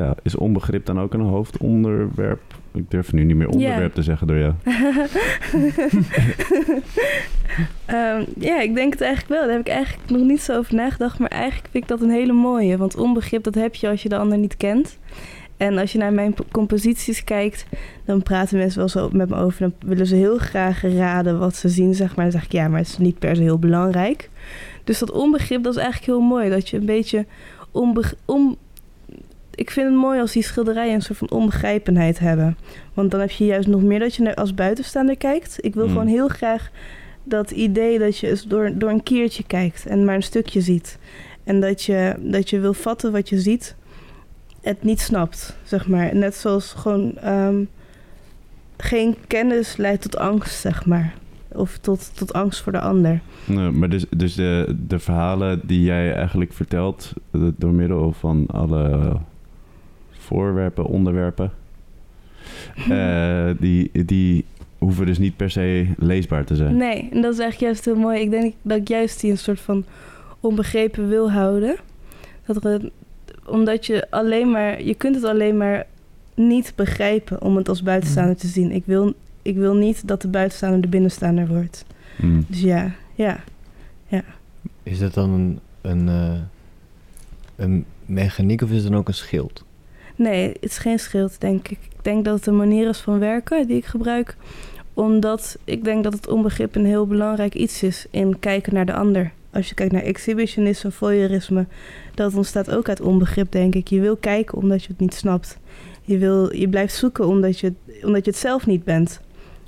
ja, 0.00 0.14
is 0.22 0.36
onbegrip 0.36 0.86
dan 0.86 1.00
ook 1.00 1.14
een 1.14 1.20
hoofdonderwerp? 1.20 2.40
Ik 2.72 2.90
durf 2.90 3.12
nu 3.12 3.24
niet 3.24 3.36
meer 3.36 3.48
onderwerp 3.48 3.94
te 3.94 4.02
zeggen 4.02 4.26
door 4.26 4.38
jou. 4.38 4.52
Ehm, 7.86 8.24
ja, 8.38 8.60
ik 8.60 8.74
denk 8.74 8.92
het 8.92 9.00
eigenlijk 9.02 9.32
wel. 9.32 9.40
Daar 9.42 9.56
heb 9.56 9.66
ik 9.66 9.72
eigenlijk 9.72 10.10
nog 10.10 10.20
niet 10.22 10.40
zo 10.42 10.56
over 10.56 10.74
nagedacht. 10.74 11.18
Maar 11.18 11.28
eigenlijk 11.28 11.68
vind 11.70 11.84
ik 11.84 11.90
dat 11.90 12.00
een 12.00 12.10
hele 12.10 12.32
mooie. 12.32 12.76
Want 12.76 12.96
onbegrip, 12.96 13.42
dat 13.44 13.54
heb 13.54 13.74
je 13.74 13.88
als 13.88 14.02
je 14.02 14.08
de 14.08 14.16
ander 14.16 14.38
niet 14.38 14.56
kent. 14.56 14.98
En 15.60 15.78
als 15.78 15.92
je 15.92 15.98
naar 15.98 16.12
mijn 16.12 16.34
composities 16.50 17.24
kijkt, 17.24 17.66
dan 18.04 18.22
praten 18.22 18.58
mensen 18.58 18.78
wel 18.78 18.88
zo 18.88 19.08
met 19.12 19.28
me 19.28 19.36
over. 19.36 19.60
Dan 19.60 19.72
willen 19.88 20.06
ze 20.06 20.14
heel 20.14 20.38
graag 20.38 20.82
raden 20.82 21.38
wat 21.38 21.56
ze 21.56 21.68
zien, 21.68 21.94
zeg 21.94 22.16
maar. 22.16 22.24
Dan 22.24 22.32
zeg 22.32 22.44
ik, 22.44 22.52
ja, 22.52 22.68
maar 22.68 22.78
het 22.78 22.88
is 22.88 22.98
niet 22.98 23.18
per 23.18 23.36
se 23.36 23.42
heel 23.42 23.58
belangrijk. 23.58 24.30
Dus 24.84 24.98
dat 24.98 25.10
onbegrip, 25.10 25.62
dat 25.62 25.72
is 25.72 25.82
eigenlijk 25.82 26.12
heel 26.12 26.20
mooi. 26.28 26.50
Dat 26.50 26.68
je 26.68 26.76
een 26.76 26.86
beetje 26.86 27.26
onbeg 27.70 28.14
on... 28.24 28.56
Ik 29.54 29.70
vind 29.70 29.86
het 29.86 29.96
mooi 29.96 30.20
als 30.20 30.32
die 30.32 30.42
schilderijen 30.42 30.94
een 30.94 31.02
soort 31.02 31.18
van 31.18 31.30
onbegrijpenheid 31.30 32.18
hebben. 32.18 32.56
Want 32.94 33.10
dan 33.10 33.20
heb 33.20 33.30
je 33.30 33.44
juist 33.44 33.68
nog 33.68 33.82
meer 33.82 33.98
dat 33.98 34.14
je 34.14 34.36
als 34.36 34.54
buitenstaander 34.54 35.16
kijkt. 35.16 35.56
Ik 35.60 35.74
wil 35.74 35.84
Mm. 35.84 35.90
gewoon 35.92 36.06
heel 36.06 36.28
graag 36.28 36.70
dat 37.24 37.50
idee 37.50 37.98
dat 37.98 38.18
je 38.18 38.28
eens 38.28 38.46
door, 38.46 38.70
door 38.74 38.90
een 38.90 39.02
keertje 39.02 39.44
kijkt 39.46 39.86
en 39.86 40.04
maar 40.04 40.14
een 40.14 40.22
stukje 40.22 40.60
ziet. 40.60 40.98
En 41.44 41.60
dat 41.60 41.82
je, 41.82 42.14
dat 42.18 42.50
je 42.50 42.60
wil 42.60 42.74
vatten 42.74 43.12
wat 43.12 43.28
je 43.28 43.40
ziet, 43.40 43.76
het 44.60 44.82
niet 44.82 45.00
snapt, 45.00 45.56
zeg 45.64 45.88
maar. 45.88 46.16
Net 46.16 46.34
zoals 46.34 46.72
gewoon 46.72 47.16
ehm, 47.18 47.64
geen 48.76 49.16
kennis 49.26 49.76
leidt 49.76 50.02
tot 50.02 50.16
angst, 50.16 50.60
zeg 50.60 50.86
maar. 50.86 51.14
Of 51.52 51.78
tot, 51.78 52.10
tot 52.16 52.32
angst 52.32 52.60
voor 52.60 52.72
de 52.72 52.80
ander. 52.80 53.20
Nee, 53.46 53.70
maar 53.70 53.88
dus, 53.88 54.04
dus 54.16 54.34
de, 54.34 54.76
de 54.86 54.98
verhalen 54.98 55.60
die 55.64 55.82
jij 55.82 56.14
eigenlijk 56.14 56.52
vertelt 56.52 57.12
eh, 57.30 57.40
door 57.56 57.72
middel 57.72 58.12
van 58.12 58.46
alle 58.46 59.16
voorwerpen, 60.10 60.84
onderwerpen, 60.84 61.52
eh, 62.90 63.50
die, 63.58 63.90
die 64.04 64.44
hoeven 64.78 65.06
dus 65.06 65.18
niet 65.18 65.36
per 65.36 65.50
se 65.50 65.86
leesbaar 65.98 66.44
te 66.44 66.56
zijn. 66.56 66.76
Nee, 66.76 67.08
en 67.12 67.20
dat 67.22 67.32
is 67.32 67.38
eigenlijk 67.38 67.60
juist 67.60 67.84
heel 67.84 67.96
mooi. 67.96 68.20
Ik 68.20 68.30
denk 68.30 68.54
dat 68.62 68.78
ik 68.78 68.88
juist 68.88 69.20
die 69.20 69.30
een 69.30 69.38
soort 69.38 69.60
van 69.60 69.84
onbegrepen 70.40 71.08
wil 71.08 71.30
houden. 71.32 71.76
Dat 72.46 72.64
er, 72.64 72.72
een- 72.72 72.90
omdat 73.50 73.86
je 73.86 74.10
alleen 74.10 74.50
maar, 74.50 74.82
je 74.82 74.94
kunt 74.94 75.14
het 75.14 75.24
alleen 75.24 75.56
maar 75.56 75.86
niet 76.34 76.72
begrijpen 76.76 77.42
om 77.42 77.56
het 77.56 77.68
als 77.68 77.82
buitenstaander 77.82 78.36
te 78.36 78.46
zien. 78.46 78.72
Ik 78.72 78.82
wil, 78.86 79.14
ik 79.42 79.56
wil 79.56 79.74
niet 79.74 80.08
dat 80.08 80.22
de 80.22 80.28
buitenstaander 80.28 80.80
de 80.80 80.88
binnenstaander 80.88 81.46
wordt. 81.46 81.84
Mm. 82.16 82.44
Dus 82.48 82.60
ja, 82.60 82.94
ja. 83.14 83.40
Is 84.82 84.98
dat 84.98 85.14
dan 85.14 85.30
een, 85.30 85.58
een, 85.80 86.08
eh, 86.08 86.40
een 87.56 87.84
mechaniek 88.06 88.62
of 88.62 88.70
is 88.70 88.82
het 88.82 88.90
dan 88.90 88.96
ook 88.96 89.08
een 89.08 89.14
schild? 89.14 89.64
Nee, 90.16 90.48
het 90.48 90.70
is 90.70 90.78
geen 90.78 90.98
schild, 90.98 91.40
denk 91.40 91.68
ik. 91.68 91.78
Ik 91.96 92.04
denk 92.04 92.24
dat 92.24 92.36
het 92.36 92.46
een 92.46 92.56
manier 92.56 92.88
is 92.88 92.98
van 92.98 93.18
werken 93.18 93.66
die 93.66 93.76
ik 93.76 93.84
gebruik. 93.84 94.36
Omdat 94.94 95.58
ik 95.64 95.84
denk 95.84 96.04
dat 96.04 96.12
het 96.12 96.28
onbegrip 96.28 96.74
een 96.74 96.84
heel 96.84 97.06
belangrijk 97.06 97.54
iets 97.54 97.82
is 97.82 98.06
in 98.10 98.38
kijken 98.38 98.74
naar 98.74 98.86
de 98.86 98.94
ander. 98.94 99.32
Als 99.52 99.68
je 99.68 99.74
kijkt 99.74 99.92
naar 99.92 100.02
exhibitionisme, 100.02 100.90
voyeurisme, 100.90 101.66
dat 102.14 102.34
ontstaat 102.34 102.70
ook 102.70 102.88
uit 102.88 103.00
onbegrip, 103.00 103.52
denk 103.52 103.74
ik. 103.74 103.88
Je 103.88 104.00
wil 104.00 104.16
kijken 104.16 104.58
omdat 104.58 104.82
je 104.82 104.88
het 104.88 105.00
niet 105.00 105.14
snapt. 105.14 105.58
Je, 106.02 106.18
wil, 106.18 106.56
je 106.56 106.68
blijft 106.68 106.94
zoeken 106.94 107.26
omdat 107.26 107.58
je, 107.58 107.72
omdat 108.02 108.24
je 108.24 108.30
het 108.30 108.40
zelf 108.40 108.66
niet 108.66 108.84
bent. 108.84 109.20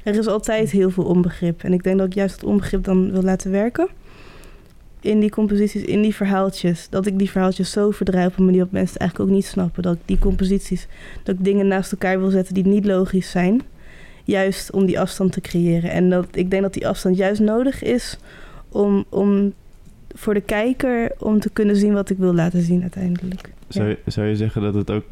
Er 0.03 0.19
is 0.19 0.27
altijd 0.27 0.71
heel 0.71 0.91
veel 0.91 1.05
onbegrip. 1.05 1.63
En 1.63 1.73
ik 1.73 1.83
denk 1.83 1.99
dat 1.99 2.07
ik 2.07 2.15
juist 2.15 2.41
dat 2.41 2.51
onbegrip 2.51 2.85
dan 2.85 3.11
wil 3.11 3.23
laten 3.23 3.51
werken. 3.51 3.89
In 5.01 5.21
die 5.21 5.31
composities, 5.31 5.83
in 5.83 6.03
die 6.03 6.15
verhaaltjes. 6.15 6.89
Dat 6.91 7.07
ik 7.07 7.19
die 7.19 7.31
verhaaltjes 7.31 7.71
zo 7.71 7.91
verdraai 7.91 8.27
op 8.27 8.39
een 8.39 8.45
manier 8.45 8.61
dat 8.61 8.71
mensen 8.71 8.93
het 8.93 9.01
eigenlijk 9.01 9.31
ook 9.31 9.37
niet 9.37 9.47
snappen. 9.47 9.83
Dat 9.83 9.95
ik 9.95 10.01
die 10.05 10.19
composities, 10.19 10.87
dat 11.23 11.35
ik 11.35 11.45
dingen 11.45 11.67
naast 11.67 11.93
elkaar 11.93 12.21
wil 12.21 12.31
zetten 12.31 12.55
die 12.55 12.67
niet 12.67 12.85
logisch 12.85 13.31
zijn. 13.31 13.63
Juist 14.25 14.73
om 14.73 14.87
die 14.87 15.01
afstand 15.01 15.33
te 15.33 15.41
creëren. 15.41 15.91
En 15.91 16.11
dat, 16.11 16.27
ik 16.33 16.51
denk 16.51 16.63
dat 16.63 16.75
die 16.75 16.89
afstand 16.89 17.17
juist 17.17 17.41
nodig 17.41 17.83
is 17.83 18.19
om, 18.69 19.05
om 19.09 19.53
voor 20.15 20.35
de 20.35 20.41
kijker 20.41 21.13
om 21.19 21.41
te 21.41 21.51
kunnen 21.51 21.77
zien 21.77 21.93
wat 21.93 22.11
ik 22.11 22.19
wil 22.19 22.35
laten 22.35 22.63
zien 22.63 22.83
uiteindelijk. 22.83 23.53
Zou, 23.69 23.89
je, 23.89 23.99
zou 24.07 24.27
je 24.27 24.37
zeggen 24.37 24.63
dat 24.63 24.75
het 24.75 24.91
ook 24.91 25.05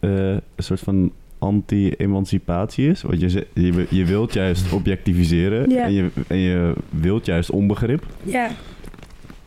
eh, 0.00 0.10
een 0.30 0.40
soort 0.56 0.80
van 0.80 1.12
anti-emancipatie 1.38 2.88
is? 2.88 3.02
Want 3.02 3.20
je, 3.20 3.46
je, 3.54 3.86
je 3.90 4.04
wilt 4.04 4.32
juist 4.32 4.72
objectiviseren 4.72 5.70
Ja. 5.70 5.84
en, 5.84 5.92
je, 5.92 6.08
en 6.26 6.36
je 6.38 6.74
wilt 6.90 7.26
juist 7.26 7.50
onbegrip. 7.50 8.06
Ja. 8.22 8.48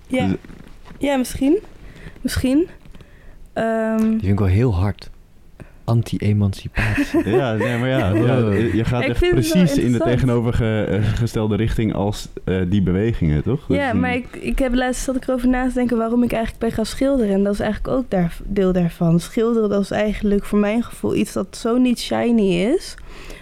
Ja. 0.07 0.27
Dus- 0.27 0.35
Ja, 0.97 1.15
misschien. 1.17 1.57
Misschien. 2.21 2.67
Ehm, 3.53 3.97
Die 3.99 4.09
vind 4.19 4.23
ik 4.31 4.39
wel 4.39 4.47
heel 4.47 4.75
hard. 4.75 5.09
Anti-emancipatie. 5.83 7.29
Ja, 7.37 7.53
nee, 7.53 7.77
maar 7.77 7.87
ja, 7.89 8.09
ja, 8.13 8.37
je 8.51 8.83
gaat 8.85 9.03
echt 9.03 9.29
precies 9.29 9.77
in 9.77 9.91
de 9.91 9.99
tegenovergestelde 9.99 11.55
richting 11.55 11.93
als 11.93 12.27
eh, 12.43 12.61
die 12.67 12.81
bewegingen, 12.81 13.43
toch? 13.43 13.65
Ja, 13.67 13.93
maar 13.93 14.15
ik, 14.15 14.35
ik 14.35 14.59
heb 14.59 14.73
laatst 14.73 15.03
zat 15.03 15.15
ik 15.15 15.27
erover 15.27 15.47
na 15.47 15.67
te 15.67 15.73
denken 15.73 15.97
waarom 15.97 16.23
ik 16.23 16.31
eigenlijk 16.31 16.63
ben 16.63 16.71
gaan 16.71 16.85
schilderen. 16.85 17.33
En 17.33 17.43
dat 17.43 17.53
is 17.53 17.59
eigenlijk 17.59 17.97
ook 17.97 18.09
daar, 18.09 18.37
deel 18.43 18.71
daarvan. 18.71 19.19
Schilderen, 19.19 19.69
dat 19.69 19.81
is 19.81 19.91
eigenlijk 19.91 20.45
voor 20.45 20.59
mijn 20.59 20.83
gevoel 20.83 21.15
iets 21.15 21.33
dat 21.33 21.57
zo 21.57 21.77
niet 21.77 21.99
shiny 21.99 22.53
is. 22.53 22.95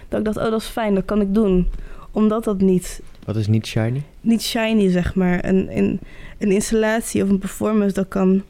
Dat 0.09 0.19
ik 0.19 0.25
dacht, 0.25 0.37
oh, 0.37 0.51
dat 0.51 0.61
is 0.61 0.67
fijn, 0.67 0.95
dat 0.95 1.05
kan 1.05 1.21
ik 1.21 1.33
doen. 1.33 1.67
Omdat 2.11 2.43
dat 2.43 2.61
niet, 2.61 3.01
Wat 3.25 3.35
is 3.35 3.47
niet 3.47 3.67
shiny? 3.67 4.01
niet 4.21 4.41
shiny, 4.41 4.89
zeg 4.89 5.15
maar. 5.15 5.45
Een, 5.45 5.77
een, 5.77 5.99
een 6.37 6.51
installatie 6.51 7.23
of 7.23 7.29
een 7.29 7.39
performance, 7.39 7.93
dat 7.93 8.07
kan 8.07 8.43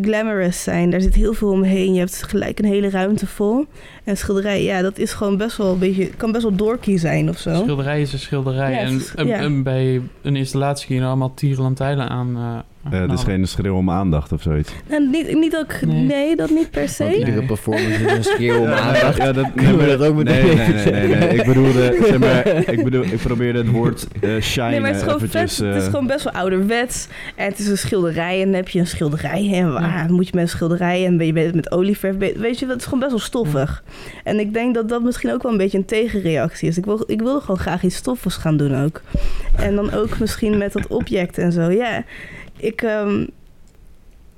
glamorous 0.00 0.62
zijn. 0.62 0.90
Daar 0.90 1.00
zit 1.00 1.14
heel 1.14 1.32
veel 1.32 1.50
omheen. 1.50 1.92
Je 1.92 1.98
hebt 1.98 2.22
gelijk 2.22 2.58
een 2.58 2.64
hele 2.64 2.90
ruimte 2.90 3.26
vol. 3.26 3.66
En 4.04 4.16
schilderij, 4.16 4.62
ja, 4.62 4.82
dat 4.82 4.98
is 4.98 5.12
gewoon 5.12 5.36
best 5.36 5.56
wel 5.56 5.72
een 5.72 5.78
beetje... 5.78 6.06
kan 6.06 6.32
best 6.32 6.42
wel 6.42 6.56
dorky 6.56 6.96
zijn 6.96 7.28
of 7.28 7.38
zo. 7.38 7.54
Schilderij 7.54 8.00
is 8.00 8.12
een 8.12 8.18
schilderij. 8.18 8.72
Ja, 8.72 9.00
en, 9.14 9.26
ja. 9.26 9.62
bij 9.62 10.02
een 10.22 10.36
installatie 10.36 10.86
kun 10.86 10.96
je 10.96 11.04
allemaal 11.04 11.34
tierenlantijnen 11.34 12.08
aan. 12.08 12.36
eh 12.36 12.58
Eh, 12.90 13.00
het 13.00 13.12
is 13.12 13.22
geen 13.22 13.46
schreeuw 13.48 13.76
om 13.76 13.90
aandacht 13.90 14.32
of 14.32 14.42
zoiets. 14.42 14.72
Nou, 14.88 15.08
niet, 15.10 15.34
niet 15.34 15.56
ook, 15.56 15.80
nee. 15.86 16.02
Nee. 16.04 16.36
dat 16.36 16.50
niet 16.50 16.70
per 16.70 16.88
se. 16.88 17.04
Want 17.04 17.16
iedere 17.16 17.36
Nee. 17.36 17.46
performance 17.46 18.04
is 18.04 18.12
een 18.12 18.24
schreeuw 18.34 18.58
om 18.60 18.66
aandacht. 18.66 19.16
Ja, 19.16 19.32
dat, 19.32 19.46
Kunnen 19.56 19.72
we 19.72 19.86
maar- 19.86 19.86
dat 19.98 20.06
ook 20.08 20.14
nee, 20.22 20.42
meteen 20.44 20.56
nee, 20.56 20.84
nee, 20.84 21.06
nee, 21.08 21.16
nee. 21.16 21.28
Ik 21.28 21.46
bedoelde, 21.46 21.98
zeg 22.06 22.18
maar, 22.18 22.46
ik 22.74 22.84
bedoel, 22.84 23.02
ik 23.04 23.16
probeerde 23.16 23.58
het 23.58 23.70
woord 23.70 24.06
eh 24.20 24.40
shine 24.40 24.68
Nee, 24.70 24.80
maar 24.80 24.88
het 24.88 24.96
is 24.98 25.02
gewoon 25.02 25.16
eventjes... 25.22 25.56
vet. 25.56 25.66
Het 25.66 25.76
is 25.76 25.82
eh, 25.84 25.90
gewoon 25.90 26.06
best 26.06 26.24
wel 26.24 26.32
ouderwets. 26.32 27.08
En 27.36 27.46
het 27.46 27.58
is 27.58 27.66
een 27.66 27.78
schilderij. 27.78 28.38
En 28.40 28.44
dan 28.46 28.54
heb 28.54 28.68
je 28.68 28.78
een 28.78 28.86
schilderij. 28.86 29.50
En 29.52 29.72
waar 29.72 30.06
moet 30.12 30.26
je 30.26 30.32
met 30.34 30.42
een 30.42 30.48
schilderij? 30.48 31.06
En 31.06 31.16
ben 31.16 31.26
je 31.26 31.32
bezig 31.32 31.54
met 31.54 31.70
olieverf? 31.72 32.16
Weet 32.16 32.58
je, 32.58 32.66
wat, 32.66 32.74
het 32.74 32.78
is 32.78 32.84
gewoon 32.84 32.98
best 33.00 33.10
wel 33.10 33.20
stoffig. 33.20 33.82
En 34.24 34.38
ik 34.38 34.52
denk 34.54 34.74
dat 34.74 34.88
dat 34.88 35.02
misschien 35.02 35.32
ook 35.32 35.42
wel 35.42 35.52
een 35.52 35.58
beetje 35.58 35.78
een 35.78 35.84
tegenreactie 35.84 36.68
is. 36.68 36.78
Ik 36.78 36.84
wil, 36.84 37.04
ik 37.06 37.20
wil 37.20 37.40
gewoon 37.40 37.58
graag 37.58 37.82
iets 37.82 37.96
stoffigs 37.96 38.36
gaan 38.36 38.56
doen 38.56 38.84
ook. 38.84 39.00
En 39.56 39.74
dan 39.74 39.92
ook 39.92 40.18
misschien 40.18 40.58
met 40.58 40.72
dat 40.72 40.86
object 40.86 41.38
en 41.38 41.52
zo. 41.52 41.70
Ja, 41.70 42.04
ik... 42.56 42.82
ehm, 42.82 43.26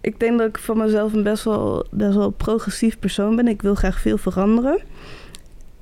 ik 0.00 0.20
denk 0.20 0.38
dat 0.38 0.48
ik 0.48 0.58
van 0.58 0.78
mezelf 0.78 1.12
een 1.12 1.22
best 1.22 1.44
wel, 1.44 1.86
best 1.90 2.14
wel 2.14 2.30
progressief 2.30 2.98
persoon 2.98 3.36
ben. 3.36 3.48
Ik 3.48 3.62
wil 3.62 3.74
graag 3.74 4.00
veel 4.00 4.18
veranderen. 4.18 4.78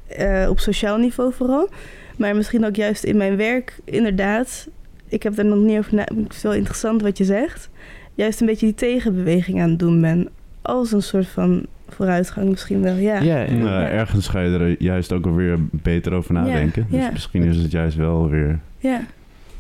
Eh, 0.07 0.47
op 0.51 0.59
sociaal 0.61 0.97
niveau 0.97 1.33
vooral. 1.33 1.69
Maar 2.17 2.37
misschien 2.37 2.65
ook 2.67 2.77
juist 2.77 3.05
in 3.05 3.17
mijn 3.17 3.37
werk, 3.37 3.79
inderdaad. 3.85 4.69
Ik 5.09 5.23
heb 5.23 5.39
er 5.39 5.45
nog 5.45 5.59
niet 5.59 5.79
over 5.79 5.95
na. 5.95 6.03
Het 6.23 6.33
is 6.35 6.43
wel 6.43 6.55
interessant 6.55 7.03
wat 7.03 7.19
je 7.19 7.25
zegt. 7.25 7.71
Juist 8.15 8.41
een 8.41 8.47
beetje 8.47 8.67
die 8.67 8.75
tegenbeweging 8.75 9.61
aan 9.61 9.71
het 9.71 9.79
doen 9.79 10.01
ben. 10.01 10.29
Als 10.63 10.93
een 10.93 11.03
soort 11.03 11.27
van 11.27 11.67
vooruitgang 11.89 12.49
misschien 12.49 12.83
wel, 12.83 12.97
ja. 12.97 13.21
Ja, 13.21 13.39
ja. 13.41 13.51
nou, 13.53 13.85
ergens 13.85 14.29
ga 14.29 14.41
je 14.41 14.59
er 14.59 14.83
juist 14.83 15.13
ook 15.13 15.27
alweer 15.27 15.59
beter 15.71 16.13
over 16.13 16.33
nadenken. 16.33 16.87
ja. 16.91 16.99
Dus 17.01 17.11
misschien 17.13 17.43
is 17.43 17.57
het 17.57 17.71
juist 17.71 17.97
wel 17.97 18.29
weer... 18.29 18.61
Ja, 18.79 19.01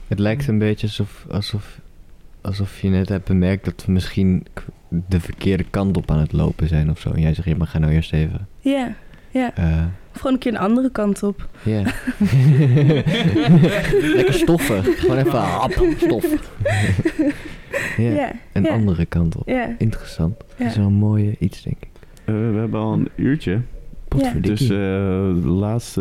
Het 0.08 0.18
lijkt 0.18 0.46
een 0.48 0.58
beetje 0.58 0.86
alsof, 0.86 1.26
alsof, 1.30 1.80
alsof 2.44 2.80
je 2.80 2.88
net 2.88 3.08
hebt 3.08 3.24
bemerkt 3.24 3.64
dat 3.64 3.84
we 3.86 3.92
misschien 3.92 4.46
de 4.88 5.20
verkeerde 5.20 5.64
kant 5.70 5.96
op 5.96 6.10
aan 6.10 6.18
het 6.18 6.32
lopen 6.32 6.68
zijn 6.68 6.90
of 6.90 6.98
zo. 7.00 7.10
En 7.10 7.20
jij 7.20 7.34
zegt, 7.34 7.48
ja, 7.48 7.56
maar 7.56 7.66
ga 7.66 7.78
nou 7.78 7.92
eerst 7.92 8.12
even. 8.12 8.48
ja, 8.60 8.94
ja. 9.30 9.54
eh, 9.54 9.82
Of 10.14 10.16
gewoon 10.20 10.32
een 10.32 10.38
keer 10.38 10.52
een 10.52 10.58
andere 10.58 10.90
kant 10.90 11.22
op. 11.22 11.48
Ja. 11.62 11.82
Lekker 14.14 14.34
stoffen. 14.34 14.82
Gewoon 14.84 15.18
even 15.18 15.38
hap, 15.38 15.72
stof. 15.96 16.26
ja, 17.96 18.10
Ja, 18.10 18.32
een 18.52 18.68
andere 18.68 19.04
kant 19.06 19.36
op. 19.36 19.48
ja. 19.48 19.74
Interessant. 19.78 20.38
Dat 20.56 20.66
is 20.66 20.76
wel 20.76 20.86
een 20.86 20.92
mooie 20.92 21.36
iets, 21.38 21.62
denk 21.62 21.76
ik. 21.80 21.88
Eh, 22.24 22.34
we 22.34 22.56
hebben 22.58 22.80
al 22.80 22.92
een 22.92 23.08
uurtje. 23.16 23.60
Potverdikkie. 24.14 24.68
Dus 24.68 24.76
eh, 24.76 25.42
de 25.42 25.48
laatste, 25.48 26.00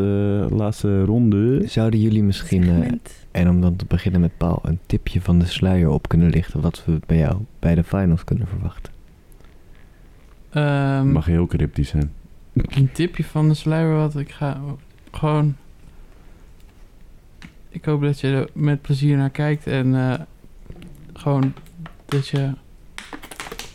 laatste 0.49 1.03
ronde. 1.03 1.68
Zouden 1.68 1.99
jullie 1.99 2.24
misschien, 2.24 2.64
eh, 2.64 2.91
en 3.32 3.49
om 3.49 3.61
dan 3.61 3.76
te 3.76 3.86
beginnen 3.88 4.22
met 4.22 4.38
Paul, 4.38 4.59
een 4.64 4.80
tipje 4.86 5.22
van 5.22 5.39
de 5.39 5.45
sluier 5.45 5.89
op 5.89 6.07
kunnen 6.07 6.30
lichten 6.30 6.61
wat 6.61 6.84
we 6.86 6.99
bij 7.05 7.18
jou 7.18 7.38
bij 7.59 7.76
de 7.76 7.84
finals 7.84 8.24
kunnen 8.24 8.47
verwachten? 8.47 8.93
Ehm, 10.49 11.11
Mag 11.11 11.26
heel 11.26 11.47
cryptisch 11.47 11.89
zijn. 11.89 12.11
Een 12.53 12.91
tipje 12.91 13.24
van 13.24 13.47
de 13.47 13.53
sluier 13.53 13.95
wat 13.95 14.18
ik 14.18 14.32
ga... 14.32 14.61
Gewoon... 15.11 15.55
Ik 17.70 17.86
hoop 17.86 18.01
dat 18.01 18.20
je 18.20 18.28
er 18.28 18.49
met 18.53 18.82
plezier 18.82 19.18
naar 19.18 19.30
kijkt 19.30 19.68
en 19.68 19.95
eh, 19.95 20.14
gewoon 21.14 21.53
dat 22.05 22.28
je 22.28 22.51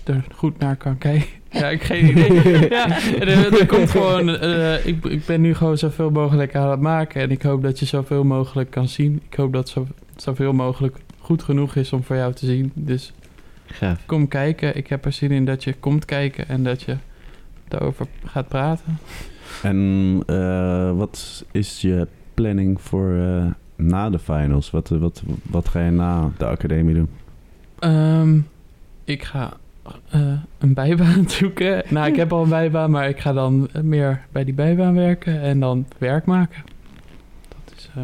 er 0.05 0.25
goed 0.35 0.59
naar 0.59 0.77
kan 0.77 0.99
kijken. 0.99 1.38
Ja, 1.51 1.69
ik 1.69 1.83
geen 1.83 2.09
idee. 2.09 2.33
ja, 2.71 3.01
en 3.01 3.29
er, 3.29 3.61
er 3.61 3.67
komt 3.67 3.91
gewoon... 3.91 4.29
eh, 4.29 4.87
ik, 4.87 5.05
ik 5.05 5.27
ben 5.27 5.41
nu 5.41 5.55
gewoon 5.55 5.79
zoveel 5.79 6.11
mogelijk 6.11 6.55
aan 6.57 6.71
het 6.71 6.81
maken 6.81 7.21
en 7.21 7.31
ik 7.31 7.43
hoop 7.43 7.63
dat 7.63 7.79
je 7.79 7.87
zoveel 7.87 8.25
mogelijk 8.25 8.71
kan 8.71 8.89
zien. 8.89 9.23
Ik 9.31 9.37
hoop 9.37 9.53
dat 9.53 9.69
zo, 9.69 9.87
zoveel 10.17 10.53
mogelijk 10.53 10.97
goed 11.19 11.43
genoeg 11.43 11.75
is 11.77 11.93
om 11.93 12.05
voor 12.05 12.17
jou 12.17 12.33
te 12.33 12.47
zien. 12.47 12.73
Dus 12.75 13.13
Gaaf. 13.67 13.99
kom 14.07 14.29
kijken. 14.29 14.77
Ik 14.77 14.87
heb 14.87 15.05
er 15.05 15.13
zin 15.13 15.31
in 15.31 15.45
dat 15.45 15.65
je 15.65 15.73
komt 15.81 16.05
kijken 16.05 16.49
en 16.49 16.65
dat 16.65 16.83
je 16.83 16.97
daarover 17.69 18.07
gaat 18.25 18.49
praten. 18.49 18.99
En 19.63 20.23
eh, 20.27 20.97
wat 20.97 21.45
is 21.53 21.81
je 21.81 22.07
planning 22.35 22.81
voor 22.81 23.15
eh, 23.15 23.47
na 23.77 24.11
de 24.11 24.19
finals? 24.19 24.71
Wat, 24.71 24.89
wat, 24.89 25.23
wat 25.43 25.69
ga 25.69 25.85
je 25.85 25.91
na 25.91 26.31
de 26.37 26.47
academie 26.47 26.95
doen? 26.95 27.09
Ehm, 27.79 28.39
ik 29.05 29.23
ga 29.25 29.43
eh, 29.47 29.53
een 30.59 30.75
bijbaan 30.75 31.29
zoeken. 31.39 31.83
Nou, 31.89 32.07
ik 32.09 32.17
heb 32.17 32.33
al 32.33 32.43
een 32.43 32.49
bijbaan, 32.49 32.91
maar 32.91 33.09
ik 33.09 33.21
ga 33.21 33.33
dan 33.33 33.69
meer 33.83 34.25
bij 34.33 34.45
die 34.45 34.55
bijbaan 34.55 34.95
werken 34.95 35.41
en 35.41 35.61
dan 35.61 35.87
werk 35.99 36.25
maken. 36.25 36.63
Dat 37.49 37.75
is, 37.77 37.91
eh, 37.97 38.03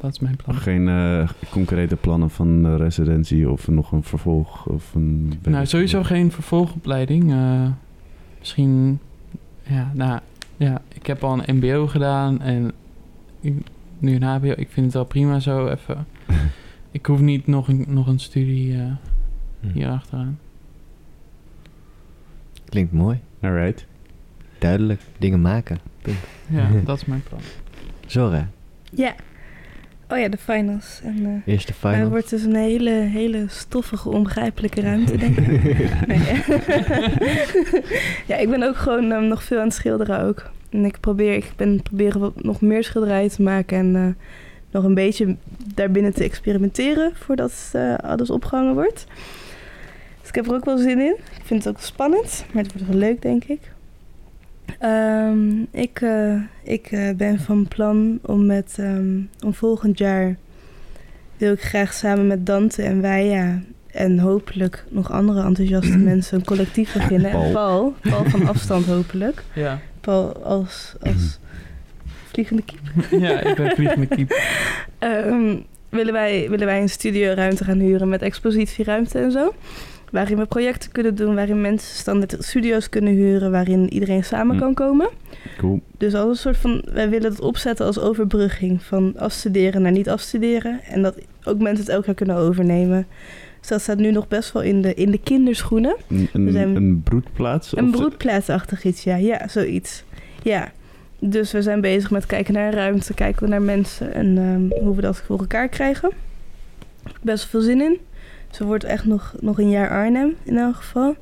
dat 0.00 0.10
is 0.12 0.18
mijn 0.18 0.36
plan. 0.36 0.54
Geen 0.56 0.88
eh, 0.88 1.28
concrete 1.50 1.96
plannen 1.96 2.30
van 2.30 2.62
de 2.62 2.76
residentie 2.76 3.50
of 3.50 3.68
nog 3.68 3.92
een 3.92 4.02
vervolg? 4.02 4.66
Of 4.66 4.94
een 4.94 5.32
Nou, 5.42 5.66
sowieso 5.66 6.02
geen 6.02 6.32
vervolgopleiding. 6.32 7.32
Eh, 7.32 7.66
misschien, 8.38 8.98
ja, 9.62 9.90
nou, 9.94 10.20
ja, 10.56 10.80
ik 10.94 11.06
heb 11.06 11.24
al 11.24 11.38
een 11.46 11.56
MBO 11.56 11.86
gedaan 11.86 12.40
en 12.40 12.72
ik- 13.40 13.66
nu 13.98 14.14
een 14.14 14.22
HBO. 14.22 14.52
Ik 14.56 14.68
vind 14.70 14.86
het 14.86 14.94
wel 14.94 15.04
prima 15.04 15.40
zo 15.40 15.66
even. 15.68 16.06
ik 16.90 17.06
hoef 17.06 17.20
niet 17.20 17.46
nog 17.46 17.68
een, 17.68 17.84
nog 17.88 18.06
een 18.06 18.18
studie 18.20 18.74
eh 18.74 18.80
Hm. 19.60 19.68
hier 19.72 19.88
achteraan. 19.88 20.38
Klinkt 22.68 22.92
mooi. 22.92 23.20
Alright. 23.42 23.86
Duidelijk. 24.58 25.00
Dingen 25.18 25.40
maken. 25.40 25.78
Ja, 26.46 26.68
dat 26.84 26.96
is 26.96 27.04
mijn 27.04 27.22
plan. 27.28 27.40
Zora, 28.06 28.48
Ja. 28.90 29.14
Oh 30.10 30.18
ja, 30.18 30.28
de 30.28 30.36
finals. 30.38 31.00
En, 31.02 31.16
eh, 31.16 31.52
eerste 31.54 31.72
nou, 31.72 31.86
het 31.86 31.94
final. 31.96 32.08
wordt 32.08 32.30
dus 32.30 32.42
een 32.42 32.54
hele, 32.54 32.90
hele 32.90 33.44
stoffige, 33.48 34.08
onbegrijpelijke 34.08 34.80
ruimte, 34.80 35.16
denk 35.16 35.38
ik. 35.38 35.46
Nee. 36.06 36.18
ja, 38.30 38.36
ik 38.36 38.50
ben 38.50 38.62
ook 38.62 38.76
gewoon 38.76 39.10
ehm, 39.12 39.28
nog 39.28 39.42
veel 39.42 39.58
aan 39.58 39.64
het 39.64 39.74
schilderen 39.74 40.20
ook. 40.22 40.50
En 40.70 40.84
ik 40.84 41.00
probeer, 41.00 41.34
ik 41.34 41.52
ben 41.56 41.82
proberen 41.82 42.20
wat, 42.20 42.42
nog 42.42 42.60
meer 42.60 42.84
schilderijen 42.84 43.30
te 43.30 43.42
maken 43.42 43.78
en 43.78 43.96
eh, 43.96 44.24
nog 44.70 44.84
een 44.84 44.94
beetje 44.94 45.36
daarbinnen 45.74 46.14
te 46.14 46.24
experimenteren 46.24 47.12
voordat 47.14 47.70
eh, 47.72 47.94
alles 47.94 48.30
opgehangen 48.30 48.74
wordt. 48.74 49.06
Dus 50.28 50.36
ik 50.36 50.42
heb 50.44 50.52
er 50.52 50.58
ook 50.58 50.64
wel 50.64 50.78
zin 50.78 51.00
in. 51.00 51.16
Ik 51.36 51.44
vind 51.44 51.64
het 51.64 51.74
ook 51.74 51.82
spannend, 51.82 52.44
maar 52.52 52.62
het 52.62 52.72
wordt 52.72 52.88
wel 52.88 52.98
leuk, 52.98 53.22
denk 53.22 53.44
ik. 53.44 53.60
Ehm, 54.78 55.62
ik 55.70 56.00
eh, 56.00 56.42
ik 56.62 56.86
eh, 56.86 57.14
ben 57.16 57.38
van 57.38 57.68
plan 57.68 58.18
om 58.22 58.46
met 58.46 58.76
ehm, 58.78 59.20
om 59.44 59.54
volgend 59.54 59.98
jaar 59.98 60.36
wil 61.36 61.52
ik 61.52 61.62
graag 61.62 61.92
samen 61.92 62.26
met 62.26 62.46
Dante 62.46 62.82
en 62.82 63.00
Weija 63.00 63.62
en 63.90 64.18
hopelijk 64.18 64.84
nog 64.88 65.10
andere 65.10 65.42
enthousiaste 65.42 65.98
mensen 66.12 66.38
een 66.38 66.44
collectief 66.44 66.92
beginnen. 66.92 67.30
Paul. 67.30 67.44
En 67.44 67.52
Paul, 67.52 67.94
Paul 68.00 68.24
van 68.24 68.46
afstand 68.48 68.86
hopelijk. 68.86 69.42
Ja, 69.54 69.80
Paul 70.00 70.44
als, 70.44 70.94
als 71.00 71.38
vliegende 72.32 72.62
kiep. 72.62 72.80
ja 73.26 73.40
ik 73.40 73.56
ben 73.56 73.70
vliegende 73.70 74.06
kiep. 74.06 74.40
Ehm, 74.98 75.56
willen, 75.88 76.12
wij, 76.12 76.46
willen 76.50 76.66
wij 76.66 76.80
een 76.80 76.88
studioruimte 76.88 77.64
gaan 77.64 77.78
huren 77.78 78.08
met 78.08 78.22
expositieruimte 78.22 79.18
en 79.18 79.32
zo. 79.32 79.52
Waarin 80.10 80.36
we 80.36 80.46
projecten 80.46 80.92
kunnen 80.92 81.14
doen, 81.14 81.34
waarin 81.34 81.60
mensen 81.60 81.96
standaard 81.96 82.36
studio's 82.38 82.88
kunnen 82.88 83.12
huren, 83.14 83.50
waarin 83.50 83.92
iedereen 83.92 84.24
samen 84.24 84.54
Hm. 84.56 84.60
kan 84.62 84.74
komen. 84.74 85.08
Cool. 85.58 85.80
Dus 85.98 86.14
als 86.14 86.28
een 86.28 86.36
soort 86.36 86.56
van, 86.56 86.84
wij 86.92 87.08
willen 87.08 87.30
het 87.30 87.40
opzetten 87.40 87.86
als 87.86 87.98
overbrugging 87.98 88.82
van 88.82 89.14
afstuderen 89.18 89.82
naar 89.82 89.92
niet 89.92 90.08
afstuderen. 90.08 90.80
En 90.84 91.02
dat 91.02 91.14
ook 91.44 91.58
mensen 91.58 91.84
het 91.84 91.94
elk 91.94 92.04
jaar 92.06 92.14
kunnen 92.14 92.36
overnemen. 92.36 93.06
Dus 93.60 93.68
dat 93.68 93.80
staat 93.80 93.98
nu 93.98 94.10
nog 94.10 94.28
best 94.28 94.52
wel 94.52 94.62
in 94.62 94.82
de, 94.82 94.94
in 94.94 95.10
de 95.10 95.20
kinderschoenen. 95.20 95.96
Een, 96.08 96.28
een, 96.32 96.52
zijn- 96.52 96.76
een 96.76 97.00
broedplaats? 97.04 97.76
Een 97.76 97.90
broedplaatsachtig 97.90 98.84
iets, 98.84 99.04
ja. 99.04 99.16
Ja, 99.16 99.48
zoiets. 99.48 100.04
Ja, 100.42 100.72
dus 101.18 101.52
we 101.52 101.62
zijn 101.62 101.80
bezig 101.80 102.10
met 102.10 102.26
kijken 102.26 102.54
naar 102.54 102.74
ruimte, 102.74 103.14
kijken 103.14 103.42
we 103.42 103.48
naar 103.48 103.62
mensen 103.62 104.12
en 104.14 104.38
ehm, 104.38 104.84
hoe 104.84 104.94
we 104.96 105.00
dat 105.02 105.16
voor 105.26 105.38
elkaar 105.38 105.68
krijgen. 105.68 106.10
Best 107.22 107.44
veel 107.46 107.60
zin 107.60 107.80
in. 107.80 107.98
Het 108.48 108.58
wordt 108.58 108.84
echt 108.84 109.04
nog, 109.04 109.34
nog 109.40 109.58
een 109.58 109.70
jaar 109.70 109.90
Arnhem 109.90 110.34
in 110.42 110.56
elk 110.58 110.74
geval. 110.76 111.16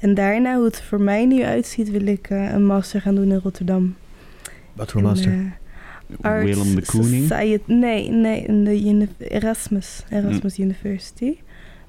En 0.00 0.14
daarna, 0.14 0.54
hoe 0.56 0.64
het 0.64 0.76
er 0.78 0.84
voor 0.84 1.00
mij 1.00 1.26
nu 1.26 1.42
uitziet, 1.42 1.90
wil 1.90 2.06
ik 2.06 2.30
eh, 2.30 2.52
een 2.52 2.64
master 2.66 3.00
gaan 3.00 3.14
doen 3.14 3.30
in 3.32 3.40
Rotterdam. 3.42 3.94
Wat 4.72 4.90
voor 4.90 5.02
master? 5.02 5.32
eh, 5.32 5.38
Arts 6.20 6.44
Willem 6.44 6.74
de 6.74 6.84
Kooning. 6.84 7.26
Society- 7.28 7.72
nee, 7.72 8.10
nee, 8.10 8.42
in 8.42 8.64
de 8.64 8.84
uni- 8.88 9.08
Erasmus, 9.18 10.02
Erasmus 10.10 10.58
University. 10.58 11.36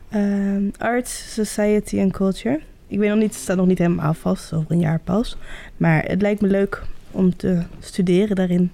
Ehm, 0.09 0.63
Arts, 0.77 1.34
Society 1.34 1.99
and 1.99 2.11
Culture. 2.11 2.59
Ik 2.88 2.99
weet 2.99 3.09
nog 3.09 3.17
niet, 3.19 3.31
het 3.34 3.41
staat 3.41 3.57
nog 3.57 3.67
niet 3.67 3.77
helemaal 3.77 4.13
vast, 4.13 4.53
over 4.53 4.71
een 4.71 4.79
jaar 4.79 4.99
pas. 5.03 5.38
Maar 5.77 6.03
het 6.03 6.21
lijkt 6.21 6.41
me 6.41 6.47
leuk 6.47 6.81
om 7.11 7.36
te 7.36 7.61
studeren 7.79 8.36
daarin. 8.36 8.71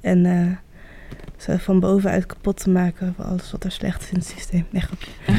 En 0.00 0.26
eh, 0.26 0.46
ze 1.36 1.58
van 1.58 1.80
bovenuit 1.80 2.26
kapot 2.26 2.56
te 2.62 2.70
maken 2.70 3.14
voor 3.16 3.24
alles 3.24 3.50
wat 3.52 3.64
er 3.64 3.70
slecht 3.72 4.02
is 4.02 4.10
in 4.10 4.16
het 4.16 4.26
systeem. 4.26 4.66
Nee, 4.70 4.82
grapje. 4.82 5.10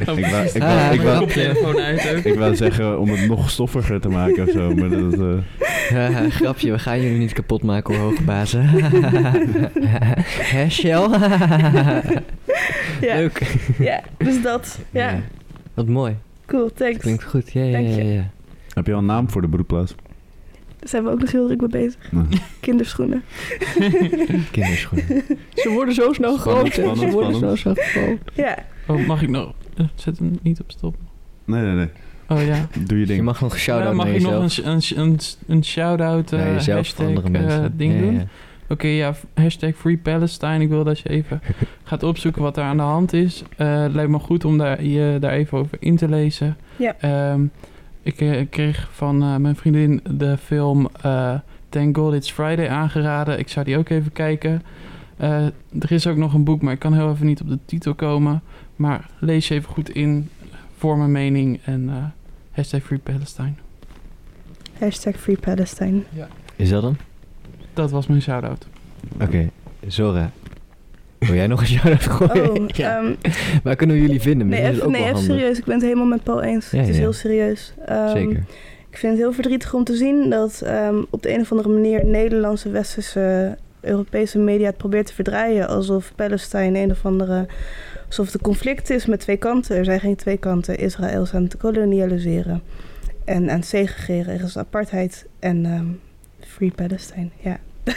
Ik 0.00 0.26
wou, 0.26 0.46
ik 0.46 0.62
Ah, 0.62 0.76
wou, 0.78 0.94
ik 0.94 1.00
wou, 1.00 1.18
koptelefoon 1.18 1.76
uit 1.80 2.08
ook. 2.16 2.24
ik 2.24 2.34
wou 2.38 2.56
zeggen 2.56 2.98
om 3.00 3.10
het 3.10 3.26
nog 3.28 3.50
stoffiger 3.50 4.00
te 4.00 4.08
maken 4.08 4.42
of 4.42 4.50
zo, 4.50 4.74
maar 4.74 4.88
dat... 4.88 5.12
eh, 5.90 6.26
grapje, 6.40 6.70
we 6.70 6.78
gaan 6.78 7.00
jullie 7.00 7.18
niet 7.18 7.32
kapot 7.32 7.62
maken 7.62 7.94
hoor, 7.96 8.04
hoge 8.10 8.22
bazen. 8.22 8.68
Hè, 10.52 10.68
Shell? 10.70 11.08
Ja, 13.00 13.14
Leuk. 13.14 13.56
ja, 13.78 14.00
dus 14.18 14.42
dat. 14.42 14.78
Ja, 14.90 15.20
Wat 15.74 15.86
mooi. 15.88 16.16
cool, 16.46 16.70
thanks. 16.74 16.98
Klinkt 16.98 17.24
goed. 17.24 17.52
Ja, 17.52 17.62
ja, 17.64 17.78
ja. 17.78 18.30
heb 18.74 18.86
je 18.86 18.92
al 18.92 18.98
een 18.98 19.04
naam 19.06 19.30
voor 19.30 19.40
de 19.42 19.48
broedplaats? 19.48 19.94
Daar 20.82 20.90
zijn 20.90 21.04
we 21.04 21.10
ook 21.10 21.20
nog 21.20 21.32
heel 21.32 21.46
druk 21.46 21.60
mee 21.60 21.68
bezig. 21.68 22.10
Kinderschoenen. 22.60 23.22
Kinderschoenen. 24.50 25.22
Ze 25.54 25.68
worden 25.70 25.94
zo 25.94 26.12
snel 26.12 26.36
groot, 26.36 26.62
hè? 26.62 26.72
Ze 26.72 26.80
spannend, 26.80 27.12
worden 27.12 27.58
zo 27.58 27.74
groot. 27.74 28.18
Ja, 28.34 28.58
Oh, 28.86 29.06
mag 29.06 29.22
ik 29.22 29.28
nog... 29.28 29.52
eh, 29.76 29.84
Zet 29.94 30.18
hem 30.18 30.38
niet 30.42 30.60
op 30.60 30.70
stop. 30.70 30.96
nee, 31.44 31.62
nee, 31.62 31.74
nee. 31.74 31.88
Oh 32.28 32.44
ja. 32.46 32.66
Doe 32.86 32.98
je 32.98 33.06
ding. 33.06 33.18
Je 33.18 33.24
mag 33.24 33.40
nog 33.40 33.52
een 33.52 33.58
shout-out 33.58 33.88
Ja, 33.90 33.96
mag 33.96 34.06
ik 34.06 34.20
nog 34.22 34.56
een, 34.56 34.70
een, 34.70 34.82
een, 34.96 35.18
een 35.46 35.64
shout-out, 35.64 36.32
eh 36.32 36.38
naar 36.38 36.52
jezelf 36.52 36.76
hashtag, 36.76 37.06
voor 37.06 37.16
andere 37.16 37.30
mensen. 37.30 37.76
ding 37.76 37.94
Ja, 37.94 38.00
doen? 38.00 38.14
ja. 38.14 38.24
Oké, 38.68 38.86
ja, 38.86 39.14
hashtag 39.34 39.74
Free 39.74 39.96
Palestine. 39.98 40.60
Ik 40.60 40.68
wil 40.68 40.84
dat 40.84 40.98
je 40.98 41.08
even 41.08 41.40
gaat 41.84 42.02
opzoeken 42.02 42.42
wat 42.42 42.56
er 42.56 42.62
aan 42.64 42.76
de 42.76 42.82
hand 42.82 43.12
is. 43.12 43.42
Eh, 43.56 43.82
het 43.82 43.94
lijkt 43.94 44.10
me 44.10 44.18
goed 44.18 44.44
om 44.44 44.58
daar, 44.58 44.84
je 44.84 45.16
daar 45.20 45.32
even 45.32 45.58
over 45.58 45.76
in 45.80 45.96
te 45.96 46.08
lezen. 46.08 46.56
Ja. 46.76 46.94
Ehm, 47.00 47.40
ik 48.02 48.20
eh, 48.20 48.46
kreeg 48.50 48.88
van 48.92 49.22
eh, 49.22 49.36
mijn 49.36 49.56
vriendin 49.56 50.00
de 50.10 50.36
film 50.36 50.88
eh, 51.02 51.34
Thank 51.68 51.96
God 51.96 52.14
It's 52.14 52.30
Friday 52.30 52.68
aangeraden. 52.68 53.38
Ik 53.38 53.48
zou 53.48 53.64
die 53.64 53.78
ook 53.78 53.88
even 53.88 54.12
kijken. 54.12 54.62
Eh, 55.16 55.44
er 55.78 55.92
is 55.92 56.06
ook 56.06 56.16
nog 56.16 56.34
een 56.34 56.44
boek, 56.44 56.62
maar 56.62 56.72
ik 56.72 56.78
kan 56.78 56.94
heel 56.94 57.10
even 57.10 57.26
niet 57.26 57.40
op 57.40 57.48
de 57.48 57.58
titel 57.64 57.94
komen. 57.94 58.42
Maar 58.76 59.08
lees 59.18 59.48
je 59.48 59.54
even 59.54 59.70
goed 59.70 59.90
in 59.90 60.28
voor 60.76 60.98
mijn 60.98 61.12
mening 61.12 61.60
en 61.64 61.88
eh, 61.88 61.96
hashtag 62.50 62.82
Free 62.82 62.98
Palestine. 62.98 63.52
hashtag 64.78 65.16
Free 65.16 65.36
Palestine. 65.36 66.02
Is 66.56 66.68
dat 66.68 66.82
hem? 66.82 66.96
Dat 67.74 67.90
was 67.90 68.06
mijn 68.06 68.22
shout-out. 68.22 68.66
Oké, 69.20 69.50
Zora. 69.86 70.30
Wil 71.26 71.34
jij 71.34 71.46
nog 71.46 71.60
een 71.60 71.66
shout-out 71.66 72.02
gooien? 72.06 72.50
Oh, 72.50 72.68
ja. 72.76 72.98
ehm, 72.98 73.14
Waar 73.62 73.76
kunnen 73.76 73.96
we 73.96 74.02
jullie 74.02 74.20
vinden? 74.20 74.48
nee, 74.48 74.62
even, 74.62 74.90
nee, 74.90 75.04
even 75.04 75.18
serieus. 75.18 75.58
Ik 75.58 75.64
ben 75.64 75.74
het 75.74 75.82
helemaal 75.82 76.06
met 76.06 76.22
Paul 76.22 76.42
eens. 76.42 76.70
Ja, 76.70 76.78
het 76.78 76.88
is 76.88 76.98
heel 76.98 77.12
serieus. 77.12 77.74
Ehm, 77.86 78.08
Zeker. 78.08 78.44
Ik 78.90 78.98
vind 78.98 79.12
het 79.12 79.22
heel 79.22 79.32
verdrietig 79.32 79.74
om 79.74 79.84
te 79.84 79.94
zien 79.96 80.30
dat 80.30 80.60
ehm, 80.64 81.02
op 81.10 81.22
de 81.22 81.34
een 81.34 81.40
of 81.40 81.50
andere 81.50 81.68
manier 81.68 82.04
Nederlandse, 82.06 82.70
westerse, 82.70 83.56
Europese 83.80 84.38
media 84.38 84.66
het 84.66 84.76
probeert 84.76 85.06
te 85.06 85.14
verdraaien. 85.14 85.68
Alsof 85.68 86.12
Palestine 86.16 86.78
een 86.78 86.90
of 86.90 87.04
andere. 87.04 87.46
alsof 88.06 88.26
het 88.26 88.34
een 88.34 88.40
conflict 88.40 88.90
is 88.90 89.06
met 89.06 89.20
twee 89.20 89.36
kanten. 89.36 89.76
Er 89.76 89.84
zijn 89.84 90.00
geen 90.00 90.16
twee 90.16 90.36
kanten. 90.36 90.78
Israël 90.78 91.22
is 91.22 91.34
aan 91.34 91.42
het 91.42 91.56
kolonialiseren 91.56 92.62
en 93.24 93.50
aan 93.50 93.56
het 93.56 93.66
segregeren. 93.66 94.34
Er 94.34 94.42
is 94.44 94.56
apartheid 94.58 95.26
en 95.38 96.00
Free 96.40 96.72
Palestine. 96.74 97.28
Ja. 97.40 97.58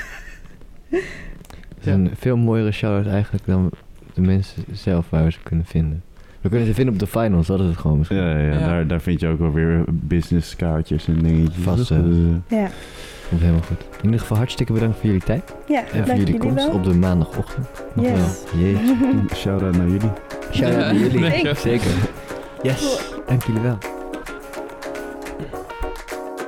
Is 1.86 1.93
een 1.93 2.11
veel 2.17 2.38
mooiere 2.38 2.71
shout-out 2.71 3.13
eigenlijk 3.13 3.45
dan 3.45 3.69
de 4.13 4.21
mensen 4.21 4.63
zelf 4.71 5.09
waar 5.09 5.23
we 5.23 5.31
ze 5.31 5.39
kunnen 5.43 5.65
vinden. 5.65 6.03
We 6.41 6.49
kunnen 6.49 6.67
ze 6.67 6.73
vinden 6.73 6.93
op 6.93 6.99
de 6.99 7.07
finals, 7.07 7.47
dat 7.47 7.59
is 7.59 7.65
het 7.65 7.77
gewoon 7.77 7.97
misschien. 7.97 8.17
Ja, 8.19 8.38
ja, 8.38 8.53
Ja. 8.53 8.59
Daar, 8.59 8.88
daar 8.88 9.01
vind 9.01 9.19
je 9.19 9.27
ook 9.27 9.39
wel 9.39 9.51
weer 9.53 9.83
businesskaartjes 9.88 11.07
en 11.07 11.19
dingetjes. 11.19 11.63
Vast, 11.63 11.77
Dus, 11.77 11.89
eh, 11.89 12.57
Ja, 12.59 12.67
Komt 13.29 13.41
helemaal 13.41 13.61
goed. 13.61 13.77
In 13.97 14.03
ieder 14.05 14.19
geval 14.19 14.38
hartstikke 14.38 14.73
bedankt 14.73 14.95
voor 14.97 15.05
jullie 15.05 15.23
tijd. 15.23 15.55
ja 15.67 15.79
En 15.79 15.86
voor 15.89 15.99
jullie 16.05 16.17
jullie 16.25 16.38
komst 16.39 16.65
wel. 16.65 16.75
op 16.75 16.83
de 16.83 16.93
maandagochtend. 16.93 17.67
Nog 17.95 18.05
Yes. 18.05 18.13
wel. 18.19 18.61
Jeetje. 18.61 18.95
Shout-out 19.36 19.77
naar 19.77 19.86
jullie. 19.88 20.11
Shout-out 20.51 20.81
Ja, 20.81 20.91
naar 20.91 20.95
jullie. 20.95 21.55
Zeker. 21.55 21.91
Yes. 22.63 23.11
Dank 23.27 23.43
jullie 23.43 23.61
wel. 23.61 23.77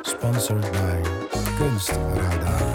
Sponsored 0.02 0.72
by 0.72 1.10
Kunstradar. 1.58 2.67